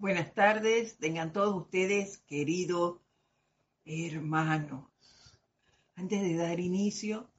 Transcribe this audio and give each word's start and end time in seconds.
Buenas 0.00 0.32
tardes, 0.32 0.96
tengan 0.96 1.30
todos 1.30 1.54
ustedes, 1.54 2.16
queridos 2.26 3.02
hermanos. 3.84 4.88
Antes 5.94 6.22
de 6.22 6.36
dar 6.36 6.58
inicio, 6.58 7.30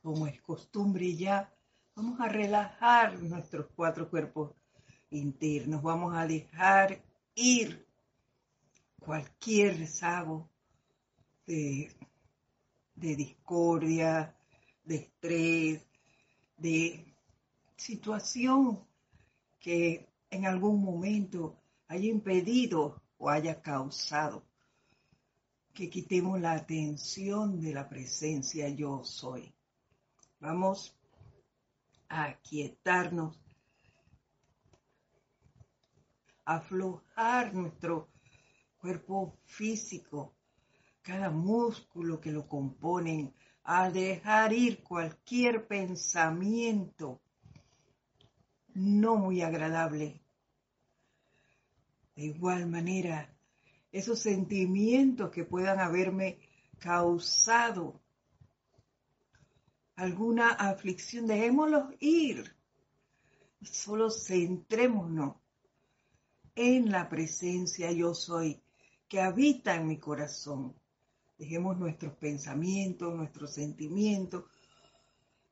como 0.00 0.26
es 0.26 0.40
costumbre 0.40 1.14
ya, 1.14 1.54
vamos 1.94 2.18
a 2.18 2.28
relajar 2.28 3.22
nuestros 3.22 3.66
cuatro 3.76 4.08
cuerpos 4.08 4.52
internos, 5.10 5.82
vamos 5.82 6.16
a 6.16 6.26
dejar 6.26 7.04
ir 7.34 7.86
cualquier 8.98 9.76
rezago 9.76 10.48
de, 11.46 11.94
de 12.94 13.16
discordia, 13.16 14.34
de 14.82 14.94
estrés, 14.94 15.86
de 16.56 17.14
situación 17.76 18.82
que 19.60 20.08
en 20.30 20.46
algún 20.46 20.82
momento 20.82 21.60
haya 21.88 22.08
impedido 22.08 23.02
o 23.18 23.30
haya 23.30 23.60
causado 23.62 24.44
que 25.72 25.90
quitemos 25.90 26.40
la 26.40 26.52
atención 26.52 27.60
de 27.60 27.74
la 27.74 27.86
presencia 27.88 28.68
yo 28.70 29.04
soy. 29.04 29.54
Vamos 30.40 30.96
a 32.08 32.24
aquietarnos, 32.24 33.38
a 36.46 36.56
aflojar 36.56 37.52
nuestro 37.52 38.08
cuerpo 38.78 39.38
físico, 39.44 40.34
cada 41.02 41.30
músculo 41.30 42.20
que 42.20 42.32
lo 42.32 42.48
componen, 42.48 43.34
a 43.64 43.90
dejar 43.90 44.52
ir 44.52 44.82
cualquier 44.82 45.66
pensamiento 45.66 47.20
no 48.72 49.16
muy 49.16 49.42
agradable. 49.42 50.22
De 52.16 52.24
igual 52.24 52.66
manera, 52.66 53.32
esos 53.92 54.18
sentimientos 54.18 55.30
que 55.30 55.44
puedan 55.44 55.78
haberme 55.78 56.40
causado 56.78 58.00
alguna 59.96 60.50
aflicción, 60.50 61.26
dejémoslos 61.26 61.94
ir. 62.00 62.56
Solo 63.62 64.10
centrémonos 64.10 65.36
en 66.54 66.90
la 66.90 67.08
presencia 67.08 67.90
yo 67.92 68.14
soy 68.14 68.62
que 69.08 69.20
habita 69.20 69.74
en 69.74 69.86
mi 69.86 69.98
corazón. 69.98 70.74
Dejemos 71.38 71.76
nuestros 71.78 72.14
pensamientos, 72.14 73.14
nuestros 73.14 73.52
sentimientos, 73.52 74.44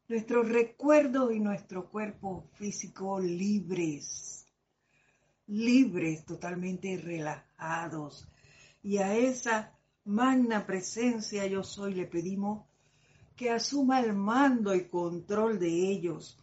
nuestros 0.08 0.48
recuerdos 0.48 1.32
y 1.34 1.40
nuestro 1.40 1.90
cuerpo 1.90 2.48
físico 2.54 3.20
libres, 3.20 4.43
libres, 5.46 6.24
totalmente 6.24 6.96
relajados. 6.96 8.28
Y 8.82 8.98
a 8.98 9.16
esa 9.16 9.72
magna 10.04 10.66
presencia 10.66 11.46
yo 11.46 11.62
soy 11.62 11.94
le 11.94 12.06
pedimos 12.06 12.66
que 13.36 13.50
asuma 13.50 14.00
el 14.00 14.12
mando 14.12 14.74
y 14.74 14.88
control 14.88 15.58
de 15.58 15.68
ellos, 15.68 16.38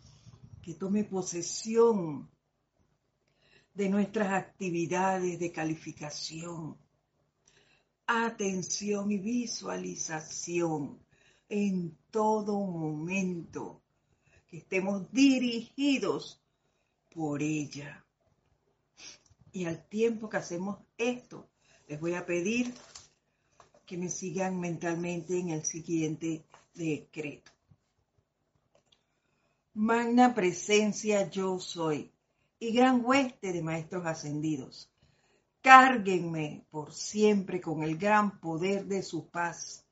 que 0.62 0.74
tome 0.74 1.04
posesión 1.04 2.30
de 3.74 3.90
nuestras 3.90 4.34
actividades 4.34 5.40
de 5.40 5.52
calificación, 5.52 6.78
atención 8.06 9.12
y 9.12 9.18
visualización 9.18 11.00
en 11.48 11.98
todo 12.10 12.60
momento, 12.60 13.82
que 14.48 14.58
estemos 14.58 15.10
dirigidos 15.12 16.42
por 17.10 17.42
ella. 17.42 18.06
Y 19.54 19.66
al 19.66 19.86
tiempo 19.88 20.30
que 20.30 20.38
hacemos 20.38 20.80
esto, 20.98 21.50
les 21.88 22.00
voy 22.00 22.14
a 22.14 22.26
pedir 22.26 22.74
que 23.86 23.98
me 23.98 24.10
sigan 24.10 24.60
mentalmente 24.60 25.38
en 25.38 25.50
el 25.50 25.66
siguiente 25.66 26.46
decreto. 26.74 27.52
Magna 29.74 30.34
presencia 30.34 31.30
yo 31.30 31.60
soy 31.60 32.12
y 32.60 32.72
gran 32.72 33.04
hueste 33.04 33.52
de 33.52 33.62
maestros 33.62 34.06
ascendidos. 34.06 34.90
Cárguenme 35.62 36.66
por 36.70 36.94
siempre 36.94 37.60
con 37.60 37.84
el 37.84 37.98
gran 37.98 38.40
poder 38.40 38.86
de 38.86 39.04
su 39.04 39.30
paz 39.30 39.86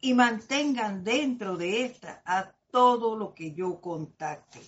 y 0.00 0.14
mantengan 0.14 1.04
dentro 1.04 1.56
de 1.56 1.84
esta 1.84 2.22
a 2.24 2.52
todo 2.70 3.16
lo 3.16 3.34
que 3.34 3.52
yo 3.52 3.80
contacte. 3.80 4.60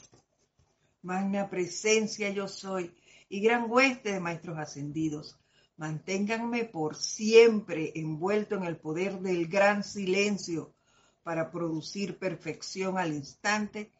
Magna 1.02 1.48
presencia 1.48 2.30
yo 2.30 2.48
soy 2.48 2.94
y 3.28 3.40
gran 3.40 3.70
hueste 3.70 4.12
de 4.12 4.20
maestros 4.20 4.58
ascendidos. 4.58 5.38
Manténganme 5.76 6.64
por 6.64 6.96
siempre 6.96 7.92
envuelto 7.96 8.54
en 8.54 8.64
el 8.64 8.76
poder 8.76 9.20
del 9.20 9.48
gran 9.48 9.82
silencio 9.82 10.74
para 11.22 11.50
producir 11.50 12.18
perfección 12.18 12.98
al 12.98 13.12
instante 13.12 13.90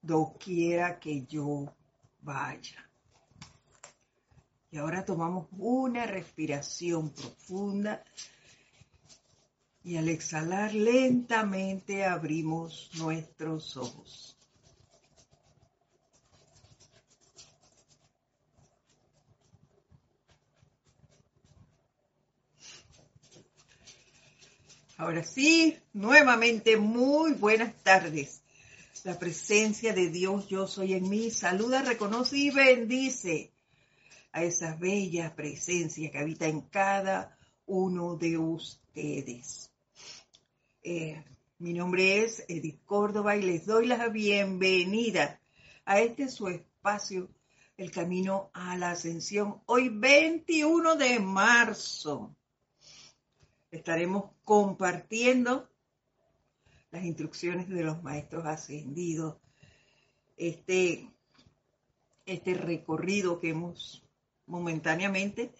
doquiera 0.00 0.98
que 0.98 1.26
yo 1.26 1.74
vaya. 2.22 2.88
Y 4.70 4.78
ahora 4.78 5.04
tomamos 5.04 5.48
una 5.50 6.06
respiración 6.06 7.10
profunda 7.10 8.04
y 9.82 9.96
al 9.96 10.08
exhalar 10.08 10.72
lentamente 10.74 12.04
abrimos 12.04 12.90
nuestros 12.98 13.76
ojos. 13.76 14.39
Ahora 25.00 25.24
sí, 25.24 25.78
nuevamente 25.94 26.76
muy 26.76 27.32
buenas 27.32 27.74
tardes. 27.82 28.42
La 29.02 29.18
presencia 29.18 29.94
de 29.94 30.10
Dios 30.10 30.46
yo 30.46 30.66
soy 30.66 30.92
en 30.92 31.08
mí. 31.08 31.30
Saluda, 31.30 31.80
reconoce 31.80 32.36
y 32.36 32.50
bendice 32.50 33.50
a 34.30 34.44
esa 34.44 34.76
bella 34.76 35.34
presencia 35.34 36.10
que 36.10 36.18
habita 36.18 36.48
en 36.48 36.60
cada 36.60 37.38
uno 37.64 38.16
de 38.16 38.36
ustedes. 38.36 39.72
Eh, 40.82 41.24
mi 41.58 41.72
nombre 41.72 42.22
es 42.22 42.44
Edith 42.46 42.84
Córdoba 42.84 43.38
y 43.38 43.42
les 43.42 43.64
doy 43.64 43.86
la 43.86 44.06
bienvenida 44.08 45.40
a 45.86 45.98
este 45.98 46.28
su 46.28 46.48
espacio, 46.48 47.30
El 47.78 47.90
Camino 47.90 48.50
a 48.52 48.76
la 48.76 48.90
Ascensión, 48.90 49.62
hoy 49.64 49.88
21 49.88 50.96
de 50.96 51.20
marzo. 51.20 52.36
Estaremos 53.70 54.30
compartiendo 54.44 55.68
las 56.90 57.04
instrucciones 57.04 57.68
de 57.68 57.84
los 57.84 58.02
maestros 58.02 58.44
ascendidos, 58.46 59.36
este, 60.36 61.08
este 62.26 62.54
recorrido 62.54 63.38
que 63.38 63.50
hemos 63.50 64.04
momentáneamente, 64.46 65.52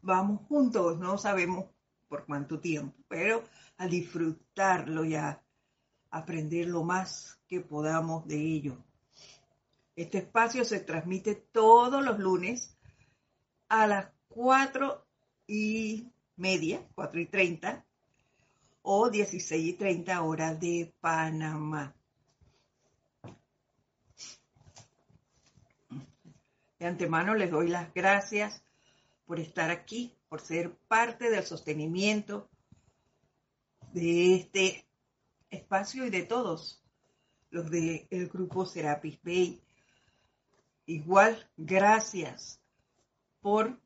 vamos 0.00 0.40
juntos, 0.48 0.98
no 0.98 1.18
sabemos 1.18 1.66
por 2.08 2.24
cuánto 2.24 2.60
tiempo, 2.60 2.96
pero 3.08 3.44
a 3.76 3.86
disfrutarlo 3.86 5.04
y 5.04 5.14
a 5.14 5.42
aprender 6.10 6.68
lo 6.68 6.82
más 6.82 7.40
que 7.46 7.60
podamos 7.60 8.26
de 8.26 8.36
ello. 8.36 8.76
Este 9.96 10.18
espacio 10.18 10.64
se 10.64 10.80
transmite 10.80 11.34
todos 11.34 12.02
los 12.02 12.18
lunes 12.18 12.76
a 13.68 13.86
las 13.86 14.10
cuatro 14.28 15.06
y 15.46 16.10
media, 16.42 16.84
cuatro 16.96 17.20
y 17.20 17.26
treinta, 17.26 17.86
o 18.82 19.08
dieciséis 19.08 19.68
y 19.68 19.72
treinta 19.74 20.22
horas 20.22 20.58
de 20.58 20.92
Panamá. 21.00 21.94
De 26.80 26.86
antemano 26.86 27.36
les 27.36 27.48
doy 27.48 27.68
las 27.68 27.94
gracias 27.94 28.64
por 29.24 29.38
estar 29.38 29.70
aquí, 29.70 30.18
por 30.28 30.40
ser 30.40 30.74
parte 30.88 31.30
del 31.30 31.44
sostenimiento 31.44 32.50
de 33.92 34.34
este 34.34 34.84
espacio 35.48 36.04
y 36.06 36.10
de 36.10 36.24
todos 36.24 36.82
los 37.50 37.70
del 37.70 38.28
grupo 38.32 38.66
Serapis 38.66 39.22
Bay. 39.22 39.62
Igual, 40.86 41.48
gracias 41.56 42.60
por 43.40 43.78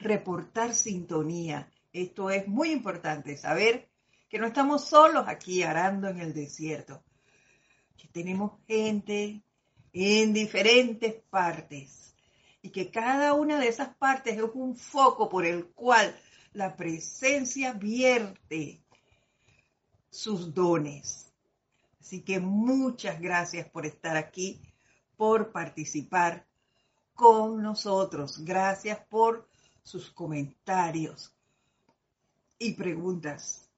reportar 0.00 0.74
sintonía. 0.74 1.70
Esto 1.92 2.30
es 2.30 2.48
muy 2.48 2.72
importante, 2.72 3.36
saber 3.36 3.88
que 4.28 4.38
no 4.38 4.46
estamos 4.46 4.84
solos 4.84 5.24
aquí 5.28 5.62
arando 5.62 6.08
en 6.08 6.20
el 6.20 6.32
desierto, 6.32 7.04
que 7.96 8.08
tenemos 8.08 8.52
gente 8.66 9.42
en 9.92 10.32
diferentes 10.32 11.14
partes 11.30 12.14
y 12.62 12.70
que 12.70 12.90
cada 12.90 13.34
una 13.34 13.58
de 13.58 13.68
esas 13.68 13.94
partes 13.96 14.36
es 14.36 14.44
un 14.54 14.76
foco 14.76 15.28
por 15.28 15.44
el 15.44 15.66
cual 15.72 16.16
la 16.52 16.76
presencia 16.76 17.72
vierte 17.72 18.82
sus 20.10 20.54
dones. 20.54 21.32
Así 22.00 22.22
que 22.22 22.40
muchas 22.40 23.20
gracias 23.20 23.68
por 23.68 23.86
estar 23.86 24.16
aquí, 24.16 24.60
por 25.16 25.52
participar, 25.52 26.46
con 27.14 27.62
nosotros. 27.62 28.44
Gracias 28.44 28.98
por 29.08 29.49
sus 29.82 30.10
comentarios 30.10 31.34
y 32.58 32.74
preguntas. 32.74 33.68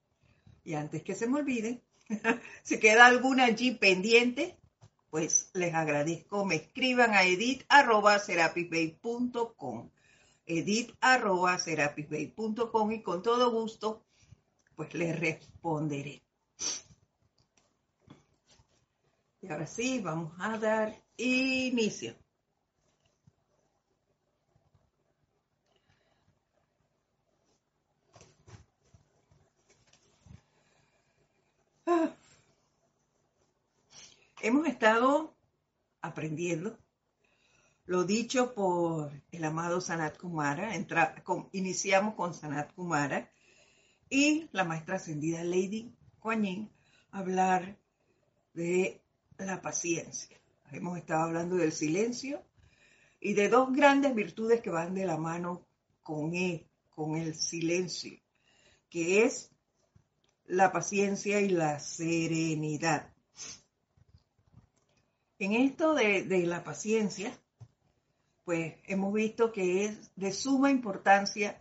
Y 0.65 0.75
antes 0.75 1.03
que 1.03 1.15
se 1.15 1.27
me 1.27 1.39
olvide, 1.41 1.83
si 2.63 2.79
queda 2.79 3.07
alguna 3.07 3.47
allí 3.47 3.71
pendiente, 3.73 4.59
pues 5.11 5.51
les 5.55 5.75
agradezco. 5.75 6.45
Me 6.45 6.57
escriban 6.57 7.15
a 7.15 7.25
edit.serapisbay.com 7.25 9.91
edit.serapisbay.com 10.47 12.93
y 12.93 13.03
con 13.03 13.23
todo 13.23 13.51
gusto, 13.51 14.05
pues 14.75 14.95
les 14.95 15.19
responderé. 15.19 16.23
Y 19.41 19.49
ahora 19.49 19.67
sí, 19.67 20.01
vamos 20.01 20.35
a 20.39 20.59
dar 20.59 21.03
inicio. 21.17 22.15
Hemos 34.45 34.67
estado 34.67 35.37
aprendiendo 36.01 36.77
lo 37.87 38.03
dicho 38.03 38.53
por 38.55 39.13
el 39.31 39.45
amado 39.45 39.81
Sanat 39.81 40.19
Kumara. 40.19 40.73
iniciamos 41.53 42.17
con 42.17 42.35
Sanat 42.35 42.75
Kumara 42.75 43.31
y 44.11 44.49
la 44.51 44.65
maestra 44.65 44.97
ascendida 44.97 45.45
Lady 45.45 45.95
Kuan 46.19 46.69
hablar 47.13 47.79
de 48.53 49.01
la 49.39 49.63
paciencia. 49.63 50.37
Hemos 50.73 50.99
estado 50.99 51.23
hablando 51.23 51.55
del 51.55 51.71
silencio 51.71 52.43
y 53.21 53.35
de 53.35 53.49
dos 53.49 53.73
grandes 53.73 54.13
virtudes 54.13 54.61
que 54.61 54.71
van 54.71 54.93
de 54.93 55.07
la 55.07 55.19
mano 55.19 55.69
con, 56.03 56.35
él, 56.35 56.67
con 56.91 57.15
el 57.15 57.37
silencio, 57.37 58.19
que 58.91 59.23
es 59.23 59.53
la 60.47 60.73
paciencia 60.73 61.41
y 61.41 61.49
la 61.49 61.79
serenidad. 61.79 63.12
En 65.43 65.55
esto 65.55 65.93
de, 65.93 66.47
la 66.47 66.63
paciencia, 66.63 67.37
pues 68.45 68.77
hemos 68.85 69.13
visto 69.13 69.51
que 69.51 69.87
es 69.87 70.15
de 70.15 70.31
suma 70.31 70.71
importancia 70.71 71.61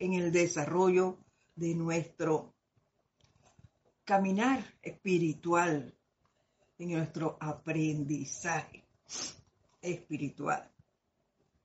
en 0.00 0.14
el 0.14 0.32
desarrollo 0.32 1.16
de 1.54 1.76
nuestro 1.76 2.52
caminar 4.04 4.64
espiritual, 4.82 5.94
en 6.76 6.90
nuestro 6.90 7.38
aprendizaje 7.38 8.82
espiritual. 9.80 10.68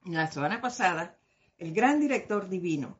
La 0.03 0.31
semana 0.31 0.61
pasada, 0.61 1.17
el 1.57 1.73
gran 1.73 1.99
director 1.99 2.47
divino 2.47 2.99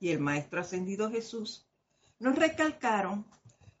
y 0.00 0.08
el 0.08 0.20
maestro 0.20 0.62
ascendido 0.62 1.10
Jesús 1.10 1.68
nos 2.18 2.34
recalcaron 2.34 3.26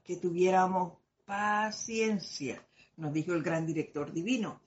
que 0.04 0.18
tuviéramos 0.18 0.98
paciencia 1.24 2.62
nos 3.02 3.12
dijo 3.12 3.32
el 3.32 3.42
gran 3.42 3.66
director 3.66 4.12
divino, 4.12 4.60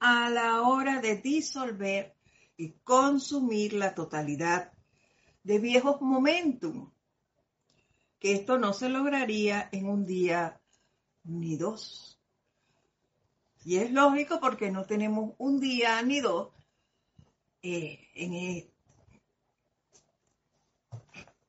a 0.00 0.30
la 0.30 0.62
hora 0.62 1.02
de 1.02 1.16
disolver 1.16 2.14
y 2.56 2.70
consumir 2.82 3.74
la 3.74 3.94
totalidad 3.94 4.72
de 5.44 5.58
viejos 5.58 6.00
momentum, 6.00 6.90
que 8.18 8.32
esto 8.32 8.58
no 8.58 8.72
se 8.72 8.88
lograría 8.88 9.68
en 9.72 9.90
un 9.90 10.06
día 10.06 10.58
ni 11.24 11.58
dos. 11.58 12.18
Y 13.62 13.76
es 13.76 13.92
lógico 13.92 14.40
porque 14.40 14.70
no 14.70 14.86
tenemos 14.86 15.34
un 15.36 15.60
día 15.60 16.00
ni 16.00 16.20
dos 16.20 16.54
eh, 17.62 18.08
en, 18.14 18.32
e, 18.32 18.70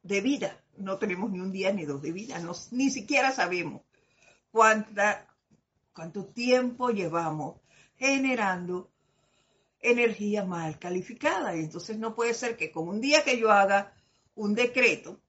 de 0.04 0.22
vida. 0.22 0.62
No 0.76 0.98
tenemos 0.98 1.32
ni 1.32 1.40
un 1.40 1.54
día 1.54 1.72
ni 1.72 1.86
dos 1.86 2.02
de 2.02 2.12
vida. 2.12 2.38
ni 2.72 2.90
siquiera 2.90 3.32
sabemos 3.32 3.82
cuánta 4.52 5.27
cuánto 5.98 6.28
tiempo 6.28 6.92
llevamos 6.92 7.60
generando 7.96 8.92
energía 9.80 10.46
mal 10.46 10.78
calificada. 10.78 11.56
Y 11.56 11.62
entonces 11.62 11.98
no 11.98 12.14
puede 12.14 12.36
ser 12.36 12.56
que 12.56 12.72
con 12.72 12.88
un 12.88 13.02
día 13.02 13.24
que 13.24 13.40
yo 13.40 13.52
haga 13.52 13.96
un 14.36 14.54
decreto, 14.54 15.20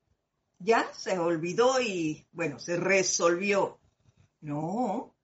ya 0.59 0.93
se 0.93 1.19
olvidó 1.19 1.81
y 1.81 2.29
bueno, 2.33 2.59
se 2.59 2.77
resolvió. 2.77 3.81
No, 4.43 5.17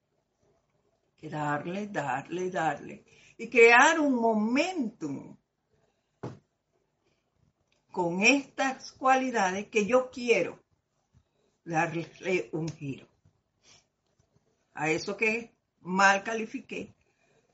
que 1.15 1.29
darle, 1.29 1.89
darle, 1.89 2.49
darle. 2.49 3.05
Y 3.37 3.47
crear 3.47 3.99
un 3.99 4.15
momentum 4.15 5.37
con 7.91 8.23
estas 8.23 8.93
cualidades 8.93 9.67
que 9.67 9.85
yo 9.85 10.09
quiero 10.09 10.59
darle 11.63 12.09
un 12.51 12.67
giro 12.67 13.14
a 14.75 14.89
eso 14.89 15.17
que 15.17 15.55
mal 15.81 16.23
califiqué, 16.23 16.93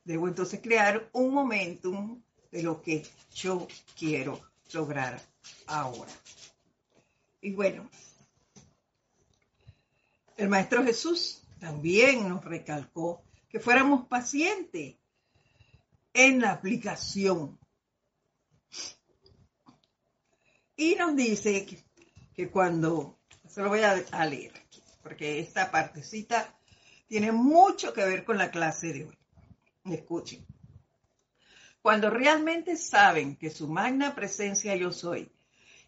debo 0.04 0.28
entonces 0.28 0.60
crear 0.62 1.10
un 1.14 1.34
momentum 1.34 2.22
de 2.52 2.64
lo 2.64 2.82
que 2.82 3.06
yo 3.34 3.68
quiero 3.98 4.42
lograr 4.74 5.22
ahora. 5.68 6.12
Y 7.40 7.52
bueno, 7.54 7.90
el 10.38 10.50
Maestro 10.50 10.84
Jesús 10.84 11.44
también 11.60 12.28
nos 12.28 12.44
recalcó 12.44 13.24
que 13.48 13.60
fuéramos 13.60 14.08
pacientes 14.08 14.96
en 16.14 16.42
la 16.42 16.52
aplicación. 16.52 17.60
Y 20.76 20.96
nos 20.96 21.16
dice 21.16 21.68
que, 22.34 22.50
cuando, 22.50 23.20
se 23.48 23.62
lo 23.62 23.70
voy 23.70 23.82
a, 23.82 24.04
a 24.12 24.26
leer 24.26 24.54
aquí, 24.58 24.82
porque 25.04 25.40
esta 25.40 25.70
partecita 25.70 26.58
tiene 27.12 27.34
mucho 27.34 27.92
que 27.92 28.06
ver 28.06 28.24
con 28.24 28.38
la 28.38 28.52
clase 28.52 28.94
de 28.94 29.04
hoy. 29.04 29.18
Escuchen. 29.84 30.46
Cuando 31.82 32.10
realmente 32.10 32.78
saben 32.78 33.36
que 33.36 33.50
su 33.50 33.68
magna 33.68 34.16
presencia 34.16 34.78
yo 34.78 34.94
soy 34.94 35.30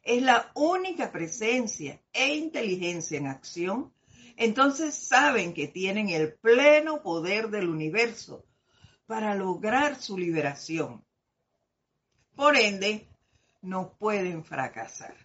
es 0.01 0.21
la 0.21 0.51
única 0.53 1.13
presencia 1.13 2.01
e 2.11 2.35
inteligencia 2.35 3.17
en 3.17 3.27
acción, 3.27 3.93
entonces 4.35 4.95
saben 4.95 5.53
que 5.53 5.69
tienen 5.69 6.09
el 6.09 6.33
pleno 6.33 7.01
poder 7.01 7.47
del 7.47 7.69
universo 7.69 8.45
para 9.05 9.33
lograr 9.33 10.01
su 10.01 10.17
liberación. 10.17 11.05
Por 12.35 12.57
ende, 12.57 13.07
no 13.61 13.93
pueden 13.97 14.43
fracasar. 14.43 15.15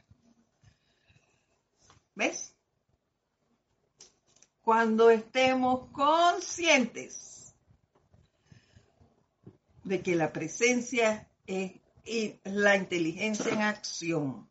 ¿Ves? 2.14 2.54
Cuando 4.68 5.08
estemos 5.08 5.88
conscientes 5.92 7.54
de 9.82 10.02
que 10.02 10.14
la 10.14 10.30
presencia 10.30 11.26
es 11.46 11.80
la 12.44 12.76
inteligencia 12.76 13.50
en 13.50 13.62
acción, 13.62 14.46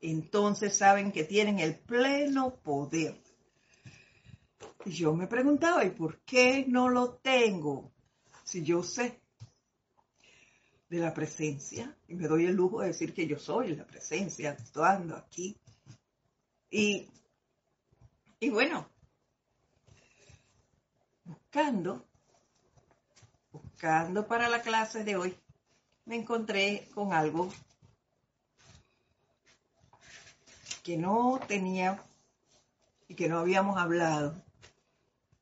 entonces 0.00 0.76
saben 0.76 1.12
que 1.12 1.22
tienen 1.22 1.60
el 1.60 1.78
pleno 1.78 2.56
poder. 2.56 3.22
Y 4.86 4.90
yo 4.90 5.14
me 5.14 5.28
preguntaba, 5.28 5.84
¿y 5.84 5.90
por 5.90 6.18
qué 6.22 6.64
no 6.66 6.88
lo 6.88 7.12
tengo? 7.18 7.92
Si 8.42 8.64
yo 8.64 8.82
sé 8.82 9.20
de 10.88 10.98
la 10.98 11.14
presencia, 11.14 11.96
y 12.08 12.14
me 12.16 12.26
doy 12.26 12.46
el 12.46 12.56
lujo 12.56 12.80
de 12.80 12.88
decir 12.88 13.14
que 13.14 13.28
yo 13.28 13.38
soy 13.38 13.76
la 13.76 13.86
presencia, 13.86 14.50
actuando 14.50 15.14
aquí. 15.14 15.56
Y 16.68 17.08
y 18.44 18.50
bueno, 18.50 18.86
buscando, 21.24 22.04
buscando 23.50 24.26
para 24.26 24.50
la 24.50 24.60
clase 24.60 25.02
de 25.02 25.16
hoy, 25.16 25.34
me 26.04 26.16
encontré 26.16 26.86
con 26.94 27.14
algo 27.14 27.48
que 30.82 30.98
no 30.98 31.40
tenía 31.48 32.04
y 33.08 33.14
que 33.14 33.30
no 33.30 33.38
habíamos 33.38 33.78
hablado 33.78 34.44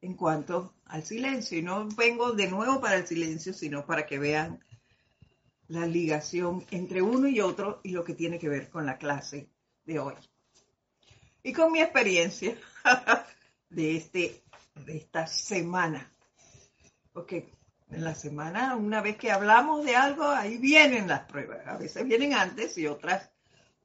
en 0.00 0.14
cuanto 0.14 0.72
al 0.84 1.02
silencio. 1.02 1.58
Y 1.58 1.62
no 1.62 1.88
vengo 1.88 2.34
de 2.34 2.48
nuevo 2.48 2.80
para 2.80 2.94
el 2.94 3.06
silencio, 3.08 3.52
sino 3.52 3.84
para 3.84 4.06
que 4.06 4.20
vean 4.20 4.62
la 5.66 5.86
ligación 5.86 6.64
entre 6.70 7.02
uno 7.02 7.26
y 7.26 7.40
otro 7.40 7.80
y 7.82 7.90
lo 7.90 8.04
que 8.04 8.14
tiene 8.14 8.38
que 8.38 8.48
ver 8.48 8.70
con 8.70 8.86
la 8.86 8.96
clase 8.96 9.50
de 9.86 9.98
hoy. 9.98 10.14
Y 11.42 11.52
con 11.52 11.72
mi 11.72 11.80
experiencia 11.80 12.56
de, 13.68 13.96
este, 13.96 14.42
de 14.74 14.96
esta 14.96 15.26
semana. 15.26 16.12
Porque 17.12 17.52
en 17.90 18.04
la 18.04 18.14
semana, 18.14 18.76
una 18.76 19.00
vez 19.00 19.16
que 19.16 19.30
hablamos 19.30 19.84
de 19.84 19.96
algo, 19.96 20.24
ahí 20.24 20.58
vienen 20.58 21.08
las 21.08 21.26
pruebas. 21.26 21.66
A 21.66 21.76
veces 21.76 22.04
vienen 22.04 22.34
antes 22.34 22.78
y 22.78 22.86
otras 22.86 23.30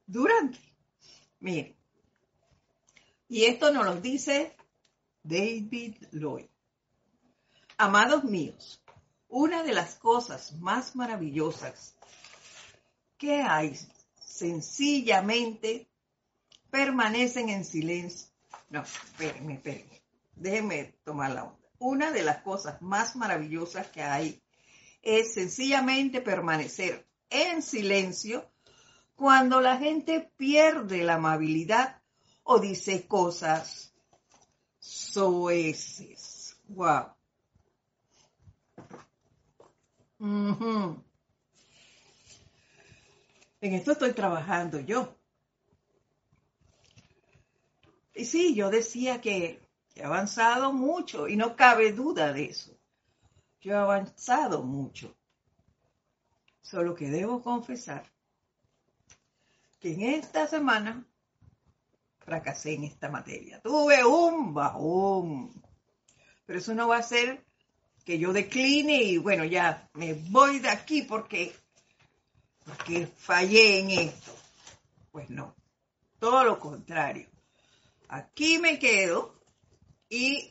durante. 0.06 0.58
Miren. 1.40 1.76
Y 3.28 3.44
esto 3.44 3.70
nos 3.72 3.84
lo 3.84 4.00
dice 4.00 4.56
David 5.22 5.96
Lloyd. 6.12 6.46
Amados 7.76 8.24
míos, 8.24 8.82
una 9.28 9.62
de 9.62 9.74
las 9.74 9.96
cosas 9.96 10.52
más 10.54 10.96
maravillosas 10.96 11.94
que 13.18 13.42
hay 13.42 13.78
sencillamente 14.18 15.88
permanecen 16.70 17.48
en 17.48 17.64
silencio. 17.64 18.28
No, 18.70 18.82
espérenme, 18.82 19.54
espérenme. 19.54 20.02
Déjenme 20.34 20.94
tomar 21.04 21.30
la 21.32 21.44
onda. 21.44 21.68
Una 21.78 22.10
de 22.10 22.22
las 22.22 22.42
cosas 22.42 22.82
más 22.82 23.16
maravillosas 23.16 23.86
que 23.88 24.02
hay 24.02 24.42
es 25.02 25.34
sencillamente 25.34 26.20
permanecer 26.20 27.06
en 27.30 27.62
silencio 27.62 28.50
cuando 29.14 29.60
la 29.60 29.76
gente 29.78 30.32
pierde 30.36 31.02
la 31.02 31.14
amabilidad 31.14 32.00
o 32.44 32.58
dice 32.58 33.06
cosas 33.06 33.94
soeces. 34.78 36.56
Wow. 36.68 37.14
En 43.60 43.74
esto 43.74 43.92
estoy 43.92 44.12
trabajando 44.12 44.80
yo. 44.80 45.17
Y 48.18 48.24
sí, 48.24 48.52
yo 48.52 48.68
decía 48.68 49.20
que 49.20 49.62
he 49.94 50.02
avanzado 50.02 50.72
mucho 50.72 51.28
y 51.28 51.36
no 51.36 51.54
cabe 51.54 51.92
duda 51.92 52.32
de 52.32 52.46
eso. 52.46 52.76
Yo 53.60 53.74
he 53.74 53.76
avanzado 53.76 54.64
mucho. 54.64 55.16
Solo 56.60 56.96
que 56.96 57.08
debo 57.10 57.40
confesar 57.40 58.10
que 59.78 59.92
en 59.92 60.02
esta 60.02 60.48
semana 60.48 61.06
fracasé 62.18 62.74
en 62.74 62.84
esta 62.84 63.08
materia. 63.08 63.60
Tuve 63.60 64.04
un 64.04 64.52
bajón. 64.52 65.52
Pero 66.44 66.58
eso 66.58 66.74
no 66.74 66.88
va 66.88 66.96
a 66.96 67.02
ser 67.04 67.46
que 68.04 68.18
yo 68.18 68.32
decline 68.32 69.00
y 69.00 69.18
bueno, 69.18 69.44
ya 69.44 69.88
me 69.92 70.14
voy 70.14 70.58
de 70.58 70.70
aquí 70.70 71.02
porque, 71.02 71.54
porque 72.64 73.06
fallé 73.06 73.78
en 73.78 73.90
esto. 73.90 74.34
Pues 75.12 75.30
no, 75.30 75.54
todo 76.18 76.42
lo 76.42 76.58
contrario. 76.58 77.37
Aquí 78.08 78.58
me 78.58 78.78
quedo 78.78 79.38
y 80.08 80.50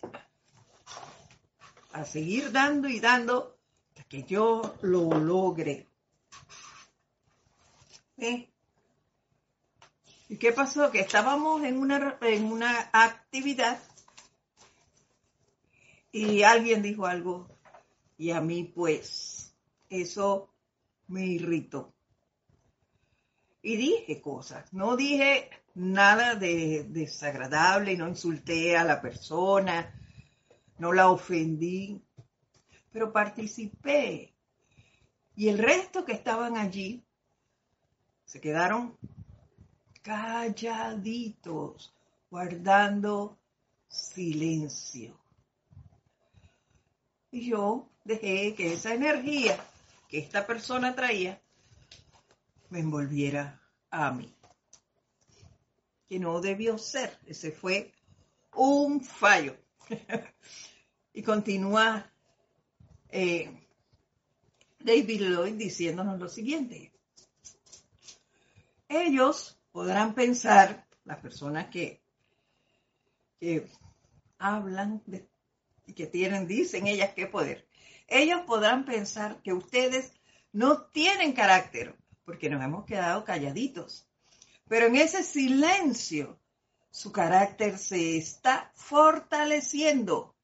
a 1.91 2.05
seguir 2.05 2.51
dando 2.51 2.87
y 2.87 2.99
dando 2.99 3.57
hasta 3.89 4.03
que 4.03 4.23
yo 4.23 4.75
lo 4.81 5.17
logre. 5.17 5.87
¿Eh? 8.17 8.49
¿Y 10.29 10.37
qué 10.37 10.51
pasó? 10.51 10.91
Que 10.91 10.99
estábamos 10.99 11.63
en 11.63 11.79
una, 11.79 12.17
en 12.21 12.51
una 12.51 12.89
actividad 12.93 13.79
y 16.11 16.43
alguien 16.43 16.83
dijo 16.83 17.07
algo 17.07 17.47
y 18.17 18.31
a 18.31 18.41
mí 18.41 18.63
pues 18.65 19.55
eso 19.89 20.53
me 21.07 21.25
irritó. 21.25 21.96
Y 23.61 23.75
dije 23.75 24.21
cosas, 24.21 24.71
no 24.73 24.95
dije 24.95 25.49
nada 25.75 26.35
de 26.35 26.85
desagradable, 26.89 27.97
no 27.97 28.07
insulté 28.07 28.77
a 28.77 28.83
la 28.83 29.01
persona, 29.01 29.93
no 30.77 30.93
la 30.93 31.09
ofendí, 31.09 32.01
pero 32.91 33.11
participé. 33.11 34.33
Y 35.35 35.49
el 35.49 35.57
resto 35.57 36.05
que 36.05 36.13
estaban 36.13 36.57
allí 36.57 37.03
se 38.25 38.41
quedaron 38.41 38.97
calladitos, 40.01 41.93
guardando 42.29 43.37
silencio. 43.87 45.19
Y 47.31 47.49
yo 47.49 47.89
dejé 48.03 48.55
que 48.55 48.73
esa 48.73 48.93
energía 48.93 49.59
que 50.07 50.19
esta 50.19 50.47
persona 50.47 50.95
traía 50.95 51.41
me 52.69 52.79
envolviera 52.79 53.61
a 53.89 54.11
mí. 54.11 54.33
Que 56.07 56.19
no 56.19 56.39
debió 56.41 56.77
ser. 56.77 57.17
Ese 57.25 57.51
fue 57.51 57.93
un 58.55 59.01
fallo. 59.01 59.57
y 61.13 61.23
continúa 61.23 62.11
eh, 63.09 63.67
David 64.79 65.21
Lloyd 65.21 65.53
diciéndonos 65.53 66.19
lo 66.19 66.29
siguiente. 66.29 66.91
Ellos 68.89 69.59
podrán 69.71 70.13
pensar, 70.13 70.87
las 71.03 71.19
personas 71.19 71.67
que, 71.67 72.01
que 73.39 73.67
hablan 74.37 75.03
y 75.85 75.93
que 75.93 76.07
tienen, 76.07 76.47
dicen 76.47 76.87
ellas, 76.87 77.11
qué 77.15 77.27
poder. 77.27 77.67
Ellos 78.07 78.41
podrán 78.45 78.85
pensar 78.85 79.41
que 79.41 79.53
ustedes 79.53 80.13
no 80.53 80.83
tienen 80.85 81.33
carácter 81.33 81.97
porque 82.27 82.49
nos 82.49 82.61
hemos 82.61 82.83
quedado 82.83 83.23
calladitos. 83.23 84.05
Pero 84.67 84.87
en 84.87 84.97
ese 84.97 85.23
silencio, 85.23 86.37
su 86.91 87.13
carácter 87.13 87.77
se 87.77 88.17
está 88.17 88.69
fortaleciendo 88.75 90.35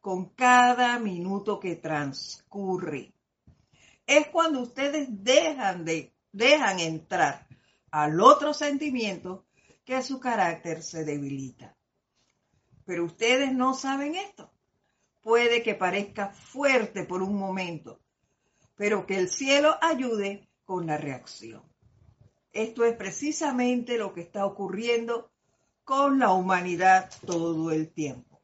con 0.00 0.30
cada 0.30 0.98
minuto 0.98 1.60
que 1.60 1.76
transcurre. 1.76 3.14
Es 4.04 4.26
cuando 4.32 4.62
ustedes 4.62 5.06
dejan 5.22 5.84
de 5.84 6.12
dejan 6.32 6.80
entrar 6.80 7.46
al 7.92 8.20
otro 8.20 8.52
sentimiento 8.52 9.46
que 9.84 10.02
su 10.02 10.18
carácter 10.18 10.82
se 10.82 11.04
debilita. 11.04 11.76
Pero 12.84 13.04
ustedes 13.04 13.52
no 13.52 13.74
saben 13.74 14.16
esto 14.16 14.50
puede 15.20 15.62
que 15.62 15.76
parezca 15.76 16.30
fuerte 16.30 17.04
por 17.04 17.22
un 17.22 17.36
momento, 17.36 18.00
pero 18.74 19.06
que 19.06 19.18
el 19.18 19.28
cielo 19.28 19.78
ayude 19.80 20.48
con 20.64 20.86
la 20.86 20.96
reacción. 20.96 21.62
Esto 22.52 22.84
es 22.84 22.96
precisamente 22.96 23.96
lo 23.96 24.12
que 24.12 24.20
está 24.20 24.44
ocurriendo 24.44 25.30
con 25.84 26.18
la 26.18 26.32
humanidad 26.32 27.10
todo 27.26 27.70
el 27.70 27.90
tiempo. 27.92 28.40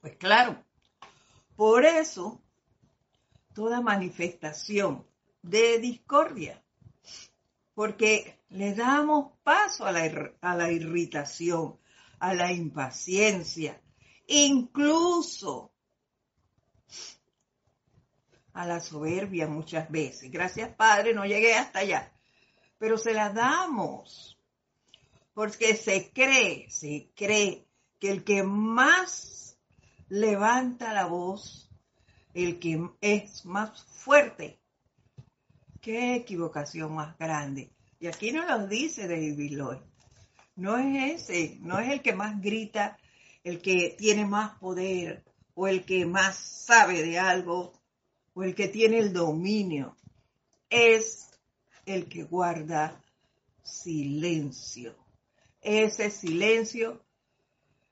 Pues 0.00 0.16
claro, 0.16 0.64
por 1.56 1.84
eso 1.84 2.40
toda 3.54 3.80
manifestación 3.80 5.06
de 5.42 5.78
discordia, 5.78 6.62
porque 7.74 8.38
le 8.50 8.74
damos 8.74 9.32
paso 9.42 9.84
a 9.84 9.92
la, 9.92 10.32
a 10.40 10.54
la 10.54 10.70
irritación, 10.70 11.78
a 12.18 12.34
la 12.34 12.52
impaciencia, 12.52 13.80
incluso 14.26 15.72
a 18.56 18.66
la 18.66 18.80
soberbia 18.80 19.46
muchas 19.46 19.90
veces. 19.90 20.30
Gracias 20.30 20.74
Padre, 20.74 21.14
no 21.14 21.26
llegué 21.26 21.54
hasta 21.54 21.80
allá, 21.80 22.10
pero 22.78 22.96
se 22.96 23.12
la 23.12 23.30
damos, 23.30 24.38
porque 25.34 25.76
se 25.76 26.10
cree, 26.10 26.68
se 26.70 27.10
cree 27.14 27.66
que 28.00 28.10
el 28.10 28.24
que 28.24 28.42
más 28.42 29.58
levanta 30.08 30.94
la 30.94 31.04
voz, 31.04 31.70
el 32.32 32.58
que 32.58 32.88
es 33.02 33.44
más 33.44 33.84
fuerte, 33.84 34.58
qué 35.82 36.16
equivocación 36.16 36.94
más 36.94 37.16
grande. 37.18 37.70
Y 38.00 38.06
aquí 38.06 38.32
no 38.32 38.44
lo 38.46 38.66
dice 38.66 39.06
David 39.06 39.52
Lloyd. 39.52 39.78
No 40.56 40.78
es 40.78 41.28
ese, 41.28 41.58
no 41.60 41.78
es 41.78 41.90
el 41.90 42.00
que 42.00 42.14
más 42.14 42.40
grita, 42.40 42.96
el 43.44 43.60
que 43.60 43.94
tiene 43.98 44.24
más 44.24 44.58
poder 44.58 45.24
o 45.54 45.68
el 45.68 45.84
que 45.84 46.06
más 46.06 46.36
sabe 46.36 47.02
de 47.02 47.18
algo 47.18 47.75
o 48.36 48.44
el 48.44 48.54
que 48.54 48.68
tiene 48.68 48.98
el 48.98 49.12
dominio. 49.12 49.96
Es 50.68 51.30
el 51.86 52.06
que 52.06 52.22
guarda 52.22 53.02
silencio. 53.62 54.94
Ese 55.62 56.10
silencio 56.10 57.02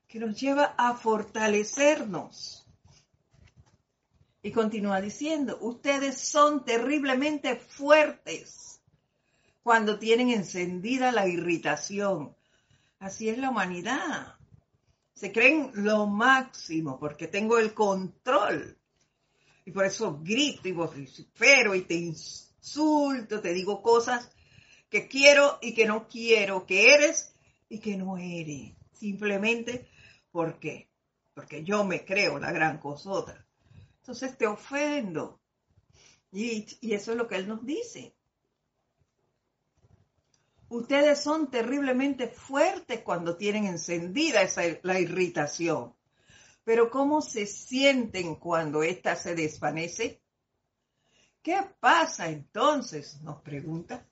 que 0.07 0.21
nos 0.21 0.39
lleva 0.39 0.75
a 0.77 0.95
fortalecernos. 0.95 2.65
Y 4.43 4.53
continúa 4.53 5.01
diciendo, 5.01 5.57
ustedes 5.63 6.19
son 6.19 6.65
terriblemente 6.65 7.57
fuertes 7.57 8.83
cuando 9.63 9.99
tienen 9.99 10.29
encendida 10.29 11.11
la 11.11 11.27
irritación. 11.27 12.37
Así 12.99 13.31
es 13.31 13.39
la 13.39 13.49
humanidad 13.49 14.37
se 15.15 15.33
creen 15.33 15.71
lo 15.75 16.07
máximo 16.07 16.99
porque 16.99 17.29
tengo 17.29 17.59
el 17.59 17.73
control. 17.73 18.77
Y 19.65 19.73
por 19.73 19.87
eso 19.87 20.21
grito 20.23 20.69
y 20.69 20.73
vocifero 20.73 21.75
y 21.75 21.83
te 21.83 21.95
insulto, 21.95 23.41
te 23.41 23.53
digo 23.53 23.83
cosas 23.83 24.31
que 24.91 25.09
quiero 25.09 25.59
y 25.63 25.75
que 25.75 25.87
no 25.87 26.07
quiero, 26.07 26.67
que 26.67 26.95
eres 26.95 27.35
y 27.69 27.79
que 27.79 27.97
no 27.97 28.19
eres. 28.19 28.75
Simplemente 28.93 29.89
porque, 30.31 30.89
porque 31.35 31.65
yo 31.65 31.85
me 31.85 32.05
creo 32.05 32.39
la 32.39 32.53
gran 32.53 32.79
cosota. 32.79 33.47
Entonces 34.01 34.37
te 34.37 34.47
ofendo. 34.47 35.41
Y, 36.31 36.67
y 36.81 36.93
eso 36.93 37.13
es 37.13 37.19
lo 37.19 37.27
que 37.27 37.37
él 37.37 37.49
nos 37.49 37.65
dice. 37.65 38.15
Ustedes 40.69 41.21
son 41.23 41.51
terriblemente 41.51 42.29
fuertes 42.29 43.01
cuando 43.03 43.37
tienen 43.37 43.65
encendida 43.67 44.43
esa, 44.43 44.63
la 44.83 44.99
irritación. 44.99 45.95
Pero 46.65 46.91
¿cómo 46.91 47.21
se 47.21 47.47
sienten 47.47 48.37
cuando 48.37 48.83
ésta 48.83 49.17
se 49.17 49.35
desvanece? 49.35 50.23
¿Qué 51.43 51.63
pasa 51.79 52.29
entonces? 52.29 53.21
Nos 53.21 53.43
pregunta. 53.43 54.07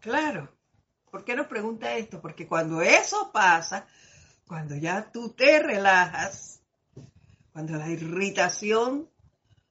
Claro, 0.00 0.52
¿por 1.10 1.24
qué 1.24 1.36
nos 1.36 1.46
pregunta 1.46 1.96
esto? 1.96 2.20
Porque 2.20 2.48
cuando 2.48 2.82
eso 2.82 3.30
pasa, 3.32 3.86
cuando 4.48 4.74
ya 4.74 5.12
tú 5.12 5.30
te 5.30 5.62
relajas, 5.62 6.60
cuando 7.52 7.76
la 7.76 7.88
irritación 7.88 9.08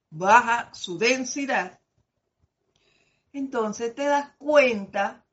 baja 0.10 0.74
su 0.74 0.98
densidad, 0.98 1.80
entonces 3.34 3.94
te 3.94 4.06
das 4.06 4.36
cuenta, 4.38 5.26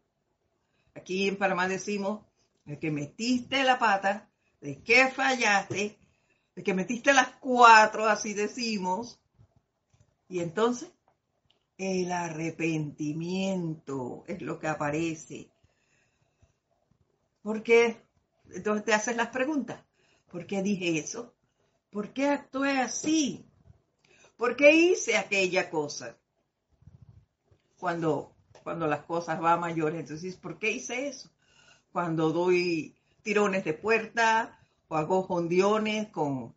aquí 0.94 1.28
en 1.28 1.36
Panamá 1.36 1.68
decimos, 1.68 2.26
de 2.64 2.78
que 2.78 2.90
metiste 2.90 3.62
la 3.62 3.78
pata, 3.78 4.28
de 4.60 4.82
que 4.82 5.08
fallaste, 5.08 5.98
de 6.54 6.62
que 6.62 6.74
metiste 6.74 7.12
las 7.12 7.28
cuatro, 7.36 8.06
así 8.06 8.34
decimos, 8.34 9.20
y 10.28 10.40
entonces 10.40 10.90
el 11.78 12.10
arrepentimiento 12.10 14.24
es 14.26 14.42
lo 14.42 14.58
que 14.58 14.68
aparece. 14.68 15.50
¿Por 17.42 17.62
qué? 17.62 18.02
Entonces 18.50 18.84
te 18.84 18.94
haces 18.94 19.16
las 19.16 19.28
preguntas. 19.28 19.82
¿Por 20.30 20.46
qué 20.46 20.62
dije 20.62 20.98
eso? 20.98 21.34
¿Por 21.90 22.12
qué 22.12 22.28
actué 22.28 22.80
así? 22.80 23.44
¿Por 24.36 24.56
qué 24.56 24.74
hice 24.74 25.16
aquella 25.16 25.70
cosa? 25.70 26.16
Cuando, 27.78 28.34
cuando 28.62 28.86
las 28.86 29.04
cosas 29.04 29.40
van 29.40 29.60
mayores, 29.60 30.00
entonces, 30.00 30.36
¿por 30.36 30.58
qué 30.58 30.72
hice 30.72 31.08
eso? 31.08 31.30
Cuando 31.92 32.32
doy 32.32 32.94
tirones 33.26 33.64
de 33.64 33.74
puerta 33.74 34.56
o 34.86 34.94
hago 34.94 35.24
jondiones 35.24 36.10
con 36.10 36.54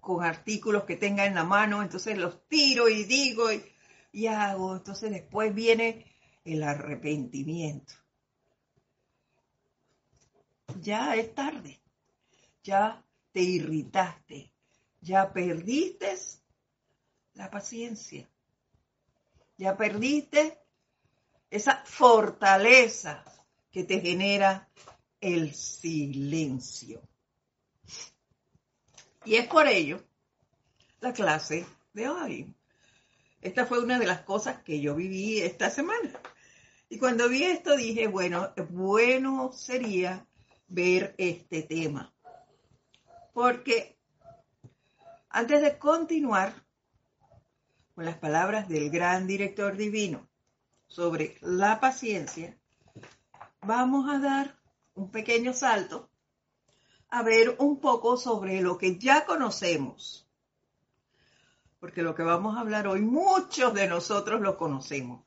con 0.00 0.22
artículos 0.22 0.84
que 0.84 0.94
tenga 0.94 1.26
en 1.26 1.34
la 1.34 1.42
mano, 1.42 1.82
entonces 1.82 2.16
los 2.16 2.46
tiro 2.46 2.88
y 2.88 3.02
digo 3.02 3.48
y, 4.12 4.28
hago. 4.28 4.76
Entonces 4.76 5.10
después 5.10 5.52
viene 5.52 6.06
el 6.44 6.62
arrepentimiento. 6.62 7.94
Ya 10.80 11.16
es 11.16 11.34
tarde, 11.34 11.80
ya 12.62 13.04
te 13.32 13.40
irritaste, 13.40 14.52
ya 15.00 15.32
perdiste 15.32 16.16
la 17.34 17.50
paciencia, 17.50 18.30
ya 19.56 19.76
perdiste 19.76 20.60
esa 21.50 21.82
fortaleza 21.84 23.24
que 23.70 23.84
te 23.84 24.00
genera 24.00 24.68
el 25.20 25.54
silencio. 25.54 27.02
Y 29.24 29.34
es 29.36 29.46
por 29.48 29.66
ello 29.66 30.02
la 31.00 31.12
clase 31.12 31.66
de 31.92 32.08
hoy. 32.08 32.54
Esta 33.40 33.66
fue 33.66 33.82
una 33.82 33.98
de 33.98 34.06
las 34.06 34.22
cosas 34.22 34.62
que 34.62 34.80
yo 34.80 34.94
viví 34.94 35.40
esta 35.40 35.70
semana. 35.70 36.12
Y 36.88 36.98
cuando 36.98 37.28
vi 37.28 37.42
esto 37.44 37.76
dije, 37.76 38.06
bueno, 38.06 38.52
bueno 38.70 39.52
sería 39.52 40.26
ver 40.68 41.14
este 41.18 41.62
tema. 41.62 42.14
Porque 43.32 43.98
antes 45.28 45.60
de 45.60 45.78
continuar 45.78 46.54
con 47.94 48.04
las 48.04 48.18
palabras 48.18 48.68
del 48.68 48.90
gran 48.90 49.26
director 49.26 49.76
divino 49.76 50.28
sobre 50.86 51.36
la 51.40 51.80
paciencia, 51.80 52.56
vamos 53.66 54.08
a 54.08 54.18
dar 54.18 54.56
un 54.94 55.10
pequeño 55.10 55.52
salto 55.52 56.08
a 57.08 57.22
ver 57.22 57.56
un 57.58 57.80
poco 57.80 58.16
sobre 58.16 58.60
lo 58.60 58.78
que 58.78 58.98
ya 58.98 59.26
conocemos. 59.26 60.28
Porque 61.78 62.02
lo 62.02 62.14
que 62.14 62.22
vamos 62.22 62.56
a 62.56 62.60
hablar 62.60 62.86
hoy, 62.86 63.02
muchos 63.02 63.74
de 63.74 63.86
nosotros 63.86 64.40
lo 64.40 64.56
conocemos. 64.56 65.24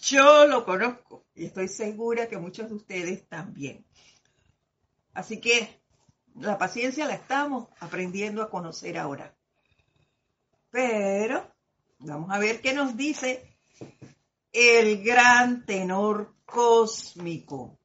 Yo 0.00 0.46
lo 0.46 0.64
conozco 0.64 1.26
y 1.34 1.46
estoy 1.46 1.68
segura 1.68 2.28
que 2.28 2.36
muchos 2.36 2.68
de 2.68 2.74
ustedes 2.74 3.28
también. 3.28 3.86
Así 5.14 5.40
que 5.40 5.80
la 6.34 6.58
paciencia 6.58 7.06
la 7.06 7.14
estamos 7.14 7.68
aprendiendo 7.78 8.42
a 8.42 8.50
conocer 8.50 8.98
ahora. 8.98 9.34
Pero 10.70 11.54
vamos 12.00 12.30
a 12.30 12.38
ver 12.38 12.60
qué 12.60 12.72
nos 12.72 12.96
dice 12.96 13.56
el 14.52 15.02
gran 15.02 15.64
tenor 15.64 16.34
cósmico 16.52 17.78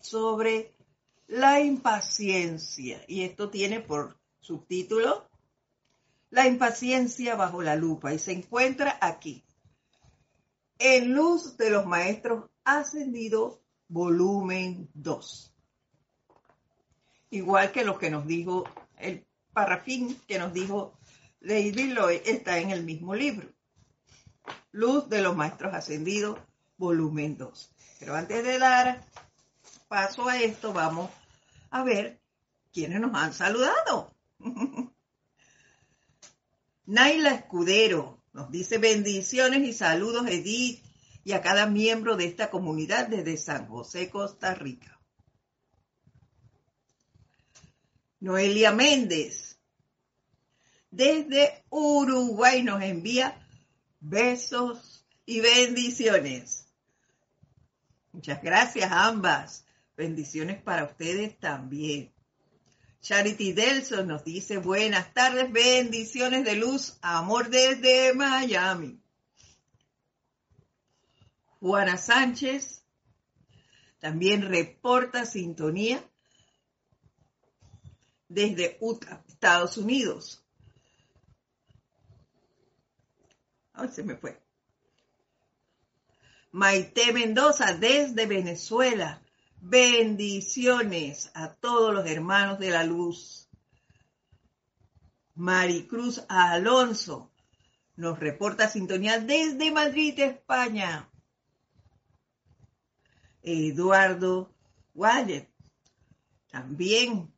sobre 0.00 0.76
la 1.26 1.60
impaciencia. 1.60 3.02
Y 3.08 3.24
esto 3.24 3.50
tiene 3.50 3.80
por 3.80 4.16
subtítulo 4.40 5.28
La 6.30 6.46
impaciencia 6.46 7.34
bajo 7.34 7.60
la 7.60 7.74
lupa. 7.74 8.14
Y 8.14 8.20
se 8.20 8.32
encuentra 8.32 8.96
aquí. 9.00 9.44
En 10.78 11.12
Luz 11.12 11.56
de 11.56 11.70
los 11.70 11.86
Maestros 11.86 12.48
Ascendidos, 12.64 13.58
volumen 13.88 14.88
2. 14.94 15.52
Igual 17.30 17.72
que 17.72 17.84
lo 17.84 17.98
que 17.98 18.10
nos 18.10 18.26
dijo 18.26 18.64
el 18.96 19.26
parrafín 19.52 20.20
que 20.28 20.38
nos 20.38 20.52
dijo 20.52 20.98
Lady 21.40 21.92
Lloyd 21.92 22.20
está 22.24 22.58
en 22.58 22.70
el 22.70 22.84
mismo 22.84 23.14
libro. 23.14 23.48
Luz 24.70 25.08
de 25.08 25.20
los 25.20 25.36
Maestros 25.36 25.74
Ascendidos, 25.74 26.38
volumen 26.80 27.36
2. 27.36 27.70
Pero 28.00 28.16
antes 28.16 28.42
de 28.42 28.58
dar 28.58 29.04
paso 29.86 30.28
a 30.28 30.40
esto, 30.40 30.72
vamos 30.72 31.10
a 31.70 31.84
ver 31.84 32.20
quiénes 32.72 33.00
nos 33.00 33.14
han 33.14 33.34
saludado. 33.34 34.16
Naila 36.86 37.34
Escudero 37.34 38.20
nos 38.32 38.50
dice 38.50 38.78
bendiciones 38.78 39.60
y 39.68 39.72
saludos 39.72 40.26
Edith 40.26 40.82
y 41.22 41.32
a 41.32 41.42
cada 41.42 41.66
miembro 41.66 42.16
de 42.16 42.24
esta 42.24 42.50
comunidad 42.50 43.08
desde 43.08 43.36
San 43.36 43.68
José, 43.68 44.08
Costa 44.08 44.54
Rica. 44.54 44.98
Noelia 48.20 48.72
Méndez 48.72 49.58
desde 50.90 51.64
Uruguay 51.68 52.62
nos 52.62 52.82
envía 52.82 53.38
besos 54.00 55.06
y 55.26 55.40
bendiciones. 55.40 56.69
Muchas 58.12 58.42
gracias 58.42 58.90
ambas. 58.90 59.64
Bendiciones 59.96 60.60
para 60.62 60.84
ustedes 60.84 61.38
también. 61.38 62.12
Charity 63.00 63.52
Delson 63.52 64.08
nos 64.08 64.24
dice 64.24 64.58
buenas 64.58 65.14
tardes, 65.14 65.50
bendiciones 65.50 66.44
de 66.44 66.56
luz, 66.56 66.98
amor 67.00 67.48
desde 67.48 68.12
Miami. 68.14 69.00
Juana 71.60 71.96
Sánchez 71.96 72.82
también 73.98 74.42
reporta 74.42 75.24
sintonía 75.24 76.02
desde 78.28 78.78
Utah, 78.80 79.22
Estados 79.28 79.76
Unidos. 79.76 80.42
Ay, 83.72 83.88
se 83.88 84.02
me 84.02 84.16
fue. 84.16 84.40
Maite 86.52 87.12
Mendoza 87.12 87.74
desde 87.74 88.26
Venezuela. 88.26 89.22
Bendiciones 89.60 91.30
a 91.34 91.54
todos 91.54 91.94
los 91.94 92.06
hermanos 92.06 92.58
de 92.58 92.70
la 92.70 92.84
luz. 92.84 93.48
Maricruz 95.34 96.24
Alonso 96.28 97.30
nos 97.96 98.18
reporta 98.18 98.68
sintonía 98.68 99.20
desde 99.20 99.70
Madrid, 99.70 100.18
España. 100.18 101.08
Eduardo 103.42 104.52
Wallet 104.94 105.48
también. 106.50 107.32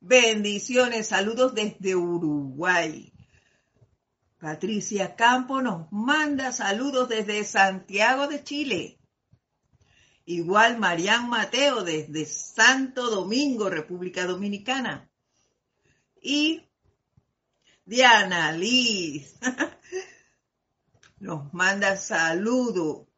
Bendiciones, 0.00 1.08
saludos 1.08 1.54
desde 1.54 1.96
Uruguay. 1.96 3.12
Patricia 4.38 5.16
Campo 5.16 5.60
nos 5.60 5.90
manda 5.90 6.52
saludos 6.52 7.08
desde 7.08 7.44
Santiago 7.44 8.28
de 8.28 8.44
Chile. 8.44 8.98
Igual 10.26 10.78
Marián 10.78 11.28
Mateo 11.28 11.82
desde 11.82 12.24
Santo 12.24 13.10
Domingo, 13.10 13.68
República 13.68 14.26
Dominicana. 14.26 15.10
Y 16.22 16.62
Diana 17.84 18.52
Liz 18.52 19.36
nos 21.18 21.52
manda 21.52 21.96
saludo 21.96 23.08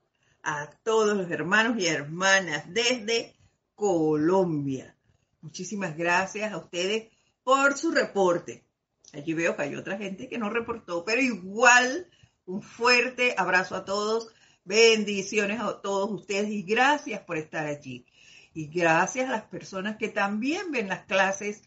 a 0.43 0.71
todos 0.83 1.17
los 1.17 1.31
hermanos 1.31 1.77
y 1.79 1.87
hermanas 1.87 2.65
desde 2.69 3.37
Colombia. 3.75 4.97
Muchísimas 5.43 5.97
gracias 5.99 6.51
a 6.53 6.57
ustedes 6.59 7.13
por 7.43 7.77
su 7.77 7.91
reporte. 7.91 8.70
Allí 9.13 9.35
veo 9.35 9.57
que 9.57 9.63
hay 9.63 9.75
otra 9.77 9.99
gente 9.99 10.29
que 10.29 10.39
no 10.39 10.51
reportó, 10.51 11.05
pero 11.05 11.21
igual 11.21 12.09
un 12.45 12.63
fuerte 12.63 13.35
abrazo 13.37 13.75
a 13.75 13.85
todos 13.85 14.33
Bendiciones 14.65 15.59
a 15.59 15.81
todos 15.81 16.11
ustedes 16.13 16.51
y 16.51 16.63
gracias 16.63 17.21
por 17.23 17.37
estar 17.39 17.67
allí. 17.67 18.07
Y 18.53 18.69
gracias 18.69 19.29
a 19.29 19.33
las 19.33 19.43
personas 19.45 19.97
que 19.97 20.09
también 20.09 20.71
ven 20.71 20.89
las 20.89 21.07
clases 21.07 21.63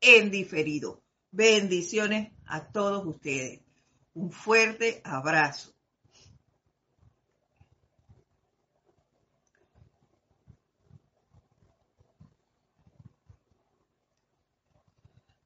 en 0.00 0.30
diferido. 0.30 1.02
Bendiciones 1.30 2.32
a 2.46 2.66
todos 2.66 3.06
ustedes. 3.06 3.60
Un 4.14 4.32
fuerte 4.32 5.00
abrazo. 5.04 5.77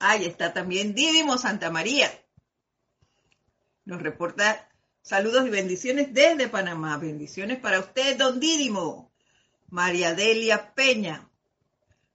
Ahí 0.04 0.24
está 0.24 0.52
también 0.52 0.96
Didimo 0.96 1.38
Santa 1.38 1.70
María. 1.70 2.10
Nos 3.84 4.02
reporta 4.02 4.68
saludos 5.00 5.46
y 5.46 5.50
bendiciones 5.50 6.12
desde 6.12 6.48
Panamá. 6.48 6.98
Bendiciones 6.98 7.60
para 7.60 7.78
usted, 7.78 8.18
don 8.18 8.40
Dídimo. 8.40 9.12
María 9.68 10.12
Delia 10.12 10.74
Peña. 10.74 11.30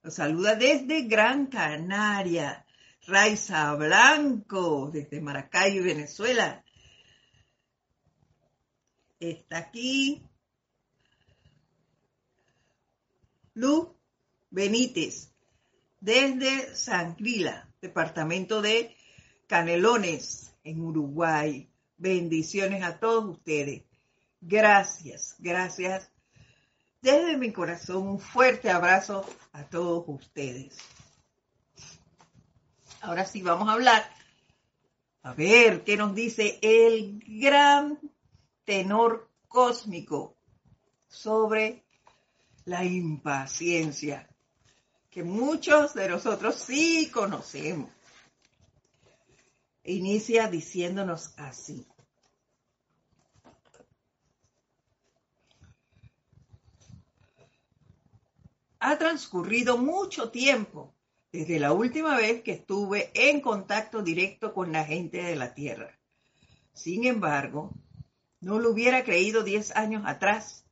Nos 0.03 0.15
saluda 0.15 0.55
desde 0.55 1.03
Gran 1.03 1.45
Canaria. 1.45 2.65
Raiza 3.05 3.73
Blanco, 3.75 4.89
desde 4.91 5.21
Maracay, 5.21 5.79
Venezuela. 5.79 6.65
Está 9.17 9.59
aquí. 9.59 10.27
Lu 13.53 13.97
Benítez, 14.49 15.31
desde 16.01 16.75
San 16.75 17.15
departamento 17.81 18.61
de 18.61 18.95
Canelones, 19.47 20.53
en 20.63 20.81
Uruguay. 20.81 21.69
Bendiciones 21.97 22.83
a 22.83 22.99
todos 22.99 23.25
ustedes. 23.25 23.83
Gracias, 24.41 25.35
gracias. 25.39 26.11
Desde 27.01 27.37
mi 27.37 27.51
corazón, 27.51 28.07
un 28.07 28.19
fuerte 28.19 28.69
abrazo 28.69 29.25
a 29.53 29.63
todos 29.63 30.03
ustedes. 30.07 30.77
Ahora 33.01 33.25
sí, 33.25 33.41
vamos 33.41 33.69
a 33.69 33.73
hablar. 33.73 34.03
A 35.23 35.33
ver 35.33 35.83
qué 35.83 35.97
nos 35.97 36.13
dice 36.15 36.59
el 36.61 37.23
gran 37.25 37.99
tenor 38.65 39.29
cósmico 39.47 40.35
sobre 41.07 41.83
la 42.65 42.83
impaciencia 42.83 44.27
que 45.17 45.23
muchos 45.23 45.95
de 45.95 46.09
nosotros 46.09 46.53
sí 46.53 47.09
conocemos. 47.11 47.89
Inicia 49.83 50.47
diciéndonos 50.47 51.33
así. 51.37 51.87
Ha 58.77 58.95
transcurrido 58.99 59.79
mucho 59.79 60.29
tiempo 60.29 60.93
desde 61.31 61.59
la 61.59 61.73
última 61.73 62.15
vez 62.15 62.43
que 62.43 62.51
estuve 62.51 63.09
en 63.15 63.41
contacto 63.41 64.03
directo 64.03 64.53
con 64.53 64.71
la 64.71 64.85
gente 64.85 65.23
de 65.23 65.35
la 65.35 65.55
Tierra. 65.55 65.97
Sin 66.73 67.05
embargo, 67.05 67.71
no 68.39 68.59
lo 68.59 68.69
hubiera 68.69 69.03
creído 69.03 69.43
diez 69.43 69.75
años 69.75 70.03
atrás 70.05 70.67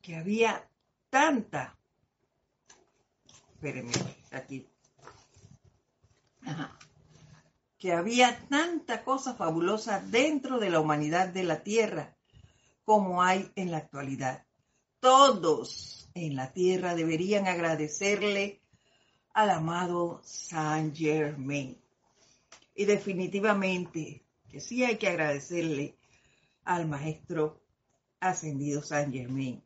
que 0.00 0.16
había 0.16 0.66
tanta 1.10 1.76
espérenme, 3.62 3.92
aquí. 4.32 4.66
Que 7.78 7.92
había 7.92 8.36
tanta 8.48 9.04
cosa 9.04 9.34
fabulosa 9.34 10.00
dentro 10.00 10.58
de 10.58 10.68
la 10.68 10.80
humanidad 10.80 11.28
de 11.28 11.44
la 11.44 11.62
Tierra 11.62 12.16
como 12.84 13.22
hay 13.22 13.52
en 13.54 13.70
la 13.70 13.76
actualidad. 13.76 14.44
Todos 14.98 16.10
en 16.14 16.34
la 16.34 16.52
Tierra 16.52 16.96
deberían 16.96 17.46
agradecerle 17.46 18.60
al 19.32 19.50
amado 19.50 20.20
Saint 20.24 20.96
Germain. 20.96 21.80
Y 22.74 22.84
definitivamente 22.84 24.24
que 24.48 24.60
sí 24.60 24.82
hay 24.82 24.96
que 24.96 25.06
agradecerle 25.06 25.96
al 26.64 26.88
maestro 26.88 27.62
ascendido 28.18 28.82
Saint 28.82 29.14
Germain. 29.14 29.62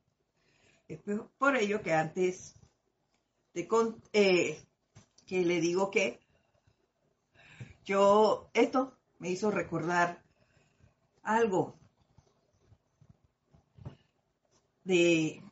Es 0.86 1.00
por 1.38 1.56
ello 1.56 1.82
que 1.82 1.94
antes 1.94 2.55
eh, 4.12 4.62
que 5.26 5.44
le 5.44 5.60
digo 5.60 5.90
que 5.90 6.20
yo, 7.84 8.50
esto 8.52 8.92
me 9.18 9.30
hizo 9.30 9.50
recordar 9.50 10.22
algo 11.22 11.78
de, 14.84 15.42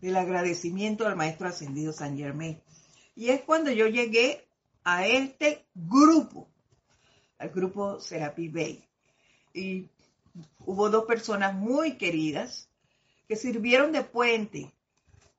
del 0.00 0.16
agradecimiento 0.16 1.06
al 1.06 1.16
maestro 1.16 1.48
ascendido 1.48 1.92
San 1.92 2.16
Germain. 2.16 2.62
Y 3.16 3.30
es 3.30 3.42
cuando 3.42 3.72
yo 3.72 3.88
llegué 3.88 4.46
a 4.84 5.06
este 5.06 5.66
grupo, 5.74 6.48
al 7.38 7.50
grupo 7.50 7.98
Serapi 7.98 8.48
Bay. 8.48 8.84
Y 9.52 9.90
hubo 10.60 10.90
dos 10.90 11.06
personas 11.06 11.54
muy 11.54 11.96
queridas 11.96 12.70
que 13.26 13.34
sirvieron 13.34 13.90
de 13.92 14.04
puente 14.04 14.72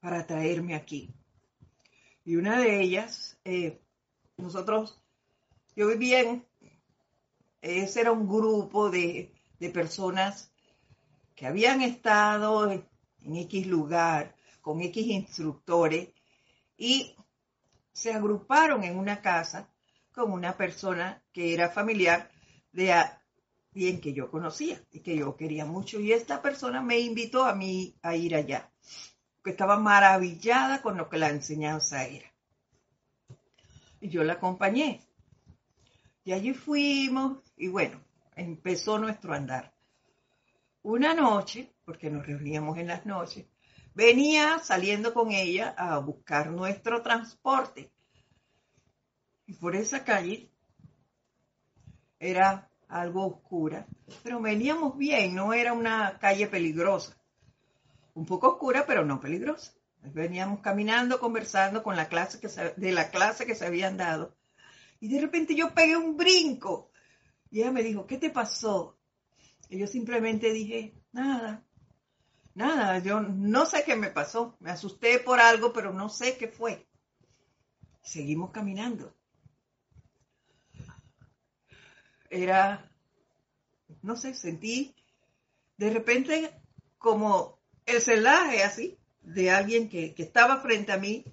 para 0.02 0.28
traerme 0.28 0.76
aquí. 0.76 1.14
Y 2.30 2.36
una 2.36 2.60
de 2.60 2.80
ellas, 2.80 3.40
eh, 3.44 3.82
nosotros, 4.38 5.02
yo 5.76 5.88
vivía 5.88 6.20
en, 6.20 6.46
ese 7.60 8.02
era 8.02 8.12
un 8.12 8.28
grupo 8.28 8.92
de, 8.92 9.34
personas 9.74 10.52
que 11.36 11.48
habían 11.48 11.82
estado 11.82 12.70
en, 12.70 12.86
X 13.36 13.66
lugar, 13.66 14.36
con 14.62 14.80
X 14.80 15.08
instructores, 15.08 16.10
y 16.78 17.16
se 17.94 18.14
agruparon 18.14 18.84
en 18.84 19.00
una 19.00 19.24
casa 19.24 19.68
con 20.12 20.32
una 20.32 20.56
persona 20.56 21.24
que 21.34 21.56
era 21.56 21.72
familiar 21.72 22.30
de 22.72 22.94
alguien 22.94 24.00
que 24.00 24.14
yo 24.14 24.30
conocía 24.30 24.80
y 24.92 25.00
que 25.00 25.18
yo 25.18 25.36
quería 25.36 25.66
mucho. 25.66 26.00
Y 26.00 26.12
esta 26.12 26.44
persona 26.44 26.80
me 26.84 27.00
invitó 27.00 27.44
a 27.44 27.56
mí 27.56 27.98
a 28.04 28.16
ir 28.16 28.36
allá 28.36 28.72
estaba 29.50 29.78
maravillada 29.78 30.82
con 30.82 30.98
lo 30.98 31.10
que 31.10 31.18
la 31.18 31.30
enseñanza 31.30 32.06
era. 32.06 32.32
Y 34.02 34.10
yo 34.10 34.24
la 34.24 34.34
acompañé. 34.34 35.02
Y 36.24 36.32
allí 36.32 36.54
fuimos 36.54 37.40
y 37.58 37.68
bueno, 37.68 38.02
empezó 38.36 38.98
nuestro 38.98 39.34
andar. 39.34 39.74
Una 40.82 41.14
noche, 41.14 41.74
porque 41.86 42.10
nos 42.10 42.26
reuníamos 42.26 42.78
en 42.78 42.88
las 42.88 43.06
noches, 43.06 43.46
venía 43.94 44.60
saliendo 44.60 45.14
con 45.14 45.32
ella 45.32 45.76
a 45.78 45.98
buscar 46.00 46.50
nuestro 46.52 47.02
transporte. 47.02 47.92
Y 49.46 49.54
por 49.54 49.76
esa 49.76 50.04
calle 50.04 50.50
era 52.20 52.70
algo 52.88 53.26
oscura, 53.26 53.86
pero 54.24 54.40
veníamos 54.42 54.98
bien, 54.98 55.36
no 55.36 55.54
era 55.54 55.74
una 55.74 56.18
calle 56.20 56.48
peligrosa 56.48 57.19
un 58.20 58.26
poco 58.26 58.50
oscura, 58.50 58.86
pero 58.86 59.06
no 59.06 59.22
peligrosa. 59.22 59.72
Veníamos 60.02 60.60
caminando, 60.60 61.22
conversando 61.22 61.84
con 61.84 61.96
la 61.96 62.10
clase 62.10 62.40
que 62.42 62.50
de 62.50 62.92
la 62.92 63.12
clase 63.12 63.46
que 63.46 63.56
se 63.56 63.66
habían 63.66 63.96
dado. 63.96 64.36
Y 65.00 65.08
de 65.08 65.22
repente 65.22 65.56
yo 65.56 65.74
pegué 65.74 65.96
un 65.96 66.18
brinco. 66.18 66.92
Y 67.50 67.62
ella 67.62 67.72
me 67.72 67.82
dijo, 67.82 68.06
¿qué 68.06 68.18
te 68.18 68.30
pasó? 68.30 69.00
Y 69.70 69.80
yo 69.80 69.88
simplemente 69.88 70.52
dije, 70.52 70.94
nada, 71.14 71.64
nada, 72.56 73.00
yo 73.00 73.22
no 73.22 73.66
sé 73.66 73.86
qué 73.86 73.96
me 73.96 74.10
pasó. 74.10 74.58
Me 74.60 74.72
asusté 74.72 75.20
por 75.20 75.40
algo, 75.40 75.72
pero 75.72 75.94
no 75.94 76.10
sé 76.10 76.38
qué 76.38 76.50
fue. 76.50 76.90
Seguimos 78.02 78.52
caminando. 78.52 79.16
Era, 82.30 82.92
no 84.02 84.18
sé, 84.18 84.34
sentí 84.34 84.94
de 85.78 85.90
repente 85.90 86.62
como 86.98 87.59
el 87.90 88.02
celaje 88.02 88.64
así 88.64 88.98
de 89.22 89.52
alguien 89.52 89.90
que, 89.90 90.14
estaba 90.18 90.62
frente 90.62 90.92
a 90.92 90.98
mí 90.98 91.24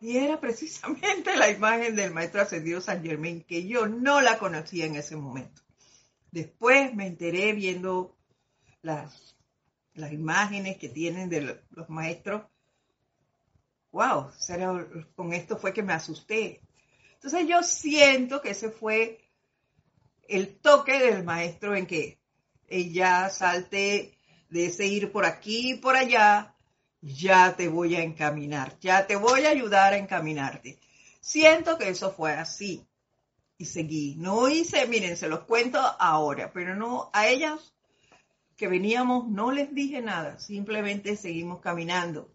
y 0.00 0.16
era 0.16 0.40
precisamente 0.40 1.36
la 1.36 1.50
imagen 1.50 1.94
del 1.94 2.12
maestro 2.12 2.42
ascendido 2.42 2.80
San 2.80 3.02
Germán, 3.04 3.42
que 3.42 3.66
yo 3.66 3.86
no 3.86 4.20
la 4.20 4.38
conocía 4.38 4.86
en 4.86 4.96
ese 4.96 5.16
momento. 5.16 5.62
Después 6.30 6.94
me 6.94 7.06
enteré 7.06 7.52
viendo 7.52 8.16
las, 8.80 9.36
las 9.94 10.12
imágenes 10.12 10.78
que 10.78 10.88
tienen 10.88 11.28
de 11.28 11.60
los 11.70 11.88
maestros. 11.88 12.42
¡Wow! 13.92 14.30
Con 15.14 15.34
esto 15.34 15.58
fue 15.58 15.72
que 15.72 15.82
me 15.82 15.92
asusté. 15.92 16.62
Entonces 17.14 17.46
yo 17.46 17.62
siento 17.62 18.40
que 18.40 18.50
ese 18.50 18.70
fue 18.70 19.20
el 20.26 20.56
toque 20.56 20.98
del 20.98 21.22
maestro 21.22 21.76
en 21.76 21.86
que 21.86 22.18
ella 22.66 23.28
salte 23.28 24.18
de 24.52 24.66
ese 24.66 24.86
ir 24.86 25.10
por 25.10 25.24
aquí 25.24 25.72
y 25.72 25.74
por 25.78 25.96
allá, 25.96 26.54
ya 27.00 27.56
te 27.56 27.68
voy 27.68 27.96
a 27.96 28.02
encaminar, 28.02 28.78
ya 28.80 29.06
te 29.06 29.16
voy 29.16 29.46
a 29.46 29.50
ayudar 29.50 29.94
a 29.94 29.96
encaminarte. 29.96 30.78
Siento 31.22 31.78
que 31.78 31.88
eso 31.88 32.12
fue 32.12 32.32
así 32.32 32.86
y 33.56 33.64
seguí. 33.64 34.14
No 34.16 34.50
hice, 34.50 34.86
miren, 34.86 35.16
se 35.16 35.28
los 35.28 35.44
cuento 35.44 35.80
ahora, 35.98 36.52
pero 36.52 36.76
no 36.76 37.10
a 37.14 37.28
ellas 37.28 37.74
que 38.54 38.68
veníamos 38.68 39.26
no 39.28 39.52
les 39.52 39.74
dije 39.74 40.02
nada, 40.02 40.38
simplemente 40.38 41.16
seguimos 41.16 41.60
caminando. 41.60 42.30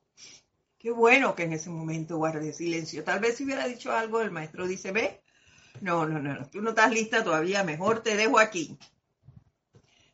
Qué 0.80 0.89
bueno 0.89 1.36
que 1.36 1.43
en 1.43 1.53
ese 1.53 1.69
momento 1.69 2.17
guardé 2.17 2.51
silencio. 2.51 3.03
Tal 3.03 3.19
vez 3.19 3.38
si 3.38 3.43
hubiera 3.43 3.67
dicho 3.67 3.91
algo, 3.91 4.21
el 4.21 4.32
maestro 4.32 4.65
dice, 4.65 4.91
ve, 4.91 5.21
no, 5.82 6.08
no, 6.08 6.19
no, 6.19 6.47
tú 6.49 6.62
no 6.62 6.71
estás 6.71 6.91
lista 6.91 7.23
todavía, 7.23 7.63
mejor 7.63 8.01
te 8.01 8.15
dejo 8.15 8.39
aquí. 8.39 8.75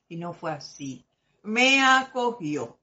Y 0.09 0.17
no 0.17 0.33
fue 0.33 0.51
así. 0.51 1.05
Me 1.43 1.82
acogió. 1.82 2.79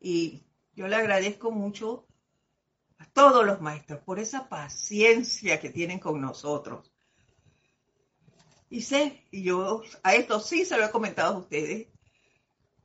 Y 0.00 0.42
yo 0.74 0.88
le 0.88 0.96
agradezco 0.96 1.50
mucho 1.50 2.06
a 2.98 3.06
todos 3.06 3.46
los 3.46 3.60
maestros 3.60 4.00
por 4.00 4.18
esa 4.18 4.48
paciencia 4.48 5.60
que 5.60 5.70
tienen 5.70 5.98
con 5.98 6.20
nosotros. 6.20 6.92
Y 8.70 8.82
sé, 8.82 9.24
y 9.30 9.42
yo 9.42 9.82
a 10.02 10.14
esto 10.14 10.40
sí 10.40 10.64
se 10.64 10.76
lo 10.76 10.84
he 10.84 10.90
comentado 10.90 11.36
a 11.36 11.38
ustedes, 11.38 11.88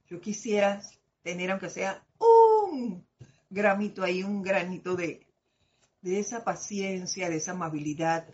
yo 0.07 0.21
quisiera 0.21 0.81
tener 1.21 1.51
aunque 1.51 1.69
sea 1.69 2.05
un 2.19 3.05
gramito 3.49 4.03
ahí, 4.03 4.23
un 4.23 4.41
granito 4.41 4.95
de, 4.95 5.27
de 6.01 6.19
esa 6.19 6.43
paciencia, 6.43 7.29
de 7.29 7.37
esa 7.37 7.51
amabilidad, 7.51 8.27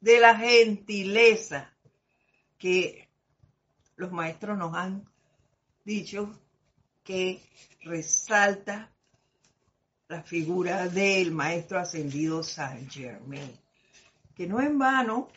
de 0.00 0.20
la 0.20 0.36
gentileza 0.36 1.76
que 2.58 3.08
los 3.96 4.12
maestros 4.12 4.58
nos 4.58 4.74
han 4.74 5.08
dicho 5.86 6.38
que 7.04 7.40
resalta 7.82 8.92
la 10.08 10.22
figura 10.22 10.88
del 10.88 11.30
maestro 11.30 11.78
ascendido 11.78 12.42
Saint 12.42 12.90
Germain, 12.90 13.56
que 14.34 14.48
no 14.48 14.60
en 14.60 14.78
vano 14.78 15.28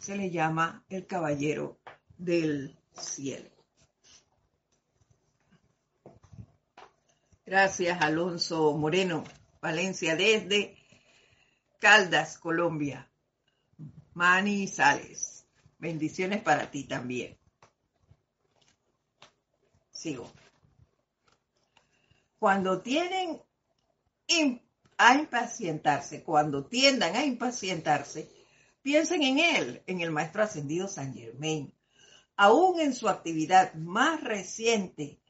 se 0.00 0.16
le 0.16 0.30
llama 0.30 0.84
el 0.88 1.06
caballero 1.06 1.78
del 2.18 2.76
cielo. 2.92 3.48
Gracias, 7.46 8.02
Alonso 8.02 8.76
Moreno, 8.76 9.22
Valencia, 9.60 10.16
desde 10.16 10.76
Caldas, 11.78 12.36
Colombia. 12.38 13.08
Mani 14.14 14.66
Sales. 14.68 15.46
Bendiciones 15.78 16.42
para 16.42 16.70
ti 16.70 16.84
también. 16.84 17.41
Sigo. 20.02 20.32
Cuando 22.40 22.82
tienen 22.82 23.40
a 24.98 25.14
impacientarse, 25.14 26.24
cuando 26.24 26.66
tiendan 26.66 27.14
a 27.14 27.24
impacientarse, 27.24 28.28
piensen 28.82 29.22
en 29.22 29.38
él, 29.38 29.82
en 29.86 30.00
el 30.00 30.10
Maestro 30.10 30.42
Ascendido 30.42 30.88
San 30.88 31.14
Germain. 31.14 31.72
Aún 32.34 32.80
en 32.80 32.94
su 32.94 33.08
actividad 33.08 33.74
más 33.74 34.20
reciente, 34.24 35.20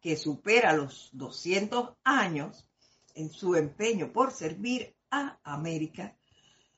que 0.00 0.16
supera 0.16 0.72
los 0.72 1.10
200 1.12 1.90
años, 2.02 2.66
en 3.14 3.30
su 3.30 3.56
empeño 3.56 4.10
por 4.10 4.32
servir 4.32 4.96
a 5.10 5.38
América, 5.44 6.16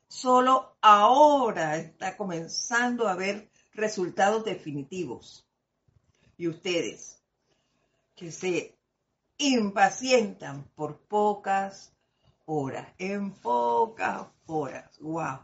solo 0.08 0.76
ahora 0.80 1.76
está 1.76 2.16
comenzando 2.16 3.06
a 3.06 3.14
ver 3.14 3.48
resultados 3.72 4.44
definitivos. 4.44 5.46
Y 6.36 6.48
ustedes, 6.48 7.22
que 8.16 8.32
se 8.32 8.76
impacientan 9.38 10.64
por 10.74 10.98
pocas 11.06 11.94
horas, 12.46 12.88
en 12.98 13.32
pocas 13.32 14.26
horas, 14.46 14.98
wow. 14.98 15.40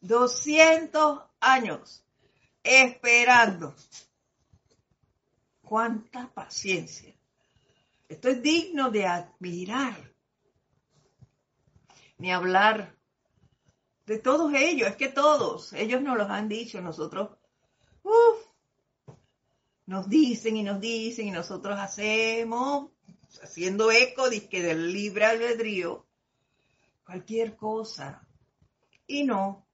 200 0.00 1.22
años 1.40 2.04
esperando. 2.62 3.74
Cuánta 5.62 6.30
paciencia. 6.32 7.14
Esto 8.06 8.28
es 8.28 8.42
digno 8.42 8.90
de 8.90 9.06
admirar. 9.06 10.12
Ni 12.18 12.30
hablar 12.30 12.94
de 14.04 14.18
todos 14.18 14.52
ellos, 14.54 14.90
es 14.90 14.96
que 14.96 15.08
todos, 15.08 15.72
ellos 15.72 16.02
nos 16.02 16.18
los 16.18 16.28
han 16.28 16.48
dicho, 16.48 16.80
nosotros, 16.82 17.30
nos 19.86 20.08
dicen 20.08 20.56
y 20.56 20.62
nos 20.62 20.80
dicen 20.80 21.28
y 21.28 21.30
nosotros 21.30 21.78
hacemos, 21.78 22.90
haciendo 23.42 23.90
eco 23.90 24.24
que 24.50 24.62
del 24.62 24.92
libre 24.92 25.24
albedrío, 25.26 26.06
cualquier 27.04 27.56
cosa, 27.56 28.26
y 29.06 29.24
no 29.24 29.66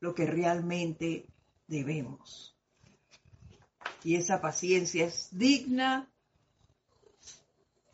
lo 0.00 0.14
que 0.14 0.26
realmente 0.26 1.26
debemos. 1.66 2.56
Y 4.02 4.16
esa 4.16 4.40
paciencia 4.40 5.06
es 5.06 5.28
digna 5.30 6.10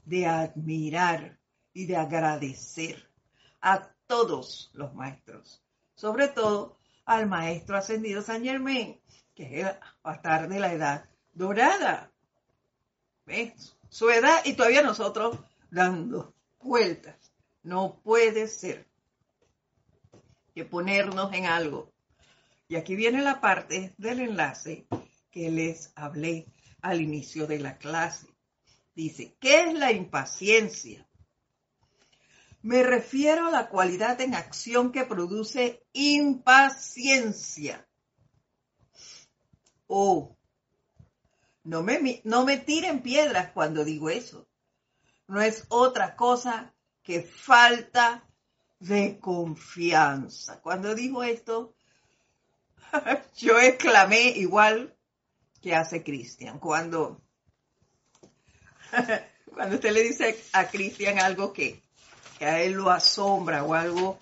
de 0.04 0.26
admirar 0.26 1.38
y 1.72 1.86
de 1.86 1.96
agradecer 1.96 3.10
a 3.60 3.90
todos 4.06 4.70
los 4.74 4.94
maestros, 4.94 5.62
sobre 5.94 6.28
todo 6.28 6.78
al 7.04 7.26
maestro 7.26 7.76
ascendido 7.76 8.22
San 8.22 8.42
Germain, 8.42 9.00
que 9.34 9.60
es 9.60 9.66
el 9.66 10.48
de 10.48 10.60
la 10.60 10.72
edad 10.72 11.08
dorada. 11.32 12.12
¿Ves? 13.26 13.76
Su 13.88 14.10
edad 14.10 14.40
y 14.44 14.54
todavía 14.54 14.82
nosotros 14.82 15.38
dando 15.70 16.34
vueltas. 16.60 17.32
No 17.62 18.00
puede 18.02 18.48
ser 18.48 18.86
que 20.54 20.64
ponernos 20.64 21.32
en 21.32 21.46
algo. 21.46 21.92
Y 22.68 22.76
aquí 22.76 22.94
viene 22.94 23.22
la 23.22 23.40
parte 23.40 23.94
del 23.98 24.20
enlace 24.20 24.86
que 25.30 25.50
les 25.50 25.92
hablé 25.96 26.46
al 26.80 27.00
inicio 27.00 27.46
de 27.46 27.58
la 27.58 27.78
clase. 27.78 28.26
Dice, 28.94 29.36
¿qué 29.40 29.64
es 29.64 29.74
la 29.74 29.90
impaciencia? 29.92 31.06
Me 32.62 32.82
refiero 32.82 33.48
a 33.48 33.50
la 33.50 33.68
cualidad 33.68 34.20
en 34.20 34.34
acción 34.34 34.92
que 34.92 35.04
produce 35.04 35.84
impaciencia. 35.92 37.86
Oh, 39.86 40.36
no 41.62 41.82
me, 41.82 42.20
no 42.24 42.44
me 42.44 42.58
tiren 42.58 43.02
piedras 43.02 43.52
cuando 43.52 43.84
digo 43.84 44.10
eso. 44.10 44.48
No 45.26 45.40
es 45.40 45.64
otra 45.68 46.16
cosa 46.16 46.74
que 47.02 47.22
falta 47.22 48.28
de 48.78 49.18
confianza. 49.18 50.60
Cuando 50.60 50.94
digo 50.94 51.22
esto, 51.22 51.74
yo 53.36 53.58
exclamé 53.58 54.28
igual 54.36 54.96
que 55.62 55.74
hace 55.74 56.02
Cristian. 56.02 56.58
Cuando, 56.58 57.22
cuando 59.54 59.76
usted 59.76 59.92
le 59.92 60.02
dice 60.02 60.38
a 60.52 60.68
Cristian 60.68 61.18
algo 61.18 61.52
que 61.52 61.84
que 62.38 62.46
a 62.46 62.62
él 62.62 62.72
lo 62.72 62.90
asombra 62.90 63.64
o 63.64 63.74
algo 63.74 64.18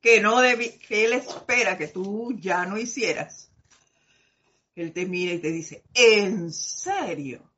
que 0.00 0.20
no 0.20 0.40
debe, 0.40 0.78
que 0.78 1.04
él 1.04 1.12
espera 1.12 1.78
que 1.78 1.88
tú 1.88 2.36
ya 2.38 2.66
no 2.66 2.76
hicieras. 2.76 3.51
Él 4.74 4.92
te 4.92 5.06
mira 5.06 5.32
y 5.32 5.38
te 5.38 5.50
dice, 5.50 5.84
¿en 5.94 6.52
serio? 6.52 7.50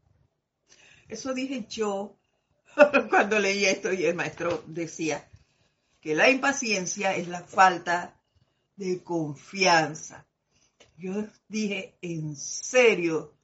Eso 1.08 1.32
dije 1.32 1.66
yo 1.68 2.18
cuando 3.08 3.38
leí 3.38 3.64
esto 3.64 3.92
y 3.92 4.04
el 4.04 4.14
maestro 4.14 4.64
decía 4.66 5.28
que 6.00 6.14
la 6.14 6.28
impaciencia 6.28 7.14
es 7.16 7.28
la 7.28 7.42
falta 7.42 8.20
de 8.76 9.02
confianza. 9.02 10.26
Yo 10.96 11.26
dije, 11.48 11.96
¿en 12.02 12.36
serio? 12.36 13.34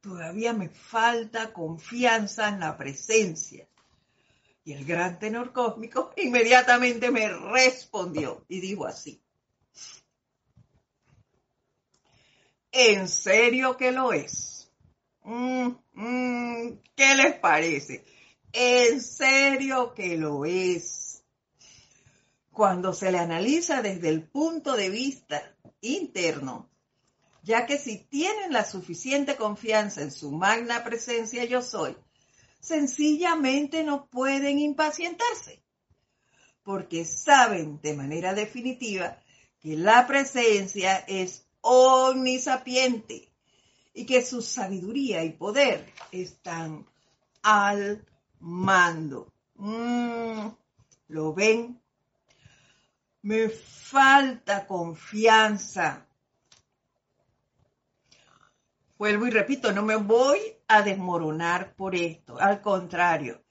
Todavía 0.00 0.52
me 0.52 0.68
falta 0.68 1.52
confianza 1.52 2.48
en 2.48 2.60
la 2.60 2.76
presencia. 2.76 3.66
Y 4.64 4.72
el 4.72 4.84
gran 4.84 5.18
tenor 5.18 5.52
cósmico 5.52 6.12
inmediatamente 6.16 7.10
me 7.10 7.28
respondió 7.28 8.44
y 8.48 8.60
dijo 8.60 8.86
así. 8.86 9.23
¿En 12.76 13.08
serio 13.08 13.76
que 13.76 13.92
lo 13.92 14.12
es? 14.12 14.68
Mm, 15.22 15.68
mm, 15.92 16.78
¿Qué 16.96 17.14
les 17.14 17.38
parece? 17.38 18.04
En 18.52 19.00
serio 19.00 19.94
que 19.94 20.16
lo 20.16 20.44
es. 20.44 21.22
Cuando 22.50 22.92
se 22.92 23.12
le 23.12 23.20
analiza 23.20 23.80
desde 23.80 24.08
el 24.08 24.24
punto 24.24 24.76
de 24.76 24.90
vista 24.90 25.54
interno, 25.82 26.68
ya 27.44 27.64
que 27.64 27.78
si 27.78 27.98
tienen 27.98 28.52
la 28.52 28.64
suficiente 28.64 29.36
confianza 29.36 30.02
en 30.02 30.10
su 30.10 30.32
magna 30.32 30.82
presencia 30.82 31.44
yo 31.44 31.62
soy, 31.62 31.96
sencillamente 32.58 33.84
no 33.84 34.06
pueden 34.06 34.58
impacientarse, 34.58 35.62
porque 36.64 37.04
saben 37.04 37.80
de 37.80 37.94
manera 37.94 38.34
definitiva 38.34 39.22
que 39.60 39.76
la 39.76 40.08
presencia 40.08 40.96
es 41.06 41.44
omnisapiente 41.64 43.32
y 43.92 44.06
que 44.06 44.24
su 44.24 44.42
sabiduría 44.42 45.24
y 45.24 45.32
poder 45.32 45.92
están 46.12 46.86
al 47.42 48.04
mando. 48.40 49.32
Mm, 49.56 50.48
¿Lo 51.08 51.34
ven? 51.34 51.80
Me 53.22 53.48
falta 53.48 54.66
confianza. 54.66 56.06
Vuelvo 58.98 59.26
y 59.26 59.30
repito, 59.30 59.72
no 59.72 59.82
me 59.82 59.96
voy 59.96 60.38
a 60.68 60.82
desmoronar 60.82 61.74
por 61.74 61.94
esto. 61.94 62.38
Al 62.38 62.60
contrario, 62.60 63.44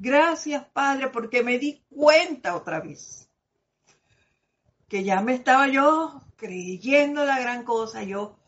Gracias, 0.00 0.64
Padre, 0.72 1.08
porque 1.08 1.42
me 1.42 1.58
di 1.58 1.82
cuenta 1.90 2.54
otra 2.54 2.80
vez 2.80 3.28
que 4.88 5.02
ya 5.02 5.20
me 5.20 5.34
estaba 5.34 5.66
yo 5.66 6.22
creyendo 6.38 7.26
la 7.26 7.38
gran 7.40 7.64
cosa, 7.64 8.04
yo 8.04 8.38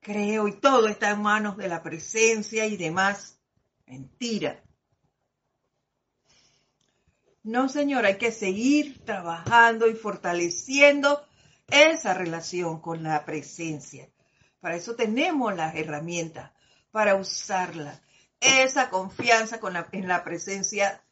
creo 0.00 0.48
y 0.48 0.58
todo 0.58 0.88
está 0.88 1.10
en 1.10 1.22
manos 1.22 1.56
de 1.56 1.68
la 1.68 1.82
presencia 1.82 2.66
y 2.66 2.76
demás. 2.76 3.38
Mentira. 3.86 4.62
No, 7.44 7.68
Señor, 7.68 8.06
hay 8.06 8.16
que 8.16 8.32
seguir 8.32 9.04
trabajando 9.04 9.86
y 9.88 9.94
fortaleciendo 9.94 11.24
esa 11.68 12.14
relación 12.14 12.80
con 12.80 13.04
la 13.04 13.24
presencia. 13.24 14.08
Para 14.58 14.76
eso 14.76 14.96
tenemos 14.96 15.54
las 15.54 15.76
herramientas, 15.76 16.50
para 16.90 17.14
usarla. 17.14 18.02
Esa 18.40 18.90
confianza 18.90 19.60
con 19.60 19.74
en 19.92 20.08
la 20.08 20.24
presencia 20.24 21.04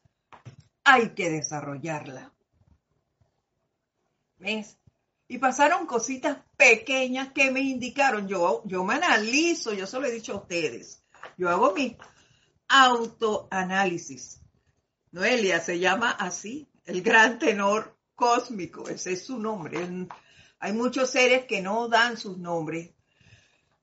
hay 0.83 1.11
que 1.11 1.31
desarrollarla. 1.31 2.33
¿Ves? 4.39 4.79
Y 5.35 5.39
pasaron 5.39 5.87
cositas 5.87 6.39
pequeñas 6.57 7.33
que 7.33 7.51
me 7.51 7.59
indicaron. 7.59 8.29
Yo, 8.29 8.63
yo 8.67 8.85
me 8.85 8.95
analizo, 8.95 9.73
yo 9.73 9.85
se 9.85 9.99
lo 9.99 10.07
he 10.07 10.13
dicho 10.13 10.33
a 10.33 10.37
ustedes. 10.37 11.03
Yo 11.37 11.49
hago 11.51 11.73
mi 11.75 11.97
autoanálisis. 12.69 14.41
Noelia 15.11 15.59
se 15.59 15.81
llama 15.81 16.13
así, 16.13 16.69
el 16.85 17.03
gran 17.03 17.41
tenor 17.41 17.99
cósmico, 18.15 18.89
ese 18.89 19.15
es 19.15 19.27
su 19.27 19.41
nombre. 19.41 20.07
Hay 20.61 20.73
muchos 20.73 21.11
seres 21.11 21.47
que 21.47 21.61
no 21.61 21.89
dan 21.89 22.17
sus 22.17 22.39
nombres, 22.39 22.95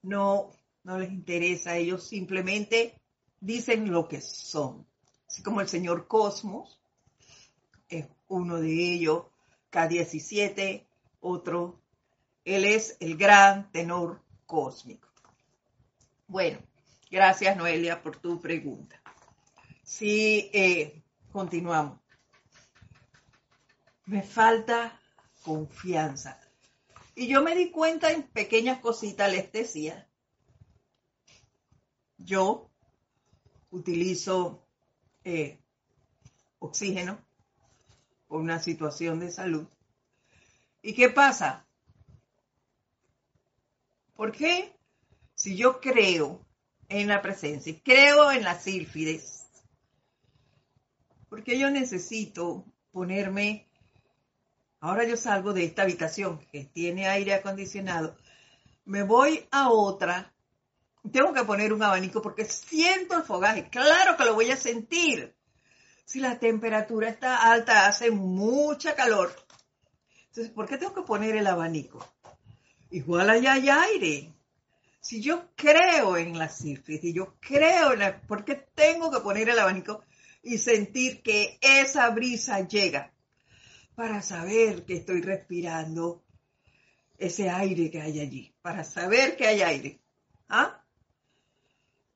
no, 0.03 0.51
no 0.83 0.99
les 0.99 1.11
interesa, 1.11 1.75
ellos 1.75 2.07
simplemente 2.07 3.01
dicen 3.41 3.91
lo 3.91 4.07
que 4.07 4.21
son. 4.21 4.87
Así 5.27 5.43
como 5.43 5.59
el 5.59 5.67
señor 5.67 6.07
Cosmos 6.07 6.81
es 7.89 8.07
uno 8.29 8.61
de 8.61 8.93
ellos, 8.93 9.25
K17, 9.69 10.87
otro, 11.21 11.81
él 12.43 12.65
es 12.65 12.97
el 12.99 13.15
gran 13.15 13.71
tenor 13.71 14.21
cósmico. 14.45 15.07
Bueno, 16.27 16.59
gracias 17.09 17.55
Noelia 17.55 18.01
por 18.01 18.17
tu 18.17 18.39
pregunta. 18.41 19.01
Sí, 19.83 20.49
eh, 20.53 21.01
Continuamos. 21.31 21.97
Me 24.05 24.21
falta 24.21 24.99
confianza. 25.43 26.39
Y 27.15 27.27
yo 27.27 27.41
me 27.41 27.55
di 27.55 27.71
cuenta 27.71 28.11
en 28.11 28.23
pequeñas 28.23 28.79
cositas, 28.79 29.31
les 29.31 29.49
decía. 29.51 30.09
Yo 32.17 32.69
utilizo 33.69 34.67
eh, 35.23 35.59
oxígeno 36.59 37.17
por 38.27 38.41
una 38.41 38.59
situación 38.59 39.19
de 39.19 39.31
salud. 39.31 39.67
¿Y 40.81 40.93
qué 40.93 41.09
pasa? 41.09 41.65
¿Por 44.15 44.31
qué? 44.31 44.75
Si 45.35 45.55
yo 45.55 45.79
creo 45.79 46.45
en 46.89 47.07
la 47.07 47.21
presencia, 47.21 47.73
creo 47.83 48.31
en 48.31 48.43
las 48.43 48.63
sílfides, 48.63 49.47
porque 51.29 51.57
yo 51.57 51.69
necesito 51.69 52.65
ponerme, 52.91 53.67
ahora 54.79 55.05
yo 55.05 55.15
salgo 55.15 55.53
de 55.53 55.63
esta 55.63 55.83
habitación 55.83 56.39
que 56.51 56.65
tiene 56.65 57.07
aire 57.07 57.33
acondicionado, 57.33 58.17
me 58.85 59.03
voy 59.03 59.47
a 59.51 59.69
otra, 59.69 60.33
tengo 61.11 61.33
que 61.33 61.45
poner 61.45 61.73
un 61.73 61.81
abanico 61.81 62.21
porque 62.21 62.45
siento 62.45 63.15
el 63.15 63.23
fogaje, 63.23 63.69
claro 63.69 64.17
que 64.17 64.25
lo 64.25 64.33
voy 64.33 64.51
a 64.51 64.57
sentir. 64.57 65.35
Si 66.05 66.19
la 66.19 66.39
temperatura 66.39 67.07
está 67.07 67.51
alta, 67.51 67.87
hace 67.87 68.11
mucha 68.11 68.95
calor. 68.95 69.33
Entonces, 70.31 70.49
¿por 70.53 70.67
qué 70.67 70.77
tengo 70.77 70.93
que 70.93 71.03
poner 71.03 71.35
el 71.35 71.47
abanico? 71.47 72.05
Igual 72.89 73.29
allá 73.29 73.53
hay 73.53 73.69
aire. 73.69 74.33
Si 74.99 75.21
yo 75.21 75.49
creo 75.55 76.17
en 76.17 76.37
la 76.37 76.49
cifras, 76.49 76.99
si 77.01 77.13
yo 77.13 77.35
creo 77.39 77.93
en 77.93 77.99
la... 77.99 78.21
¿Por 78.21 78.43
qué 78.43 78.55
tengo 78.55 79.11
que 79.11 79.19
poner 79.19 79.49
el 79.49 79.59
abanico? 79.59 80.03
y 80.43 80.57
sentir 80.57 81.21
que 81.21 81.57
esa 81.61 82.09
brisa 82.09 82.67
llega 82.67 83.13
para 83.95 84.21
saber 84.21 84.85
que 84.85 84.97
estoy 84.97 85.21
respirando 85.21 86.23
ese 87.17 87.49
aire 87.49 87.91
que 87.91 88.01
hay 88.01 88.19
allí, 88.19 88.55
para 88.61 88.83
saber 88.83 89.35
que 89.35 89.45
hay 89.47 89.61
aire. 89.61 89.99
¿Ah? 90.49 90.83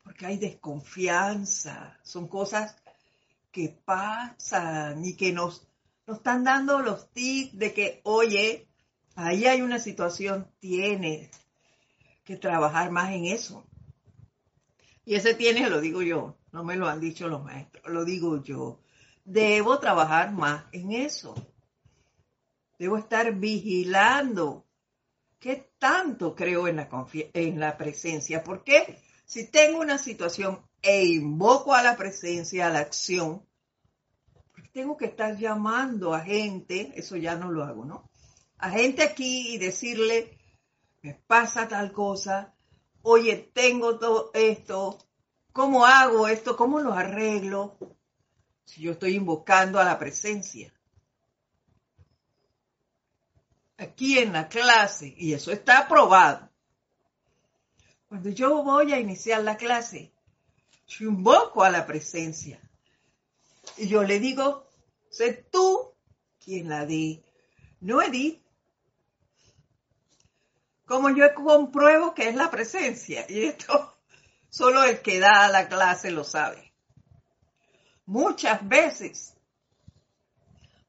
Porque 0.03 0.25
hay 0.25 0.37
desconfianza, 0.37 1.99
son 2.03 2.27
cosas 2.27 2.75
que 3.51 3.69
pasan 3.69 5.05
y 5.05 5.15
que 5.15 5.31
nos, 5.31 5.67
nos 6.07 6.17
están 6.17 6.43
dando 6.43 6.79
los 6.79 7.11
tips 7.11 7.57
de 7.57 7.73
que, 7.73 8.01
oye, 8.03 8.67
ahí 9.15 9.45
hay 9.45 9.61
una 9.61 9.79
situación, 9.79 10.47
tienes 10.59 11.29
que 12.23 12.35
trabajar 12.35 12.91
más 12.91 13.11
en 13.11 13.25
eso. 13.25 13.65
Y 15.03 15.15
ese 15.15 15.33
tiene, 15.35 15.69
lo 15.69 15.81
digo 15.81 16.01
yo, 16.01 16.37
no 16.51 16.63
me 16.63 16.75
lo 16.75 16.87
han 16.87 16.99
dicho 16.99 17.27
los 17.27 17.43
maestros, 17.43 17.91
lo 17.91 18.05
digo 18.05 18.41
yo. 18.43 18.79
Debo 19.23 19.79
trabajar 19.79 20.31
más 20.31 20.65
en 20.71 20.91
eso. 20.91 21.35
Debo 22.77 22.97
estar 22.97 23.33
vigilando 23.35 24.65
qué 25.39 25.71
tanto 25.77 26.35
creo 26.35 26.67
en 26.67 26.77
la, 26.77 26.89
en 27.33 27.59
la 27.59 27.77
presencia. 27.77 28.43
Porque 28.43 28.99
si 29.25 29.47
tengo 29.47 29.79
una 29.79 29.97
situación 29.97 30.61
e 30.81 31.05
invoco 31.05 31.73
a 31.73 31.83
la 31.83 31.95
presencia, 31.95 32.67
a 32.67 32.71
la 32.71 32.79
acción, 32.79 33.45
tengo 34.75 34.95
que 34.95 35.05
estar 35.05 35.35
llamando 35.37 36.13
a 36.13 36.19
gente, 36.19 36.93
eso 36.95 37.15
ya 37.15 37.35
no 37.35 37.49
lo 37.51 37.63
hago, 37.63 37.83
¿no? 37.85 38.07
A 38.59 38.69
gente 38.69 39.01
aquí 39.01 39.55
y 39.55 39.57
decirle, 39.57 40.37
me 41.01 41.15
pasa 41.15 41.67
tal 41.67 41.91
cosa, 41.91 42.53
oye, 43.01 43.49
tengo 43.53 43.97
todo 43.97 44.29
esto, 44.35 44.99
¿Cómo 45.55 45.85
hago 45.85 46.27
esto? 46.27 46.57
¿Cómo 46.57 46.81
lo 46.81 46.91
arreglo? 46.91 47.77
Si 48.65 48.81
yo 48.81 48.91
estoy 48.91 49.15
invocando 49.15 49.79
a 49.79 49.85
la 49.85 49.97
presencia. 49.97 50.73
Aquí 53.77 54.19
en 54.19 54.33
la 54.33 54.49
clase, 54.49 55.15
y 55.15 55.31
eso 55.31 55.53
está 55.53 55.79
aprobado. 55.79 56.49
Cuando 58.09 58.31
yo 58.31 58.63
voy 58.63 58.91
a 58.91 58.99
iniciar 58.99 59.45
la 59.45 59.55
clase, 59.55 60.11
yo 60.87 61.07
invoco 61.07 61.63
a 61.63 61.69
la 61.69 61.85
presencia. 61.85 62.59
Y 63.77 63.87
yo 63.87 64.03
le 64.03 64.19
digo, 64.19 64.64
sé 65.15 65.47
tú 65.51 65.93
quien 66.43 66.69
la 66.69 66.85
di, 66.85 67.23
no 67.79 68.01
Edith. 68.01 68.41
Como 70.85 71.09
yo 71.09 71.33
compruebo 71.33 72.13
que 72.13 72.29
es 72.29 72.35
la 72.35 72.51
presencia. 72.51 73.25
Y 73.27 73.45
esto 73.45 73.91
Solo 74.55 74.85
el 74.85 75.01
que 75.01 75.19
da 75.19 75.49
la 75.49 75.67
clase 75.67 76.11
lo 76.11 76.23
sabe. 76.23 76.71
Muchas 78.05 78.65
veces, 78.65 79.35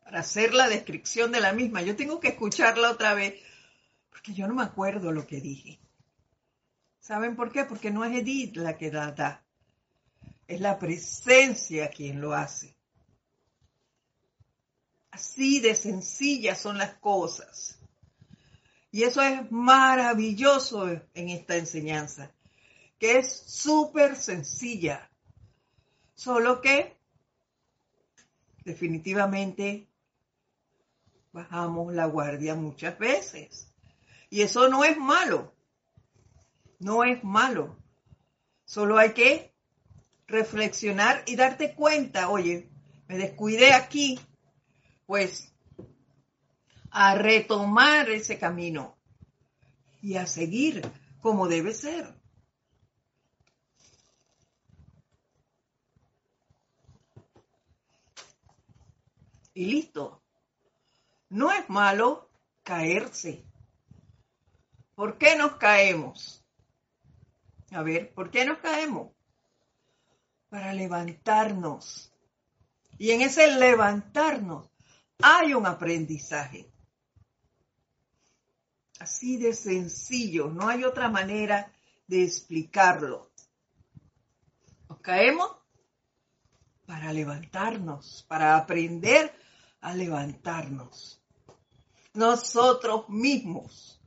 para 0.05 0.21
hacer 0.21 0.55
la 0.55 0.69
descripción 0.69 1.33
de 1.33 1.41
la 1.41 1.53
misma, 1.53 1.83
yo 1.83 1.97
tengo 1.97 2.21
que 2.21 2.29
escucharla 2.29 2.93
otra 2.93 3.15
vez, 3.15 3.35
porque 4.09 4.35
yo 4.35 4.47
no 4.47 4.55
me 4.55 4.63
acuerdo 4.63 5.11
lo 5.11 5.27
que 5.27 5.41
dije. 5.41 5.81
¿Saben 7.01 7.35
por 7.35 7.51
qué? 7.51 7.65
Porque 7.65 7.91
no 7.91 8.05
es 8.05 8.17
Edith 8.17 8.57
la 8.57 8.77
que 8.77 8.93
da. 8.93 9.43
Es 10.47 10.61
la 10.61 10.79
presencia 10.79 11.91
quien 11.91 12.21
lo 12.21 12.35
hace. 12.35 12.76
Así 15.11 15.61
de 15.61 15.75
sencillas 15.75 16.61
son 16.61 16.79
las 16.79 16.95
cosas. 16.95 17.79
Y 18.91 19.05
eso 19.05 19.23
es 19.23 19.51
maravilloso 19.51 20.89
en 20.89 21.29
esta 21.29 21.57
enseñanza 21.57 22.33
que 22.99 23.19
es 23.19 23.31
súper 23.47 24.17
sencilla, 24.17 25.11
solo 26.15 26.61
que 26.61 26.97
definitivamente 28.65 29.89
bajamos 31.33 31.93
la 31.93 32.07
guardia 32.07 32.55
muchas 32.55 32.99
veces. 32.99 33.73
Y 34.31 34.43
eso 34.43 34.69
no 34.69 34.85
es 34.85 34.97
malo, 34.97 35.55
no 36.79 37.05
es 37.05 37.23
malo. 37.23 37.77
Solo 38.65 38.99
hay 38.99 39.13
que 39.13 39.55
reflexionar 40.27 41.23
y 41.27 41.37
darte 41.37 41.75
cuenta, 41.75 42.31
oye, 42.31 42.69
me 43.07 43.19
descuidé 43.19 43.73
aquí, 43.73 44.19
pues 45.07 45.53
a 46.91 47.15
retomar 47.15 48.11
ese 48.11 48.39
camino 48.39 48.97
y 50.03 50.17
a 50.17 50.27
seguir 50.27 50.83
como 51.21 51.49
debe 51.49 51.73
ser. 51.73 52.17
y 59.57 59.65
listo. 59.65 60.23
No 61.31 61.51
es 61.51 61.69
malo 61.71 62.29
caerse. 62.63 63.43
¿Por 64.95 65.17
qué 65.17 65.35
nos 65.37 65.57
caemos? 65.57 66.45
A 67.71 67.83
ver, 67.83 68.13
¿por 68.13 68.31
qué 68.31 68.45
nos 68.45 68.59
caemos? 68.59 69.13
Para 70.51 70.75
levantarnos. 70.75 72.13
Y 72.99 73.13
en 73.13 73.23
ese 73.23 73.49
levantarnos 73.57 74.69
hay 75.23 75.55
un 75.55 75.67
aprendizaje. 75.67 76.71
Así 78.99 79.37
de 79.37 79.53
sencillo, 79.53 80.49
no 80.49 80.69
hay 80.69 80.85
otra 80.85 81.09
manera 81.09 81.73
de 82.07 82.25
explicarlo. 82.25 83.31
Nos 84.89 85.01
caemos 85.01 85.51
para 86.87 87.13
levantarnos, 87.13 88.25
para 88.29 88.57
aprender 88.57 89.33
a 89.81 89.95
levantarnos. 89.95 91.21
Nosotros 92.15 93.09
mismos. 93.09 94.01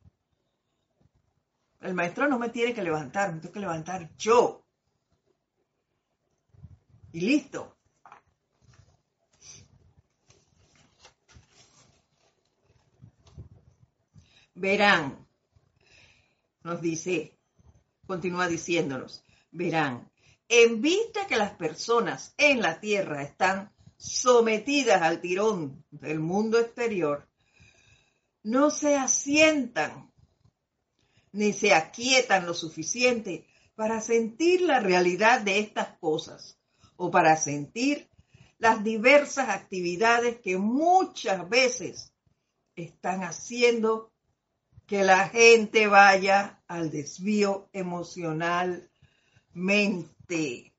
El 1.82 1.94
maestro 1.94 2.28
no 2.28 2.40
me 2.40 2.50
tiene 2.50 2.74
que 2.74 2.84
levantar, 2.84 3.34
me 3.34 3.40
tengo 3.40 3.54
que 3.54 3.60
levantar 3.60 4.16
yo. 4.18 4.66
Y 7.12 7.22
listo. 7.22 7.79
Verán, 14.60 15.26
nos 16.64 16.82
dice, 16.82 17.40
continúa 18.06 18.46
diciéndonos, 18.50 19.24
verán, 19.52 20.12
en 20.50 20.82
vista 20.82 21.28
que 21.28 21.38
las 21.38 21.54
personas 21.54 22.34
en 22.36 22.62
la 22.62 22.82
tierra 22.82 23.24
están 23.24 23.72
sometidas 23.96 25.02
al 25.02 25.22
tirón 25.22 25.86
del 25.92 26.20
mundo 26.20 26.60
exterior, 26.60 27.26
no 28.44 28.70
se 28.70 28.98
asientan 28.98 30.12
ni 31.32 31.54
se 31.54 31.74
aquietan 31.74 32.46
lo 32.46 32.54
suficiente 32.54 33.48
para 33.76 34.02
sentir 34.02 34.60
la 34.60 34.82
realidad 34.82 35.40
de 35.40 35.60
estas 35.60 35.98
cosas 36.00 36.60
o 36.98 37.10
para 37.10 37.38
sentir 37.38 38.10
las 38.58 38.84
diversas 38.84 39.48
actividades 39.48 40.42
que 40.42 40.58
muchas 40.58 41.48
veces 41.48 42.12
están 42.76 43.24
haciendo 43.24 44.09
que 44.90 45.04
la 45.04 45.30
gente 45.30 45.86
vaya 45.86 46.60
al 46.68 46.90
desvío 46.90 47.70
emocionalmente. 47.74 50.74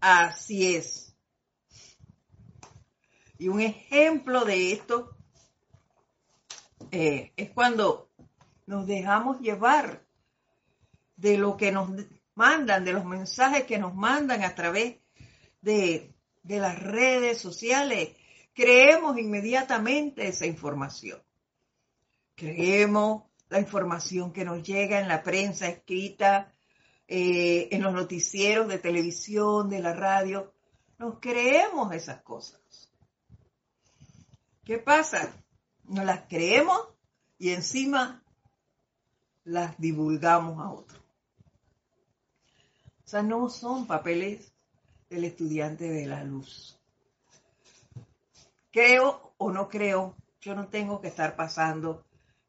Así 0.00 0.74
es. 0.74 1.14
Y 3.38 3.46
un 3.46 3.60
ejemplo 3.60 4.44
de 4.44 4.72
esto 4.72 5.16
eh, 6.90 7.32
es 7.36 7.50
cuando 7.50 8.10
nos 8.66 8.88
dejamos 8.88 9.40
llevar 9.40 10.04
de 11.16 11.38
lo 11.38 11.56
que 11.56 11.70
nos 11.70 11.88
mandan, 12.34 12.84
de 12.84 12.94
los 12.94 13.04
mensajes 13.04 13.62
que 13.62 13.78
nos 13.78 13.94
mandan 13.94 14.42
a 14.42 14.56
través 14.56 14.96
de, 15.60 16.12
de 16.42 16.58
las 16.58 16.82
redes 16.82 17.40
sociales. 17.40 18.10
Creemos 18.54 19.16
inmediatamente 19.18 20.26
esa 20.26 20.46
información. 20.46 21.22
Creemos 22.34 23.24
la 23.48 23.60
información 23.60 24.32
que 24.32 24.44
nos 24.44 24.62
llega 24.62 25.00
en 25.00 25.08
la 25.08 25.22
prensa 25.22 25.68
escrita, 25.68 26.52
eh, 27.06 27.68
en 27.70 27.82
los 27.82 27.92
noticieros 27.92 28.68
de 28.68 28.78
televisión, 28.78 29.68
de 29.68 29.80
la 29.80 29.92
radio. 29.92 30.52
Nos 30.98 31.20
creemos 31.20 31.92
esas 31.94 32.22
cosas. 32.22 32.60
¿Qué 34.64 34.78
pasa? 34.78 35.32
Nos 35.84 36.04
las 36.04 36.22
creemos 36.22 36.80
y 37.38 37.50
encima 37.50 38.24
las 39.44 39.78
divulgamos 39.78 40.58
a 40.58 40.72
otros. 40.72 41.00
O 43.04 43.08
sea, 43.08 43.22
no 43.22 43.48
son 43.50 43.86
papeles 43.86 44.52
del 45.10 45.24
estudiante 45.24 45.88
de 45.90 46.06
la 46.06 46.24
luz. 46.24 46.80
Creo 48.72 49.34
o 49.36 49.52
no 49.52 49.68
creo, 49.68 50.16
yo 50.40 50.54
no 50.54 50.68
tengo 50.68 51.00
que 51.00 51.08
estar 51.08 51.36
pasando 51.36 52.04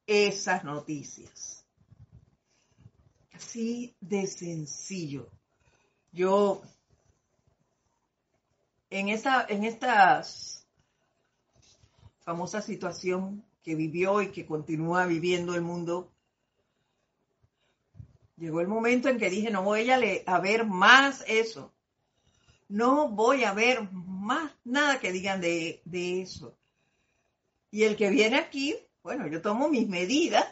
esas 0.08 0.64
noticias. 0.64 1.66
Así 3.34 3.96
de 4.00 4.28
sencillo. 4.28 5.30
Yo, 6.12 6.62
en 8.90 9.10
esta, 9.10 9.46
en 9.50 9.66
esta 9.66 10.24
famosa 12.22 12.62
situación 12.62 13.44
que 13.62 13.76
vivió 13.76 14.22
y 14.22 14.32
que 14.32 14.46
continúa 14.46 15.06
viviendo 15.06 15.56
el 15.56 15.62
mundo, 15.62 16.12
llegó 18.38 18.62
el 18.62 18.68
momento 18.68 19.10
en 19.10 19.18
que 19.18 19.30
dije, 19.30 19.50
no 19.50 19.64
voy 19.64 19.90
a, 19.90 20.00
a 20.26 20.40
ver 20.40 20.66
más 20.66 21.24
eso. 21.28 21.74
No 22.68 23.10
voy 23.10 23.44
a 23.44 23.54
ver 23.54 23.92
más 23.92 24.52
nada 24.64 25.00
que 25.00 25.12
digan 25.12 25.42
de, 25.42 25.82
de 25.86 26.22
eso. 26.22 26.58
Y 27.70 27.84
el 27.84 27.96
que 27.96 28.10
viene 28.10 28.38
aquí, 28.38 28.76
bueno, 29.06 29.28
yo 29.28 29.40
tomo 29.40 29.70
mis 29.70 29.88
medidas, 29.88 30.44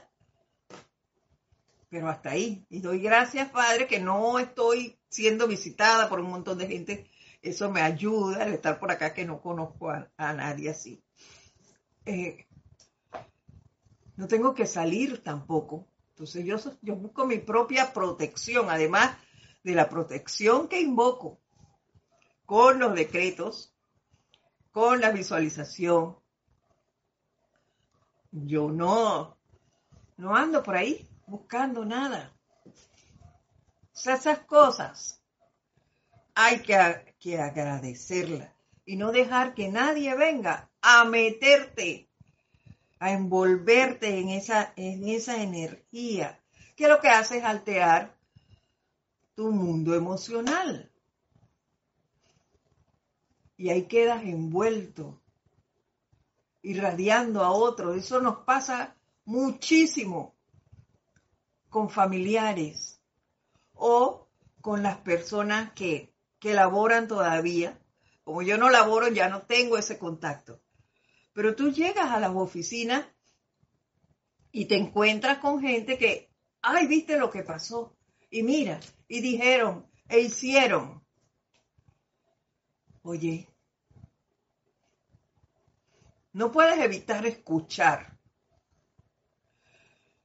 pero 1.90 2.08
hasta 2.08 2.30
ahí. 2.30 2.64
Y 2.70 2.82
doy 2.82 3.00
gracias, 3.00 3.50
Padre, 3.50 3.88
que 3.88 4.00
no 4.00 4.38
estoy 4.38 4.96
siendo 5.10 5.48
visitada 5.48 6.08
por 6.08 6.20
un 6.20 6.30
montón 6.30 6.60
de 6.60 6.68
gente. 6.68 7.10
Eso 7.42 7.72
me 7.72 7.82
ayuda 7.82 8.44
al 8.44 8.54
estar 8.54 8.80
por 8.80 8.92
acá 8.92 9.12
que 9.12 9.26
no 9.26 9.42
conozco 9.42 9.90
a, 9.90 10.08
nadie 10.18 10.70
así. 10.70 11.04
Eh, 12.06 12.46
no 14.18 14.28
tengo 14.28 14.54
que 14.54 14.68
salir 14.68 15.24
tampoco. 15.24 15.88
Entonces 16.10 16.46
yo, 16.46 16.58
yo 16.84 16.96
busco 16.96 17.26
mi 17.26 17.40
propia 17.40 17.92
protección, 17.92 18.70
además 18.70 19.18
de 19.64 19.74
la 19.74 19.90
protección 19.90 20.68
que 20.68 20.80
invoco 20.80 21.42
con 22.46 22.78
los 22.78 22.94
decretos, 22.94 23.74
con 24.72 25.02
la 25.02 25.10
visualización, 25.10 26.22
yo 28.34 28.72
no, 28.72 29.38
no 30.18 30.36
ando 30.36 30.64
por 30.64 30.76
ahí 30.76 31.08
buscando 31.28 31.86
nada. 31.86 32.34
Esas 33.94 34.40
cosas 34.40 35.22
hay 36.34 36.60
que, 36.62 37.16
que 37.20 37.40
agradecerlas 37.40 38.50
y 38.86 38.98
no 38.98 39.12
dejar 39.12 39.54
que 39.54 39.70
nadie 39.70 40.16
venga 40.16 40.70
a 40.82 41.06
meterte, 41.06 42.10
a 43.00 43.12
envolverte 43.12 44.20
en 44.20 44.30
esa, 44.30 44.74
en 44.76 45.08
esa 45.08 45.42
energía, 45.42 46.42
que 46.76 46.88
lo 46.88 47.00
que 47.00 47.10
hace 47.10 47.38
es 47.38 47.44
alterar 47.44 48.18
tu 49.36 49.52
mundo 49.52 49.94
emocional. 49.94 50.92
Y 53.56 53.70
ahí 53.70 53.84
quedas 53.84 54.24
envuelto 54.24 55.23
irradiando 56.64 57.44
a 57.44 57.52
otros. 57.52 57.96
Eso 57.98 58.20
nos 58.20 58.40
pasa 58.40 58.96
muchísimo 59.26 60.36
con 61.70 61.90
familiares 61.90 63.00
o 63.74 64.28
con 64.62 64.82
las 64.82 64.98
personas 64.98 65.74
que, 65.74 66.12
que 66.40 66.54
laboran 66.54 67.08
todavía. 67.08 67.80
Como 68.24 68.42
yo 68.42 68.58
no 68.58 68.70
laboro, 68.70 69.10
ya 69.10 69.30
no 69.30 69.44
tengo 69.44 69.78
ese 69.78 70.00
contacto. 70.00 70.62
Pero 71.34 71.56
tú 71.56 71.72
llegas 71.72 72.10
a 72.10 72.20
las 72.20 72.32
oficinas 72.34 73.06
y 74.52 74.66
te 74.66 74.78
encuentras 74.78 75.40
con 75.40 75.62
gente 75.62 75.98
que, 75.98 76.32
ay, 76.62 76.88
viste 76.88 77.18
lo 77.18 77.30
que 77.30 77.44
pasó. 77.44 77.98
Y 78.30 78.44
mira, 78.44 78.80
y 79.08 79.20
dijeron, 79.20 79.86
e 80.08 80.22
hicieron. 80.22 81.04
Oye, 83.02 83.53
no 86.34 86.52
puedes 86.52 86.80
evitar 86.80 87.26
escuchar. 87.26 88.18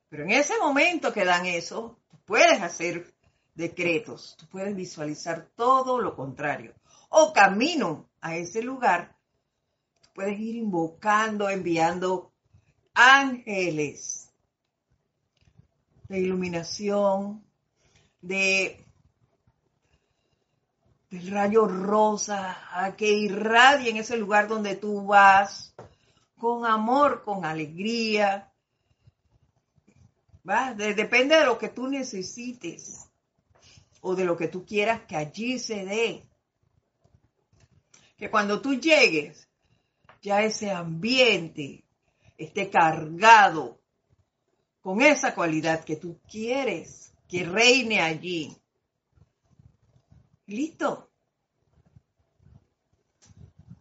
Pero 0.09 0.25
en 0.25 0.31
ese 0.31 0.59
momento 0.59 1.13
que 1.13 1.25
dan 1.25 1.47
eso, 1.47 2.01
puedes 2.25 2.61
hacer 2.63 3.15
decretos, 3.55 4.37
tú 4.39 4.47
puedes 4.49 4.75
visualizar 4.75 5.49
todo 5.55 6.01
lo 6.01 6.17
contrario. 6.17 6.75
O 7.11 7.33
camino 7.33 8.09
a 8.21 8.37
ese 8.37 8.63
lugar, 8.63 9.17
puedes 10.15 10.39
ir 10.39 10.57
invocando, 10.57 11.49
enviando 11.49 12.33
ángeles 12.95 14.33
de 16.09 16.21
iluminación, 16.21 17.45
de 18.21 18.85
del 21.11 21.31
rayo 21.31 21.67
rosa, 21.67 22.59
a 22.71 22.95
que 22.95 23.11
irradie 23.11 23.91
en 23.91 23.97
ese 23.97 24.17
lugar 24.19 24.47
donde 24.47 24.77
tú 24.77 25.07
vas, 25.07 25.75
con 26.39 26.65
amor, 26.65 27.23
con 27.23 27.45
alegría. 27.45 28.53
¿Va? 30.49 30.73
depende 30.73 31.37
de 31.37 31.45
lo 31.45 31.59
que 31.59 31.69
tú 31.69 31.89
necesites 31.89 33.11
o 34.01 34.15
de 34.15 34.25
lo 34.25 34.37
que 34.37 34.49
tú 34.49 34.65
quieras 34.65 35.03
que 35.03 35.17
allí 35.17 35.59
se 35.59 35.85
dé. 35.85 36.23
Que 38.17 38.31
cuando 38.31 38.63
tú 38.63 38.75
llegues, 38.75 39.47
ya 40.23 40.43
ese 40.43 40.71
ambiente 40.71 41.85
esté 42.39 42.71
cargado 42.71 43.79
con 44.81 45.03
esa 45.03 45.35
cualidad 45.35 45.85
que 45.85 45.97
tú 45.97 46.19
quieres 46.31 47.13
que 47.29 47.45
reine 47.45 48.01
allí. 48.01 48.57
Listo. 50.47 51.08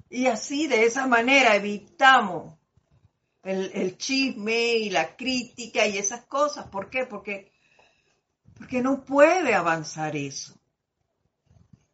Y 0.10 0.28
así, 0.28 0.68
de 0.68 0.86
esa 0.86 1.08
manera, 1.08 1.56
evitamos 1.56 2.58
el, 3.44 3.72
el, 3.74 3.98
chisme 3.98 4.74
y 4.76 4.90
la 4.90 5.16
crítica 5.16 5.86
y 5.86 5.98
esas 5.98 6.26
cosas. 6.26 6.68
¿Por 6.68 6.90
qué? 6.90 7.06
Porque, 7.06 7.52
porque 8.58 8.82
no 8.82 9.04
puede 9.04 9.54
avanzar 9.54 10.16
eso. 10.16 10.58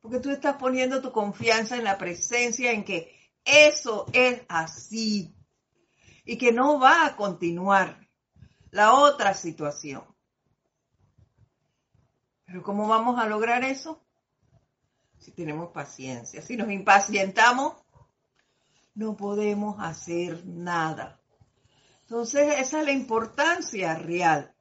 Porque 0.01 0.19
tú 0.19 0.29
estás 0.31 0.57
poniendo 0.57 1.01
tu 1.01 1.11
confianza 1.11 1.77
en 1.77 1.85
la 1.85 1.97
presencia, 1.97 2.71
en 2.71 2.83
que 2.83 3.15
eso 3.45 4.05
es 4.13 4.41
así 4.47 5.35
y 6.25 6.37
que 6.37 6.51
no 6.51 6.79
va 6.79 7.05
a 7.05 7.15
continuar 7.15 8.07
la 8.71 8.93
otra 8.93 9.33
situación. 9.33 10.03
Pero 12.45 12.63
¿cómo 12.63 12.87
vamos 12.87 13.19
a 13.19 13.27
lograr 13.27 13.63
eso? 13.63 14.01
Si 15.19 15.31
tenemos 15.31 15.71
paciencia. 15.71 16.41
Si 16.41 16.57
nos 16.57 16.69
impacientamos, 16.69 17.82
no 18.95 19.15
podemos 19.15 19.77
hacer 19.79 20.45
nada. 20.45 21.19
Entonces, 22.01 22.59
esa 22.59 22.79
es 22.79 22.85
la 22.85 22.91
importancia 22.91 23.95
real 23.95 24.53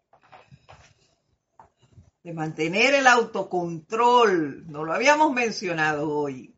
de 2.22 2.32
mantener 2.32 2.94
el 2.94 3.06
autocontrol. 3.06 4.70
No 4.70 4.84
lo 4.84 4.92
habíamos 4.92 5.32
mencionado 5.32 6.08
hoy. 6.08 6.56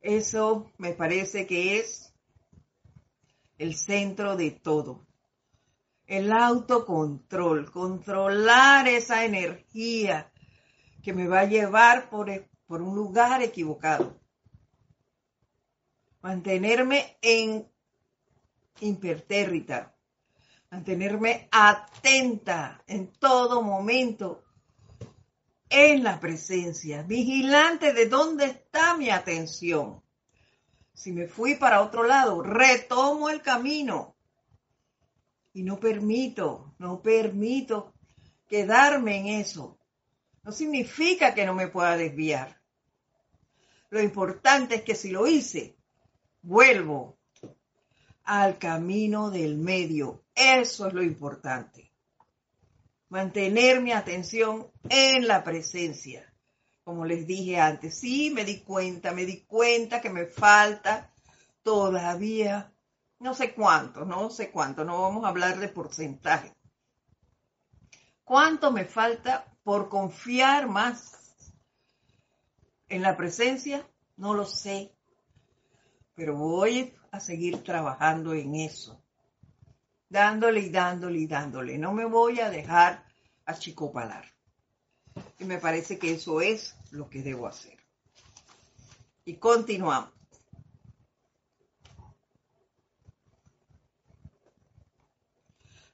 Eso 0.00 0.70
me 0.78 0.92
parece 0.92 1.46
que 1.46 1.78
es 1.78 2.12
el 3.58 3.76
centro 3.76 4.36
de 4.36 4.50
todo. 4.50 5.06
El 6.06 6.32
autocontrol, 6.32 7.70
controlar 7.70 8.88
esa 8.88 9.24
energía 9.24 10.32
que 11.02 11.12
me 11.12 11.26
va 11.26 11.40
a 11.40 11.44
llevar 11.46 12.10
por, 12.10 12.28
por 12.66 12.82
un 12.82 12.94
lugar 12.94 13.42
equivocado. 13.42 14.21
Mantenerme 16.22 17.18
en 17.20 17.68
impertérrita, 18.80 19.94
mantenerme 20.70 21.48
atenta 21.50 22.82
en 22.86 23.12
todo 23.18 23.62
momento 23.62 24.44
en 25.68 26.04
la 26.04 26.20
presencia, 26.20 27.02
vigilante 27.02 27.92
de 27.92 28.06
dónde 28.06 28.44
está 28.46 28.96
mi 28.96 29.10
atención. 29.10 30.02
Si 30.92 31.12
me 31.12 31.26
fui 31.26 31.56
para 31.56 31.82
otro 31.82 32.04
lado, 32.04 32.42
retomo 32.42 33.30
el 33.30 33.40
camino 33.40 34.14
y 35.54 35.62
no 35.62 35.80
permito, 35.80 36.74
no 36.78 37.02
permito 37.02 37.94
quedarme 38.46 39.18
en 39.18 39.26
eso. 39.40 39.78
No 40.44 40.52
significa 40.52 41.34
que 41.34 41.46
no 41.46 41.54
me 41.54 41.68
pueda 41.68 41.96
desviar. 41.96 42.60
Lo 43.90 44.00
importante 44.00 44.76
es 44.76 44.82
que 44.82 44.94
si 44.94 45.10
lo 45.10 45.26
hice, 45.26 45.76
vuelvo 46.42 47.18
al 48.24 48.58
camino 48.58 49.30
del 49.30 49.56
medio. 49.56 50.24
Eso 50.34 50.86
es 50.86 50.92
lo 50.92 51.02
importante. 51.02 51.90
Mantener 53.08 53.80
mi 53.80 53.92
atención 53.92 54.70
en 54.88 55.26
la 55.26 55.44
presencia. 55.44 56.32
Como 56.84 57.04
les 57.04 57.26
dije 57.26 57.60
antes, 57.60 57.98
sí, 57.98 58.30
me 58.30 58.44
di 58.44 58.60
cuenta, 58.60 59.12
me 59.12 59.24
di 59.24 59.42
cuenta 59.42 60.00
que 60.00 60.10
me 60.10 60.26
falta 60.26 61.12
todavía, 61.62 62.72
no 63.20 63.34
sé 63.34 63.54
cuánto, 63.54 64.04
no 64.04 64.30
sé 64.30 64.50
cuánto, 64.50 64.84
no 64.84 65.02
vamos 65.02 65.24
a 65.24 65.28
hablar 65.28 65.60
de 65.60 65.68
porcentaje. 65.68 66.52
¿Cuánto 68.24 68.72
me 68.72 68.84
falta 68.84 69.46
por 69.62 69.88
confiar 69.88 70.68
más 70.68 71.52
en 72.88 73.02
la 73.02 73.16
presencia? 73.16 73.86
No 74.16 74.34
lo 74.34 74.44
sé, 74.44 74.92
pero 76.22 76.36
voy 76.36 76.94
a 77.10 77.18
seguir 77.18 77.64
trabajando 77.64 78.32
en 78.32 78.54
eso, 78.54 79.02
dándole 80.08 80.60
y 80.60 80.68
dándole 80.68 81.18
y 81.18 81.26
dándole. 81.26 81.78
No 81.78 81.92
me 81.92 82.04
voy 82.04 82.38
a 82.38 82.48
dejar 82.48 83.04
achicopalar. 83.44 84.24
Y 85.40 85.44
me 85.46 85.58
parece 85.58 85.98
que 85.98 86.12
eso 86.12 86.40
es 86.40 86.76
lo 86.92 87.10
que 87.10 87.22
debo 87.22 87.48
hacer. 87.48 87.76
Y 89.24 89.34
continuamos. 89.34 90.12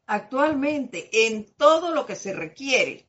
Actualmente, 0.04 1.26
en 1.26 1.54
todo 1.54 1.94
lo 1.94 2.04
que 2.04 2.16
se 2.16 2.34
requiere, 2.34 3.07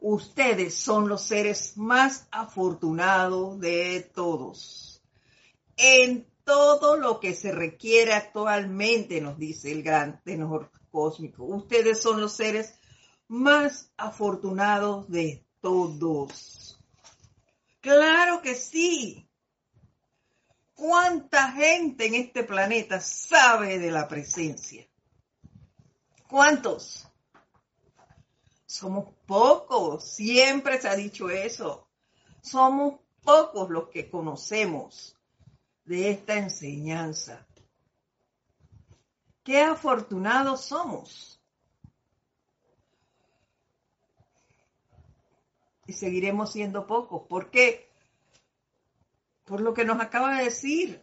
ustedes 0.00 0.74
son 0.74 1.08
los 1.08 1.22
seres 1.22 1.76
más 1.76 2.28
afortunados 2.30 3.58
de 3.60 4.10
todos 4.14 4.88
en 5.78 6.26
todo 6.44 6.96
lo 6.96 7.20
que 7.20 7.34
se 7.34 7.52
requiere 7.52 8.12
actualmente, 8.12 9.20
nos 9.20 9.38
dice 9.38 9.72
el 9.72 9.82
gran 9.82 10.22
tenor 10.22 10.70
cósmico. 10.90 11.44
Ustedes 11.44 12.02
son 12.02 12.20
los 12.20 12.32
seres 12.32 12.74
más 13.28 13.92
afortunados 13.96 15.08
de 15.08 15.46
todos. 15.60 16.80
Claro 17.80 18.42
que 18.42 18.54
sí. 18.54 19.28
¿Cuánta 20.74 21.52
gente 21.52 22.06
en 22.06 22.14
este 22.14 22.44
planeta 22.44 23.00
sabe 23.00 23.78
de 23.78 23.90
la 23.90 24.08
presencia? 24.08 24.88
¿Cuántos? 26.28 27.07
Somos 28.68 29.14
pocos, 29.24 30.04
siempre 30.04 30.78
se 30.78 30.88
ha 30.90 30.94
dicho 30.94 31.30
eso. 31.30 31.88
Somos 32.42 33.00
pocos 33.22 33.70
los 33.70 33.88
que 33.88 34.10
conocemos 34.10 35.16
de 35.86 36.10
esta 36.10 36.34
enseñanza. 36.34 37.46
Qué 39.42 39.62
afortunados 39.62 40.66
somos. 40.66 41.40
Y 45.86 45.94
seguiremos 45.94 46.52
siendo 46.52 46.86
pocos. 46.86 47.26
¿Por 47.26 47.50
qué? 47.50 47.90
Por 49.46 49.62
lo 49.62 49.72
que 49.72 49.86
nos 49.86 49.98
acaba 49.98 50.36
de 50.36 50.44
decir. 50.44 51.02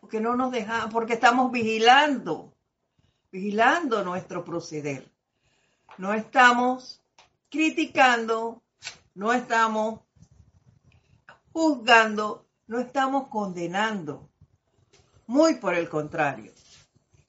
Porque 0.00 0.20
no 0.20 0.36
nos 0.36 0.52
dejamos, 0.52 0.92
porque 0.92 1.14
estamos 1.14 1.50
vigilando, 1.50 2.54
vigilando 3.32 4.04
nuestro 4.04 4.44
proceder. 4.44 5.17
No 5.98 6.14
estamos 6.14 7.02
criticando, 7.48 8.62
no 9.14 9.32
estamos 9.32 10.00
juzgando, 11.52 12.46
no 12.68 12.78
estamos 12.78 13.28
condenando, 13.28 14.30
muy 15.26 15.56
por 15.56 15.74
el 15.74 15.88
contrario, 15.88 16.52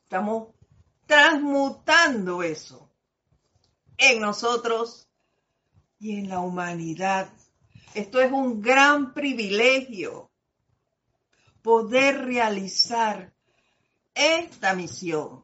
estamos 0.03 0.49
transmutando 1.07 2.43
eso 2.43 2.91
en 3.97 4.21
nosotros 4.21 5.09
y 5.97 6.19
en 6.19 6.29
la 6.29 6.39
humanidad. 6.39 7.33
Esto 7.95 8.21
es 8.21 8.31
un 8.31 8.61
gran 8.61 9.15
privilegio, 9.15 10.29
poder 11.63 12.23
realizar 12.23 13.33
esta 14.13 14.75
misión, 14.75 15.43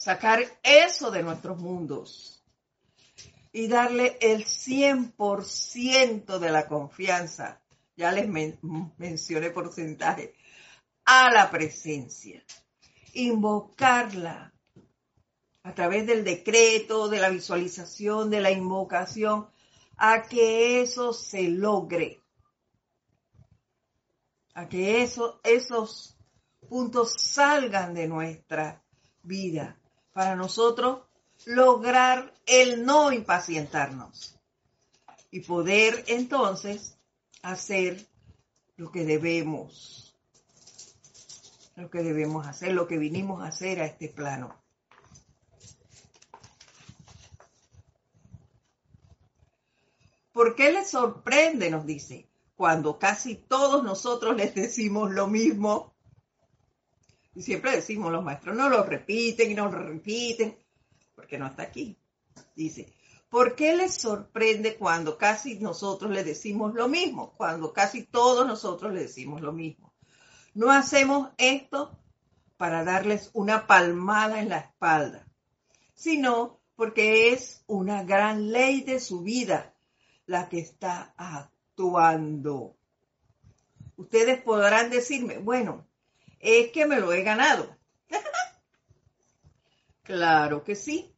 sacar 0.00 0.40
eso 0.62 1.10
de 1.10 1.22
nuestros 1.22 1.58
mundos 1.58 2.42
y 3.52 3.68
darle 3.68 4.16
el 4.22 4.46
100% 4.46 6.38
de 6.38 6.50
la 6.50 6.66
confianza 6.66 7.60
ya 7.96 8.10
les 8.10 8.26
mencioné 8.26 9.50
porcentaje, 9.50 10.32
a 11.04 11.30
la 11.30 11.50
presencia. 11.50 12.42
Invocarla 13.12 14.54
a 15.64 15.74
través 15.74 16.06
del 16.06 16.24
decreto, 16.24 17.10
de 17.10 17.18
la 17.18 17.28
visualización, 17.28 18.30
de 18.30 18.40
la 18.40 18.50
invocación, 18.50 19.50
a 19.98 20.22
que 20.22 20.80
eso 20.80 21.12
se 21.12 21.42
logre. 21.42 22.22
A 24.54 24.66
que 24.66 25.02
eso, 25.02 25.40
esos 25.44 26.16
puntos 26.70 27.12
salgan 27.18 27.92
de 27.92 28.08
nuestra 28.08 28.82
vida 29.22 29.79
para 30.12 30.36
nosotros 30.36 31.02
lograr 31.46 32.34
el 32.46 32.84
no 32.84 33.12
impacientarnos 33.12 34.36
y 35.30 35.40
poder 35.40 36.04
entonces 36.08 36.98
hacer 37.42 38.06
lo 38.76 38.90
que 38.90 39.04
debemos, 39.04 40.16
lo 41.76 41.90
que 41.90 42.02
debemos 42.02 42.46
hacer, 42.46 42.72
lo 42.72 42.88
que 42.88 42.98
vinimos 42.98 43.42
a 43.42 43.48
hacer 43.48 43.80
a 43.80 43.86
este 43.86 44.08
plano. 44.08 44.60
¿Por 50.32 50.54
qué 50.54 50.72
les 50.72 50.90
sorprende? 50.90 51.70
Nos 51.70 51.84
dice, 51.84 52.30
cuando 52.56 52.98
casi 52.98 53.34
todos 53.34 53.82
nosotros 53.82 54.36
les 54.36 54.54
decimos 54.54 55.10
lo 55.10 55.26
mismo. 55.26 55.94
Y 57.34 57.42
siempre 57.42 57.72
decimos 57.72 58.10
los 58.12 58.24
maestros, 58.24 58.56
no 58.56 58.68
lo 58.68 58.82
repiten 58.82 59.50
y 59.50 59.54
no 59.54 59.70
lo 59.70 59.78
repiten, 59.78 60.58
porque 61.14 61.38
no 61.38 61.46
está 61.46 61.62
aquí. 61.62 61.96
Dice, 62.54 62.92
¿Por 63.30 63.54
qué 63.54 63.76
les 63.76 63.94
sorprende 63.94 64.76
cuando 64.76 65.16
casi 65.16 65.60
nosotros 65.60 66.10
le 66.10 66.24
decimos 66.24 66.74
lo 66.74 66.88
mismo? 66.88 67.32
Cuando 67.36 67.72
casi 67.72 68.02
todos 68.02 68.44
nosotros 68.44 68.92
le 68.92 69.02
decimos 69.02 69.40
lo 69.40 69.52
mismo. 69.52 69.94
No 70.52 70.72
hacemos 70.72 71.30
esto 71.38 71.96
para 72.56 72.82
darles 72.82 73.30
una 73.32 73.68
palmada 73.68 74.40
en 74.40 74.48
la 74.48 74.58
espalda, 74.58 75.28
sino 75.94 76.60
porque 76.74 77.32
es 77.32 77.62
una 77.68 78.02
gran 78.02 78.50
ley 78.50 78.80
de 78.80 78.98
su 78.98 79.22
vida 79.22 79.76
la 80.26 80.48
que 80.48 80.58
está 80.58 81.14
actuando. 81.16 82.76
Ustedes 83.94 84.42
podrán 84.42 84.90
decirme, 84.90 85.38
bueno, 85.38 85.86
es 86.40 86.72
que 86.72 86.86
me 86.86 86.98
lo 86.98 87.12
he 87.12 87.22
ganado. 87.22 87.76
claro 90.02 90.64
que 90.64 90.74
sí. 90.74 91.14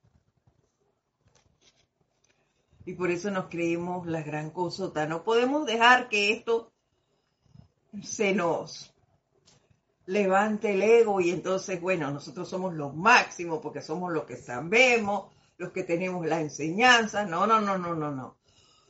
Y 2.85 2.95
por 2.95 3.11
eso 3.11 3.31
nos 3.31 3.47
creemos 3.49 4.07
la 4.07 4.23
gran 4.23 4.51
cosota. 4.51 5.07
No 5.07 5.23
podemos 5.23 5.65
dejar 5.67 6.09
que 6.09 6.33
esto 6.33 6.73
se 8.03 8.35
nos 8.35 8.93
levante 10.07 10.73
el 10.73 10.83
ego 10.83 11.21
y 11.21 11.31
entonces, 11.31 11.81
bueno, 11.81 12.11
nosotros 12.11 12.49
somos 12.49 12.75
los 12.75 12.95
máximos 12.95 13.61
porque 13.63 13.81
somos 13.81 14.13
los 14.13 14.25
que 14.25 14.37
sabemos, 14.37 15.33
los 15.59 15.71
que 15.71 15.85
tenemos 15.85 16.27
la 16.27 16.41
enseñanza. 16.41 17.25
No, 17.25 17.47
no, 17.47 17.61
no, 17.61 17.79
no, 17.79 17.95
no, 17.95 18.11
no. 18.11 18.39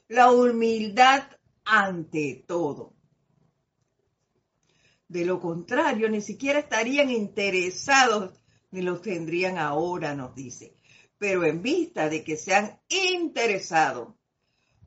La 0.09 0.31
humildad 0.31 1.25
ante 1.65 2.45
todo. 2.47 2.95
De 5.13 5.27
lo 5.27 5.41
contrario, 5.41 6.09
ni 6.09 6.23
siquiera 6.23 6.59
estarían 6.59 7.11
interesados 7.11 8.43
ni 8.71 8.81
los 8.81 9.03
tendrían 9.03 9.59
ahora, 9.59 10.15
nos 10.15 10.35
dice. 10.35 10.75
Pero 11.19 11.45
en 11.45 11.61
vista 11.61 12.09
de 12.09 12.25
que 12.25 12.39
se 12.39 12.55
han 12.55 12.81
interesado, 12.89 14.17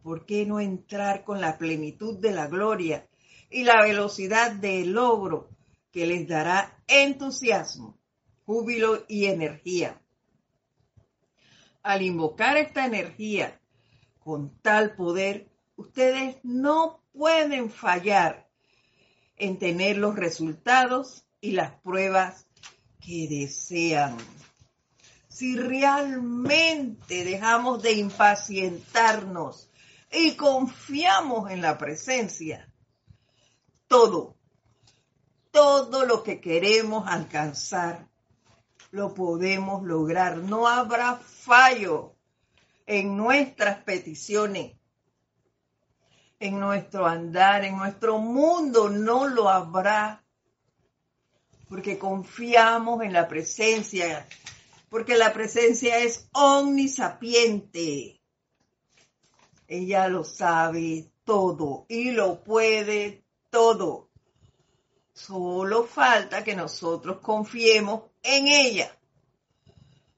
¿por 0.02 0.26
qué 0.26 0.48
no 0.48 0.60
entrar 0.60 1.24
con 1.24 1.42
la 1.42 1.60
plenitud 1.60 2.18
de 2.18 2.32
la 2.32 2.48
gloria 2.48 3.08
y 3.52 3.66
la 3.66 3.84
velocidad 3.84 4.52
del 4.52 4.94
logro 4.94 5.52
que 5.92 6.08
les 6.08 6.28
dará 6.28 6.76
entusiasmo, 6.88 8.00
júbilo 8.46 9.06
y 9.08 9.26
energía? 9.26 10.02
Al 11.84 12.02
invocar 12.02 12.58
esta 12.58 12.84
energía 12.88 13.62
con 14.18 14.58
tal 14.64 14.96
poder, 14.96 15.52
ustedes 15.76 16.38
no 16.42 17.04
pueden 17.14 17.70
fallar 17.70 18.45
en 19.38 19.60
tener 19.60 19.98
los 19.98 20.16
resultados 20.16 21.26
y 21.42 21.52
las 21.52 21.72
pruebas 21.82 22.48
que 23.00 23.28
desean 23.28 24.18
si 25.36 25.58
realmente 25.58 27.26
dejamos 27.26 27.84
de 27.84 27.92
impacientarnos 27.92 29.70
y 30.10 30.36
confiamos 30.36 31.52
en 31.52 31.62
la 31.62 31.78
presencia, 31.78 32.72
todo, 33.90 34.38
todo 35.52 36.06
lo 36.06 36.24
que 36.24 36.40
queremos 36.40 37.06
alcanzar, 37.10 38.08
lo 38.92 39.14
podemos 39.14 39.84
lograr. 39.84 40.38
No 40.38 40.70
habrá 40.70 41.18
fallo 41.18 42.16
en 42.86 43.18
nuestras 43.18 43.84
peticiones, 43.84 44.78
en 46.46 46.60
nuestro 46.60 47.06
andar, 47.06 47.64
en 47.66 47.78
nuestro 47.78 48.18
mundo, 48.20 48.90
no 48.90 49.28
lo 49.28 49.50
habrá, 49.50 50.24
porque 51.70 51.98
confiamos 51.98 53.04
en 53.04 53.14
la 53.14 53.28
presencia 53.28 54.26
porque 54.96 55.18
la 55.18 55.34
presencia 55.34 55.98
es 56.00 56.30
omnisapiente. 56.32 58.22
Ella 59.68 60.08
lo 60.08 60.24
sabe 60.24 61.12
todo 61.26 61.86
y 61.90 62.12
lo 62.12 62.42
puede 62.42 63.26
todo. 63.50 64.10
Solo 65.12 65.84
falta 65.84 66.46
que 66.46 66.56
nosotros 66.56 67.20
confiemos 67.20 68.04
en 68.24 68.48
ella 68.48 68.98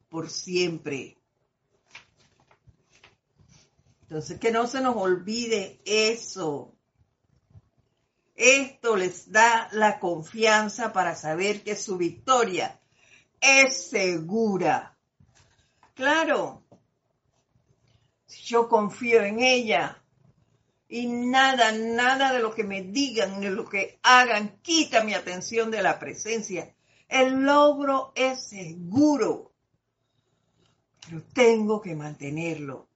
por 0.09 0.29
siempre. 0.29 1.16
Entonces, 4.09 4.39
que 4.39 4.51
no 4.51 4.67
se 4.67 4.79
nos 4.79 4.95
olvide 4.95 5.81
eso. 5.83 6.73
Esto 8.35 8.95
les 8.95 9.31
da 9.31 9.67
la 9.73 9.99
confianza 9.99 10.93
para 10.93 11.15
saber 11.15 11.61
que 11.63 11.75
su 11.75 11.97
victoria 11.97 12.79
es 13.41 13.89
segura. 13.89 14.97
Claro, 15.93 16.63
yo 18.45 18.69
confío 18.69 19.23
en 19.23 19.41
ella 19.41 20.01
y 20.87 21.07
nada, 21.07 21.73
nada 21.73 22.31
de 22.31 22.39
lo 22.39 22.53
que 22.55 22.63
me 22.63 22.83
digan, 22.83 23.41
de 23.41 23.49
lo 23.49 23.67
que 23.67 23.99
hagan, 24.03 24.59
quita 24.61 25.03
mi 25.03 25.15
atención 25.15 25.69
de 25.69 25.81
la 25.81 25.99
presencia. 25.99 26.73
El 27.09 27.41
logro 27.43 28.13
es 28.15 28.47
seguro, 28.47 29.53
pero 31.05 31.23
tengo 31.33 31.81
que 31.81 31.95
mantenerlo. 31.95 32.86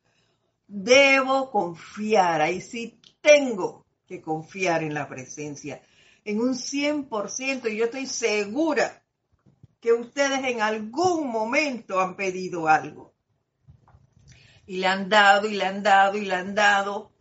Debo 0.74 1.52
confiar, 1.52 2.40
ahí 2.40 2.62
sí 2.62 2.98
tengo 3.20 3.86
que 4.08 4.22
confiar 4.22 4.84
en 4.84 4.94
la 4.94 5.10
presencia, 5.10 5.82
en 6.24 6.40
un 6.40 6.54
100%, 6.54 7.70
y 7.70 7.76
yo 7.76 7.86
estoy 7.86 8.06
segura 8.06 9.04
que 9.82 9.92
ustedes 9.92 10.46
en 10.46 10.62
algún 10.62 11.28
momento 11.28 12.00
han 12.00 12.16
pedido 12.16 12.70
algo. 12.70 13.14
Y 14.66 14.78
le 14.78 14.88
han 14.88 15.10
dado 15.10 15.50
y 15.50 15.56
le 15.56 15.66
han 15.66 15.84
dado 15.84 16.18
y 16.18 16.24
le 16.24 16.36
han 16.36 16.56
dado. 16.56 17.12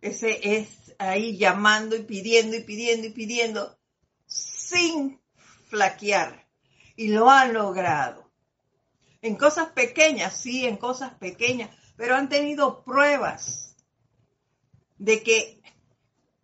Ese 0.00 0.40
es 0.56 0.92
ahí 0.98 1.36
llamando 1.38 1.94
y 1.94 2.02
pidiendo 2.02 2.56
y 2.56 2.64
pidiendo 2.64 3.06
y 3.06 3.10
pidiendo 3.10 3.78
sin 4.26 5.20
flaquear. 5.68 6.48
Y 6.96 7.08
lo 7.08 7.30
han 7.30 7.52
logrado. 7.52 8.28
En 9.20 9.36
cosas 9.36 9.68
pequeñas, 9.68 10.36
sí, 10.36 10.66
en 10.66 10.76
cosas 10.76 11.14
pequeñas, 11.14 11.70
pero 12.02 12.16
han 12.16 12.28
tenido 12.28 12.82
pruebas 12.82 13.76
de 14.98 15.22
que 15.22 15.62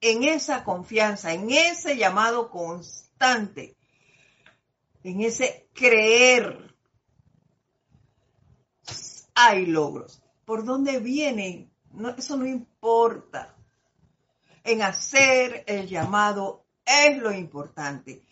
en 0.00 0.22
esa 0.22 0.62
confianza, 0.62 1.32
en 1.32 1.50
ese 1.50 1.96
llamado 1.96 2.48
constante, 2.48 3.74
en 5.02 5.20
ese 5.20 5.66
creer, 5.74 6.76
hay 9.34 9.66
logros. 9.66 10.22
¿Por 10.44 10.64
dónde 10.64 11.00
vienen? 11.00 11.68
Eso 12.16 12.36
no 12.36 12.46
importa. 12.46 13.56
En 14.62 14.82
hacer 14.82 15.64
el 15.66 15.88
llamado 15.88 16.66
es 16.86 17.18
lo 17.18 17.32
importante. 17.32 18.22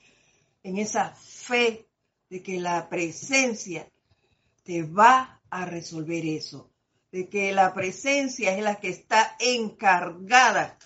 En 0.63 0.79
esa 0.79 1.11
fe 1.11 1.89
de 2.31 2.41
que 2.41 2.61
la 2.61 2.89
presencia 2.89 3.91
te 4.63 4.85
va 4.85 5.41
a 5.51 5.65
resolver 5.65 6.25
eso. 6.25 6.71
De 7.17 7.31
que 7.31 7.51
la 7.55 7.73
presencia 7.73 8.55
es 8.55 8.63
la 8.63 8.75
que 8.75 8.91
está 8.91 9.37
encargada 9.39 10.77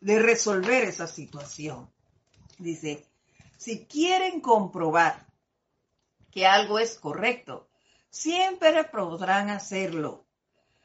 de 0.00 0.18
resolver 0.18 0.82
esa 0.82 1.06
situación. 1.06 1.88
Dice, 2.58 3.06
si 3.56 3.86
quieren 3.86 4.40
comprobar 4.40 5.28
que 6.32 6.44
algo 6.44 6.80
es 6.80 6.98
correcto, 6.98 7.68
siempre 8.10 8.82
podrán 8.82 9.48
hacerlo. 9.48 10.26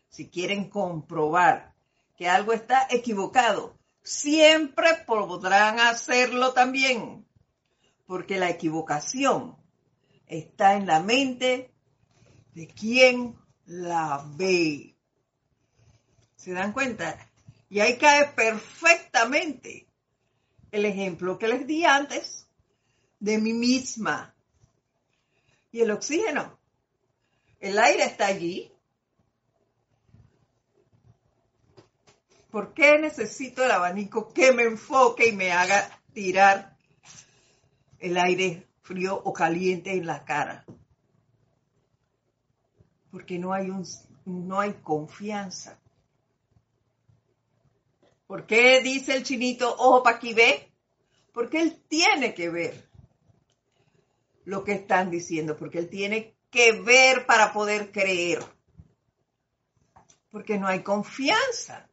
Si 0.07 0.29
quieren 0.29 0.69
comprobar 0.69 1.73
que 2.15 2.29
algo 2.29 2.53
está 2.53 2.85
equivocado, 2.91 3.75
siempre 4.03 4.93
podrán 5.07 5.79
hacerlo 5.79 6.53
también. 6.53 7.25
Porque 8.05 8.37
la 8.37 8.51
equivocación 8.51 9.57
está 10.27 10.75
en 10.75 10.85
la 10.85 10.99
mente 10.99 11.73
de 12.53 12.67
quien 12.67 13.48
la 13.69 14.25
ve. 14.35 14.95
¿Se 16.35 16.51
dan 16.53 16.73
cuenta? 16.73 17.29
Y 17.69 17.79
ahí 17.79 17.97
cae 17.97 18.25
perfectamente 18.29 19.87
el 20.71 20.85
ejemplo 20.85 21.37
que 21.37 21.47
les 21.47 21.67
di 21.67 21.85
antes 21.85 22.47
de 23.19 23.37
mí 23.37 23.53
misma. 23.53 24.33
Y 25.71 25.81
el 25.81 25.91
oxígeno, 25.91 26.57
el 27.59 27.77
aire 27.77 28.05
está 28.05 28.25
allí. 28.25 28.71
¿Por 32.49 32.73
qué 32.73 32.97
necesito 32.97 33.63
el 33.63 33.69
abanico 33.69 34.33
que 34.33 34.51
me 34.51 34.63
enfoque 34.63 35.27
y 35.27 35.33
me 35.33 35.51
haga 35.51 36.01
tirar 36.13 36.75
el 37.99 38.17
aire 38.17 38.67
frío 38.81 39.15
o 39.23 39.31
caliente 39.31 39.91
en 39.91 40.07
la 40.07 40.25
cara? 40.25 40.65
Porque 43.11 43.39
no 43.39 43.53
hay, 43.53 43.69
un, 43.69 43.85
no 44.25 44.59
hay 44.59 44.73
confianza. 44.73 45.79
¿Por 48.27 48.45
qué 48.45 48.81
dice 48.81 49.15
el 49.15 49.23
chinito, 49.23 49.75
ojo 49.77 50.03
para 50.03 50.17
aquí 50.17 50.33
ve? 50.33 50.71
Porque 51.33 51.61
él 51.61 51.81
tiene 51.87 52.33
que 52.35 52.49
ver 52.49 52.89
lo 54.45 54.63
que 54.63 54.73
están 54.73 55.09
diciendo, 55.09 55.57
porque 55.57 55.79
él 55.79 55.89
tiene 55.89 56.35
que 56.51 56.73
ver 56.73 57.25
para 57.25 57.53
poder 57.53 57.91
creer. 57.91 58.43
Porque 60.29 60.59
no 60.59 60.67
hay 60.67 60.83
confianza. 60.83 61.89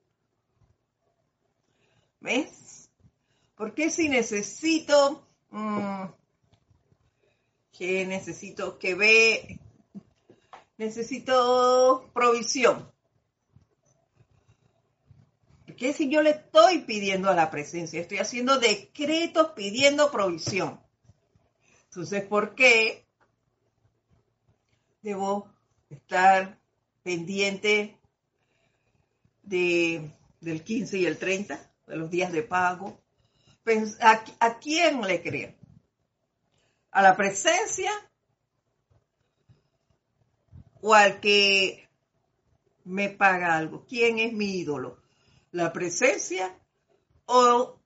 ¿Ves? 2.20 2.90
Porque 3.54 3.88
si 3.88 4.08
necesito 4.08 5.26
mm, 5.50 6.04
que 7.72 8.06
necesito 8.06 8.78
que 8.78 8.94
ve 8.94 9.60
necesito 10.76 12.10
provisión? 12.12 12.90
Porque 15.66 15.92
si 15.92 16.08
yo 16.08 16.22
le 16.22 16.30
estoy 16.30 16.80
pidiendo 16.80 17.28
a 17.28 17.34
la 17.34 17.50
presencia, 17.50 18.00
estoy 18.00 18.18
haciendo 18.18 18.58
decretos 18.58 19.52
pidiendo 19.54 20.10
provisión. 20.10 20.80
Entonces, 21.84 22.24
¿por 22.24 22.54
qué 22.54 23.06
debo 25.02 25.52
estar 25.90 26.58
pendiente 27.02 27.98
de, 29.42 30.10
del 30.40 30.62
15 30.62 30.98
y 30.98 31.06
el 31.06 31.18
30, 31.18 31.72
de 31.86 31.96
los 31.96 32.10
días 32.10 32.32
de 32.32 32.42
pago? 32.42 33.00
¿A, 34.00 34.24
a 34.40 34.58
quién 34.58 35.00
le 35.02 35.22
creo? 35.22 35.54
¿A 36.90 37.02
la 37.02 37.16
presencia 37.16 37.90
o 40.88 40.94
al 40.94 41.18
que 41.18 41.88
me 42.84 43.08
paga 43.08 43.56
algo? 43.56 43.84
¿Quién 43.86 44.20
es 44.20 44.32
mi 44.32 44.58
ídolo? 44.58 45.02
¿La 45.50 45.72
presencia 45.72 46.56
o 47.24 47.80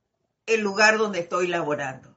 el 0.45 0.61
lugar 0.61 0.99
donde 0.99 1.21
estoy 1.21 1.47
laborando? 1.47 2.15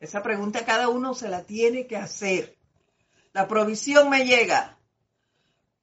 Esa 0.00 0.22
pregunta 0.22 0.64
cada 0.64 0.88
uno 0.88 1.12
se 1.12 1.28
la 1.28 1.44
tiene 1.44 1.86
que 1.86 1.98
hacer. 1.98 2.56
La 3.34 3.46
provisión 3.46 4.08
me 4.08 4.24
llega 4.24 4.78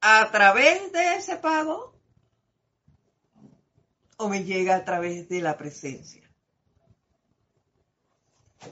a 0.00 0.32
través 0.32 0.90
de 0.90 1.14
ese 1.14 1.36
pago 1.36 1.96
o 4.16 4.28
me 4.28 4.42
llega 4.42 4.74
a 4.74 4.84
través 4.84 5.28
de 5.28 5.42
la 5.42 5.56
presencia. 5.56 6.28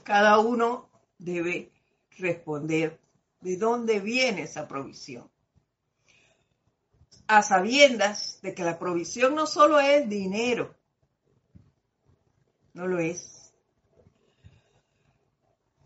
Cada 0.02 0.40
uno 0.40 0.90
debe 1.18 1.70
responder 2.18 2.98
de 3.40 3.56
dónde 3.56 4.00
viene 4.00 4.42
esa 4.42 4.66
provisión. 4.66 5.30
A 7.26 7.42
sabiendas 7.42 8.40
de 8.42 8.54
que 8.54 8.64
la 8.64 8.78
provisión 8.78 9.34
no 9.34 9.46
solo 9.46 9.80
es 9.80 10.08
dinero, 10.08 10.74
no 12.72 12.86
lo 12.86 12.98
es. 12.98 13.52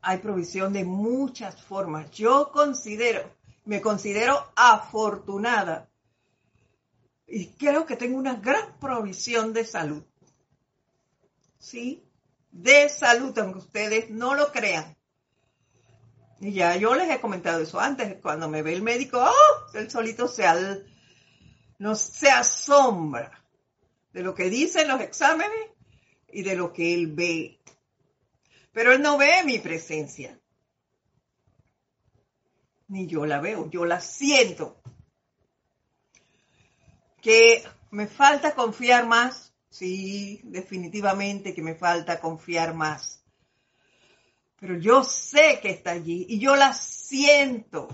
Hay 0.02 0.18
provisión 0.18 0.72
de 0.72 0.84
muchas 0.84 1.62
formas. 1.62 2.10
Yo 2.10 2.50
considero, 2.52 3.34
me 3.64 3.80
considero 3.80 4.52
afortunada 4.56 5.88
y 7.26 7.46
creo 7.54 7.86
que 7.86 7.96
tengo 7.96 8.18
una 8.18 8.34
gran 8.34 8.78
provisión 8.78 9.52
de 9.52 9.64
salud. 9.64 10.04
¿Sí? 11.58 12.04
De 12.50 12.88
salud, 12.88 13.36
aunque 13.38 13.60
ustedes 13.60 14.10
no 14.10 14.34
lo 14.34 14.52
crean. 14.52 14.96
Y 16.42 16.54
ya 16.54 16.74
yo 16.74 16.96
les 16.96 17.08
he 17.08 17.20
comentado 17.20 17.60
eso 17.60 17.78
antes, 17.78 18.16
cuando 18.20 18.48
me 18.48 18.62
ve 18.62 18.72
el 18.72 18.82
médico, 18.82 19.24
¡oh! 19.24 19.76
el 19.78 19.88
solito 19.88 20.26
se, 20.26 20.44
no, 21.78 21.94
se 21.94 22.30
asombra 22.30 23.44
de 24.12 24.22
lo 24.22 24.34
que 24.34 24.50
dicen 24.50 24.88
los 24.88 25.00
exámenes 25.00 25.70
y 26.32 26.42
de 26.42 26.56
lo 26.56 26.72
que 26.72 26.94
él 26.94 27.12
ve. 27.12 27.60
Pero 28.72 28.92
él 28.92 29.00
no 29.02 29.18
ve 29.18 29.44
mi 29.44 29.60
presencia. 29.60 30.36
Ni 32.88 33.06
yo 33.06 33.24
la 33.24 33.40
veo, 33.40 33.70
yo 33.70 33.84
la 33.84 34.00
siento. 34.00 34.82
Que 37.20 37.62
me 37.92 38.08
falta 38.08 38.56
confiar 38.56 39.06
más. 39.06 39.54
Sí, 39.70 40.40
definitivamente 40.42 41.54
que 41.54 41.62
me 41.62 41.76
falta 41.76 42.18
confiar 42.18 42.74
más 42.74 43.21
pero 44.62 44.78
yo 44.78 45.02
sé 45.02 45.58
que 45.60 45.70
está 45.70 45.90
allí 45.90 46.24
y 46.28 46.38
yo 46.38 46.54
la 46.54 46.72
siento. 46.72 47.88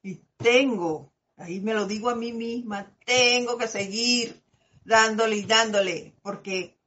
Y 0.00 0.20
tengo, 0.36 1.12
ahí 1.36 1.60
me 1.60 1.74
lo 1.74 1.86
digo 1.86 2.08
a 2.08 2.14
mí 2.14 2.32
misma, 2.32 2.96
tengo 3.04 3.58
que 3.58 3.66
seguir 3.66 4.44
dándole 4.84 5.38
y 5.38 5.44
dándole, 5.44 6.14
porque 6.22 6.78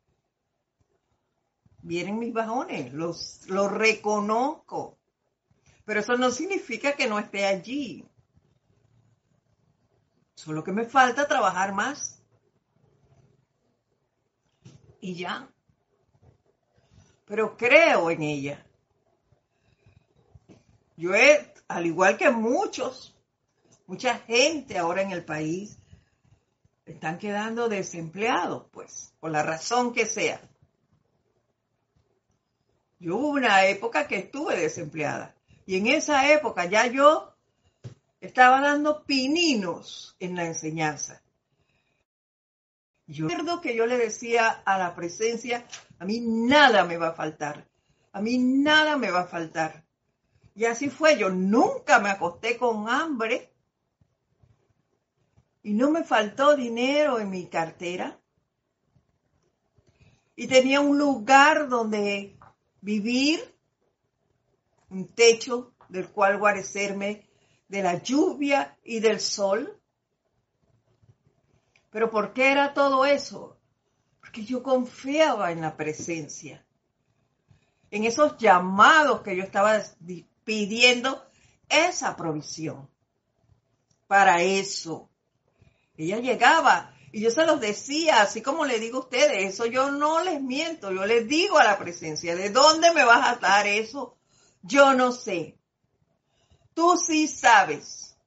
vienen 1.81 2.19
mis 2.19 2.31
bajones, 2.31 2.93
los, 2.93 3.45
los 3.49 3.69
reconozco. 3.69 4.97
Pero 5.83 5.99
eso 5.99 6.15
no 6.15 6.31
significa 6.31 6.93
que 6.93 7.07
no 7.09 7.19
esté 7.19 7.45
allí. 7.45 8.07
Solo 10.35 10.63
que 10.63 10.71
me 10.71 10.85
falta 10.85 11.27
trabajar 11.27 11.73
más. 11.73 12.23
Y 15.01 15.15
ya 15.15 15.51
pero 17.27 17.57
creo 17.57 18.09
en 18.09 18.23
ella. 18.23 18.65
Yo 20.95 21.11
al 21.67 21.85
igual 21.85 22.17
que 22.17 22.31
muchos, 22.31 23.15
mucha 23.85 24.17
gente 24.19 24.77
ahora 24.77 25.01
en 25.01 25.11
el 25.11 25.23
país, 25.23 25.77
están 26.85 27.19
quedando 27.19 27.67
desempleados, 27.67 28.67
pues, 28.71 29.13
por 29.19 29.29
la 29.29 29.43
razón 29.43 29.93
que 29.93 30.05
sea. 30.05 30.41
Yo 32.99 33.17
hubo 33.17 33.29
una 33.29 33.65
época 33.65 34.07
que 34.07 34.15
estuve 34.17 34.57
desempleada 34.57 35.35
y 35.65 35.75
en 35.75 35.87
esa 35.87 36.31
época 36.31 36.65
ya 36.65 36.87
yo 36.87 37.35
estaba 38.21 38.61
dando 38.61 39.03
pininos 39.03 40.15
en 40.19 40.35
la 40.35 40.45
enseñanza. 40.45 41.21
Yo 43.05 43.27
recuerdo 43.27 43.61
que 43.61 43.75
yo 43.75 43.85
le 43.85 43.97
decía 43.97 44.49
a 44.49 44.77
la 44.77 44.95
presencia, 44.95 45.65
a 45.99 46.05
mí 46.05 46.19
nada 46.19 46.85
me 46.85 46.97
va 46.97 47.09
a 47.09 47.13
faltar, 47.13 47.67
a 48.11 48.21
mí 48.21 48.37
nada 48.37 48.97
me 48.97 49.11
va 49.11 49.21
a 49.21 49.27
faltar. 49.27 49.85
Y 50.55 50.65
así 50.65 50.89
fue, 50.89 51.17
yo 51.17 51.29
nunca 51.29 51.99
me 51.99 52.09
acosté 52.09 52.57
con 52.57 52.89
hambre 52.89 53.53
y 55.61 55.73
no 55.73 55.91
me 55.91 56.03
faltó 56.03 56.55
dinero 56.55 57.19
en 57.19 57.29
mi 57.29 57.47
cartera. 57.47 58.19
Y 60.35 60.47
tenía 60.47 60.81
un 60.81 60.97
lugar 60.97 61.67
donde 61.67 62.37
vivir, 62.81 63.39
un 64.89 65.07
techo 65.13 65.73
del 65.89 66.09
cual 66.09 66.37
guarecerme 66.37 67.27
de 67.67 67.83
la 67.83 68.01
lluvia 68.01 68.77
y 68.83 68.99
del 68.99 69.19
sol. 69.19 69.79
Pero 71.89 72.09
¿por 72.09 72.33
qué 72.33 72.51
era 72.51 72.73
todo 72.73 73.05
eso? 73.05 73.56
Porque 74.27 74.43
yo 74.43 74.61
confiaba 74.61 75.53
en 75.53 75.61
la 75.61 75.77
presencia, 75.77 76.61
en 77.89 78.03
esos 78.03 78.37
llamados 78.37 79.21
que 79.21 79.37
yo 79.37 79.43
estaba 79.43 79.81
pidiendo 80.43 81.25
esa 81.69 82.13
provisión. 82.17 82.89
Para 84.05 84.41
eso. 84.41 85.09
Ella 85.95 86.19
llegaba 86.19 86.93
y 87.13 87.21
yo 87.21 87.31
se 87.31 87.45
los 87.45 87.61
decía, 87.61 88.21
así 88.21 88.41
como 88.41 88.65
le 88.65 88.79
digo 88.79 88.97
a 88.97 89.01
ustedes, 89.03 89.53
eso 89.53 89.65
yo 89.65 89.91
no 89.91 90.21
les 90.21 90.41
miento, 90.41 90.91
yo 90.91 91.05
les 91.05 91.25
digo 91.25 91.57
a 91.57 91.63
la 91.63 91.79
presencia, 91.79 92.35
¿de 92.35 92.49
dónde 92.49 92.93
me 92.93 93.05
vas 93.05 93.29
a 93.29 93.35
dar 93.37 93.65
eso? 93.65 94.17
Yo 94.61 94.93
no 94.93 95.13
sé. 95.13 95.57
Tú 96.73 96.97
sí 96.97 97.29
sabes. 97.29 98.17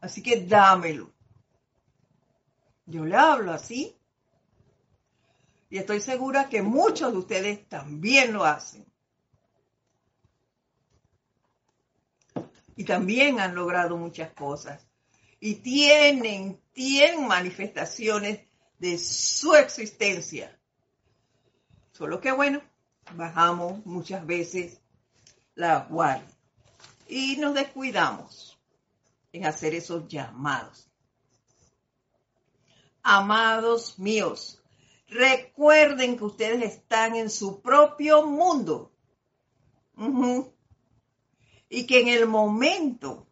Así 0.00 0.22
que 0.22 0.40
dámelo. 0.46 1.12
Yo 2.86 3.04
le 3.04 3.16
hablo 3.16 3.52
así. 3.52 3.97
Y 5.70 5.78
estoy 5.78 6.00
segura 6.00 6.48
que 6.48 6.62
muchos 6.62 7.12
de 7.12 7.18
ustedes 7.18 7.68
también 7.68 8.32
lo 8.32 8.44
hacen. 8.44 8.86
Y 12.76 12.84
también 12.84 13.40
han 13.40 13.54
logrado 13.54 13.96
muchas 13.96 14.32
cosas. 14.32 14.86
Y 15.40 15.56
tienen, 15.56 16.60
tienen 16.72 17.26
manifestaciones 17.26 18.40
de 18.78 18.98
su 18.98 19.54
existencia. 19.54 20.58
Solo 21.92 22.20
que 22.20 22.32
bueno, 22.32 22.62
bajamos 23.14 23.84
muchas 23.84 24.24
veces 24.24 24.80
la 25.54 25.86
guardia 25.90 26.28
y 27.08 27.36
nos 27.36 27.54
descuidamos 27.54 28.58
en 29.32 29.46
hacer 29.46 29.74
esos 29.74 30.06
llamados 30.06 30.88
amados 33.08 33.98
míos, 33.98 34.57
recuerden 35.08 36.16
que 36.16 36.24
ustedes 36.24 36.62
están 36.62 37.16
en 37.16 37.30
su 37.30 37.60
propio 37.60 38.26
mundo. 38.26 38.92
Y 41.68 41.86
que 41.86 42.00
en 42.00 42.08
el 42.08 42.26
momento 42.26 43.26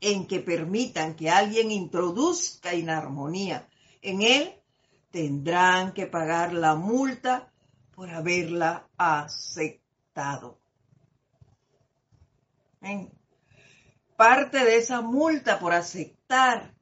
en 0.00 0.26
que 0.26 0.40
permitan 0.40 1.14
que 1.14 1.30
alguien 1.30 1.70
introduzca 1.70 2.74
inarmonía 2.74 3.68
en 4.02 4.22
él, 4.22 4.54
tendrán 5.10 5.92
que 5.92 6.06
pagar 6.06 6.52
la 6.52 6.74
multa 6.74 7.52
por 7.94 8.10
haberla 8.10 8.88
aceptado. 8.96 10.58
parte 14.16 14.64
de 14.64 14.76
esa 14.76 15.00
multa 15.02 15.58
por 15.58 15.72
aceptar 15.72 16.74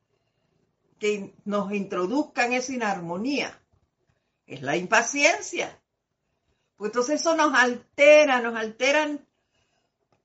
que 0.98 1.34
nos 1.44 1.72
introduzcan 1.72 2.52
esa 2.52 2.74
inarmonía 2.74 3.63
es 4.46 4.62
la 4.62 4.76
impaciencia. 4.76 5.80
Pues 6.76 6.90
entonces 6.90 7.20
eso 7.20 7.36
nos 7.36 7.54
altera, 7.54 8.40
nos 8.40 8.56
alteran 8.56 9.24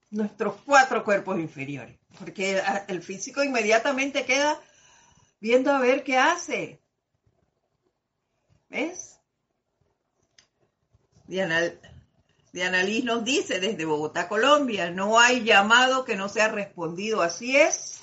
nuestros 0.10 0.56
cuatro 0.66 1.04
cuerpos 1.04 1.40
inferiores, 1.40 1.98
porque 2.18 2.62
el 2.88 3.02
físico 3.02 3.44
inmediatamente 3.44 4.26
queda 4.26 4.60
viendo 5.40 5.72
a 5.72 5.80
ver 5.80 6.04
qué 6.04 6.18
hace. 6.18 6.82
¿Ves? 8.70 9.20
Diana, 11.28 11.62
Diana 12.52 12.84
Liz 12.84 13.04
nos 13.04 13.24
dice 13.24 13.60
desde 13.60 13.86
Bogotá, 13.86 14.28
Colombia, 14.28 14.90
no 14.90 15.20
hay 15.20 15.44
llamado 15.44 16.06
que 16.06 16.16
no 16.16 16.28
sea 16.28 16.48
respondido, 16.48 17.22
así 17.22 17.56
es. 17.56 18.02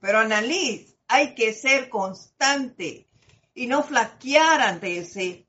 Pero 0.00 0.18
Annalise, 0.18 0.94
hay 1.08 1.34
que 1.34 1.54
ser 1.54 1.88
constante 1.88 3.07
y 3.58 3.66
no 3.66 3.82
flaquear 3.82 4.60
ante 4.60 4.98
ese 4.98 5.44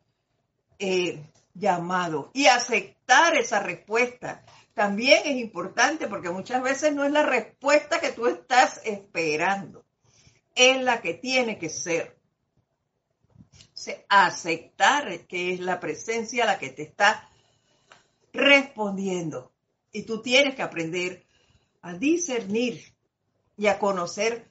eh, 0.80 1.24
llamado 1.54 2.32
y 2.34 2.48
aceptar 2.48 3.38
esa 3.38 3.60
respuesta. 3.60 4.44
También 4.74 5.22
es 5.26 5.38
importante 5.38 6.08
porque 6.08 6.32
muchas 6.32 6.64
veces 6.64 6.96
no 6.96 7.04
es 7.06 7.12
la 7.12 7.22
respuesta 7.22 8.00
que 8.00 8.12
tú 8.12 8.26
estás 8.26 8.82
esperando, 8.84 9.86
es 10.56 10.82
la 10.82 11.02
que 11.02 11.14
tiene 11.14 11.60
que 11.60 11.70
ser. 11.70 12.18
aceptar 14.10 15.28
que 15.28 15.54
es 15.54 15.60
la 15.60 15.80
presencia 15.80 16.46
la 16.46 16.58
que 16.58 16.70
te 16.70 16.82
está 16.82 17.30
respondiendo. 18.34 19.52
Y 19.92 20.02
tú 20.02 20.24
tienes 20.24 20.56
que 20.56 20.64
aprender 20.64 21.28
a 21.84 21.94
discernir 21.94 22.92
y 23.56 23.68
a 23.68 23.78
conocer 23.78 24.49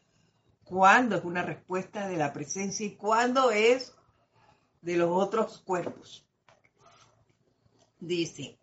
cuándo 0.68 1.16
es 1.16 1.24
una 1.24 1.42
respuesta 1.42 2.08
de 2.08 2.16
la 2.16 2.32
presencia 2.32 2.86
y 2.86 2.96
cuándo 2.96 3.50
es 3.50 3.94
de 4.82 4.96
los 4.96 5.10
otros 5.10 5.58
cuerpos. 5.64 6.26
Dice, 8.00 8.58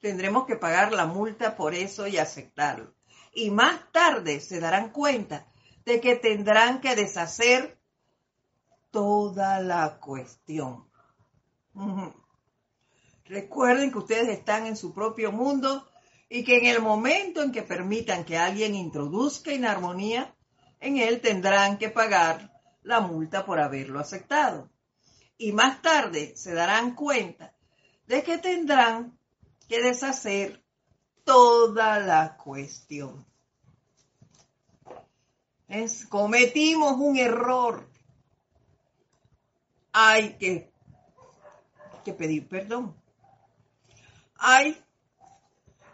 tendremos 0.00 0.46
que 0.46 0.56
pagar 0.56 0.92
la 0.92 1.06
multa 1.06 1.56
por 1.56 1.74
eso 1.74 2.06
y 2.06 2.18
aceptarlo. 2.18 2.94
Y 3.32 3.50
más 3.50 3.90
tarde 3.90 4.40
se 4.40 4.60
darán 4.60 4.90
cuenta 4.90 5.46
de 5.84 6.00
que 6.00 6.14
tendrán 6.16 6.80
que 6.80 6.94
deshacer 6.94 7.78
toda 8.90 9.60
la 9.60 9.98
cuestión. 9.98 10.88
Recuerden 13.24 13.90
que 13.90 13.98
ustedes 13.98 14.28
están 14.28 14.66
en 14.66 14.76
su 14.76 14.94
propio 14.94 15.32
mundo 15.32 15.88
y 16.28 16.44
que 16.44 16.58
en 16.58 16.66
el 16.66 16.80
momento 16.80 17.42
en 17.42 17.52
que 17.52 17.62
permitan 17.62 18.24
que 18.24 18.38
alguien 18.38 18.74
introduzca 18.74 19.52
inarmonía, 19.52 20.34
en 20.80 20.98
él 20.98 21.20
tendrán 21.20 21.78
que 21.78 21.90
pagar 21.90 22.52
la 22.82 23.00
multa 23.00 23.44
por 23.46 23.60
haberlo 23.60 24.00
aceptado. 24.00 24.70
Y 25.36 25.52
más 25.52 25.82
tarde 25.82 26.36
se 26.36 26.54
darán 26.54 26.94
cuenta 26.94 27.54
de 28.06 28.22
que 28.22 28.38
tendrán 28.38 29.18
que 29.68 29.82
deshacer 29.82 30.62
toda 31.24 31.98
la 32.00 32.36
cuestión. 32.36 33.26
Es, 35.68 36.06
cometimos 36.06 36.94
un 36.98 37.16
error. 37.16 37.88
Hay 39.92 40.34
que, 40.34 40.72
que 42.04 42.12
pedir 42.12 42.48
perdón 42.48 42.94
hay 44.46 44.83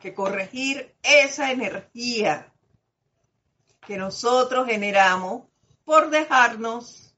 que 0.01 0.15
corregir 0.15 0.95
esa 1.03 1.53
energía 1.53 2.53
que 3.87 3.97
nosotros 3.97 4.67
generamos 4.67 5.47
por 5.85 6.11
dejarnos 6.11 7.15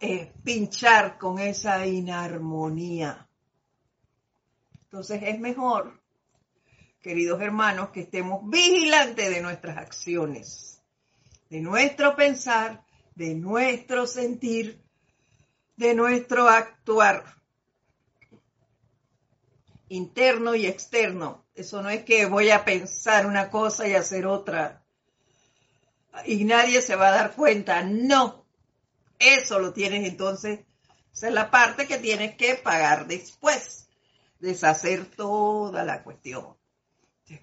eh, 0.00 0.32
pinchar 0.44 1.18
con 1.18 1.38
esa 1.38 1.86
inarmonía. 1.86 3.28
Entonces 4.84 5.22
es 5.24 5.38
mejor, 5.40 6.00
queridos 7.00 7.40
hermanos, 7.40 7.90
que 7.90 8.00
estemos 8.00 8.48
vigilantes 8.48 9.28
de 9.30 9.42
nuestras 9.42 9.76
acciones, 9.78 10.82
de 11.50 11.60
nuestro 11.60 12.16
pensar, 12.16 12.84
de 13.14 13.34
nuestro 13.34 14.06
sentir, 14.06 14.82
de 15.76 15.94
nuestro 15.94 16.48
actuar 16.48 17.36
interno 19.88 20.54
y 20.54 20.66
externo. 20.66 21.44
Eso 21.54 21.82
no 21.82 21.90
es 21.90 22.04
que 22.04 22.26
voy 22.26 22.50
a 22.50 22.64
pensar 22.64 23.26
una 23.26 23.50
cosa 23.50 23.88
y 23.88 23.94
hacer 23.94 24.26
otra 24.26 24.86
y 26.24 26.44
nadie 26.44 26.80
se 26.80 26.96
va 26.96 27.08
a 27.08 27.12
dar 27.12 27.34
cuenta. 27.34 27.82
No, 27.82 28.46
eso 29.18 29.58
lo 29.58 29.72
tienes 29.72 30.08
entonces, 30.08 30.60
esa 31.12 31.28
es 31.28 31.34
la 31.34 31.50
parte 31.50 31.86
que 31.86 31.98
tienes 31.98 32.36
que 32.36 32.54
pagar 32.54 33.06
después, 33.06 33.88
deshacer 34.38 35.04
toda 35.06 35.84
la 35.84 36.02
cuestión. 36.02 36.56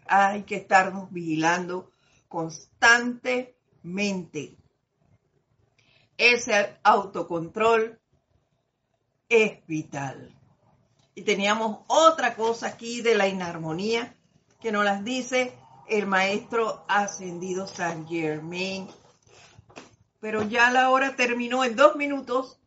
Hay 0.05 0.43
que 0.43 0.57
estarnos 0.57 1.11
vigilando 1.11 1.91
constantemente. 2.27 4.55
Ese 6.17 6.77
autocontrol 6.83 7.99
es 9.27 9.65
vital. 9.67 10.33
Y 11.15 11.21
teníamos 11.23 11.79
otra 11.87 12.35
cosa 12.35 12.67
aquí 12.67 13.01
de 13.01 13.15
la 13.15 13.27
inarmonía 13.27 14.15
que 14.59 14.71
nos 14.71 14.83
las 14.85 15.03
dice 15.03 15.53
el 15.87 16.07
maestro 16.07 16.85
ascendido 16.87 17.67
San 17.67 18.07
Germain. 18.07 18.87
Pero 20.19 20.43
ya 20.43 20.71
la 20.71 20.89
hora 20.89 21.15
terminó 21.15 21.63
en 21.63 21.75
dos 21.75 21.95
minutos, 21.97 22.59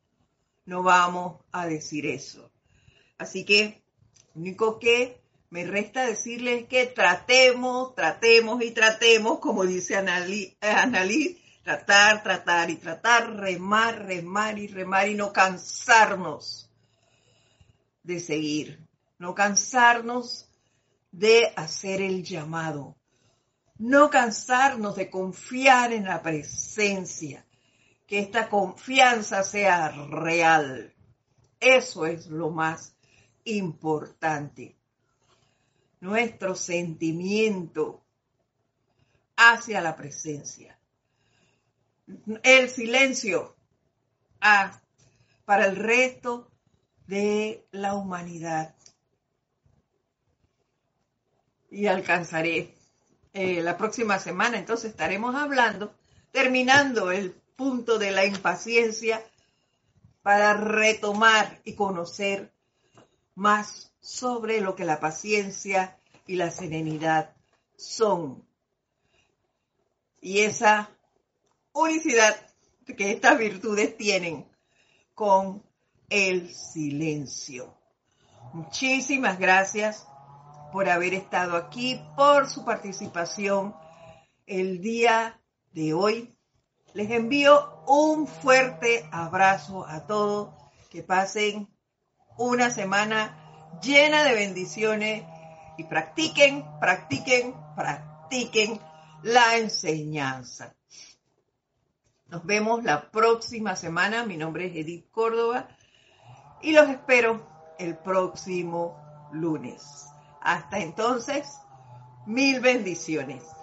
no 0.66 0.82
vamos 0.82 1.42
a 1.52 1.66
decir 1.66 2.06
eso. 2.06 2.50
Así 3.18 3.44
que 3.44 3.82
único 4.34 4.78
que 4.78 5.20
me 5.48 5.64
resta 5.64 6.06
decirles 6.06 6.62
es 6.62 6.68
que 6.68 6.86
tratemos, 6.86 7.94
tratemos 7.94 8.62
y 8.62 8.72
tratemos, 8.72 9.38
como 9.38 9.64
dice 9.64 9.96
Annalí, 9.96 11.40
tratar, 11.62 12.22
tratar 12.22 12.70
y 12.70 12.76
tratar, 12.76 13.36
remar, 13.36 14.04
remar 14.04 14.58
y 14.58 14.68
remar 14.68 15.08
y 15.08 15.14
no 15.14 15.32
cansarnos 15.32 16.65
de 18.06 18.20
seguir, 18.20 18.86
no 19.18 19.34
cansarnos 19.34 20.48
de 21.10 21.52
hacer 21.56 22.00
el 22.00 22.22
llamado, 22.22 22.96
no 23.78 24.10
cansarnos 24.10 24.94
de 24.96 25.10
confiar 25.10 25.92
en 25.92 26.04
la 26.04 26.22
presencia, 26.22 27.44
que 28.06 28.20
esta 28.20 28.48
confianza 28.48 29.42
sea 29.42 29.88
real. 29.88 30.94
Eso 31.58 32.06
es 32.06 32.28
lo 32.28 32.50
más 32.50 32.96
importante. 33.44 34.76
Nuestro 36.00 36.54
sentimiento 36.54 38.04
hacia 39.36 39.80
la 39.80 39.96
presencia. 39.96 40.78
El 42.44 42.68
silencio 42.68 43.56
ah, 44.40 44.80
para 45.44 45.66
el 45.66 45.74
resto 45.74 46.52
de 47.06 47.66
la 47.70 47.94
humanidad. 47.94 48.74
Y 51.70 51.86
alcanzaré 51.86 52.74
eh, 53.32 53.60
la 53.62 53.76
próxima 53.76 54.18
semana, 54.18 54.58
entonces 54.58 54.90
estaremos 54.90 55.34
hablando, 55.34 55.94
terminando 56.32 57.10
el 57.10 57.32
punto 57.56 57.98
de 57.98 58.10
la 58.10 58.24
impaciencia 58.24 59.22
para 60.22 60.54
retomar 60.54 61.60
y 61.64 61.74
conocer 61.74 62.52
más 63.34 63.92
sobre 64.00 64.60
lo 64.60 64.74
que 64.74 64.84
la 64.84 65.00
paciencia 65.00 65.98
y 66.26 66.36
la 66.36 66.50
serenidad 66.50 67.34
son. 67.76 68.44
Y 70.20 70.40
esa 70.40 70.90
unicidad 71.72 72.36
que 72.96 73.12
estas 73.12 73.38
virtudes 73.38 73.96
tienen 73.96 74.46
con 75.14 75.62
el 76.08 76.54
silencio. 76.54 77.76
Muchísimas 78.52 79.38
gracias 79.38 80.06
por 80.72 80.88
haber 80.88 81.14
estado 81.14 81.56
aquí, 81.56 82.00
por 82.16 82.48
su 82.48 82.64
participación 82.64 83.74
el 84.46 84.80
día 84.80 85.40
de 85.72 85.94
hoy. 85.94 86.36
Les 86.94 87.10
envío 87.10 87.82
un 87.86 88.26
fuerte 88.26 89.08
abrazo 89.12 89.86
a 89.86 90.06
todos. 90.06 90.54
Que 90.90 91.02
pasen 91.02 91.68
una 92.38 92.70
semana 92.70 93.78
llena 93.82 94.24
de 94.24 94.34
bendiciones 94.34 95.24
y 95.76 95.84
practiquen, 95.84 96.64
practiquen, 96.80 97.54
practiquen 97.74 98.80
la 99.22 99.58
enseñanza. 99.58 100.74
Nos 102.28 102.44
vemos 102.46 102.82
la 102.82 103.10
próxima 103.10 103.76
semana. 103.76 104.24
Mi 104.24 104.36
nombre 104.36 104.66
es 104.66 104.76
Edith 104.76 105.10
Córdoba 105.10 105.68
y 106.62 106.72
los 106.72 106.88
espero 106.88 107.40
el 107.78 107.96
próximo 107.96 108.96
lunes. 109.32 110.06
Hasta 110.40 110.78
entonces, 110.78 111.60
mil 112.26 112.60
bendiciones. 112.60 113.55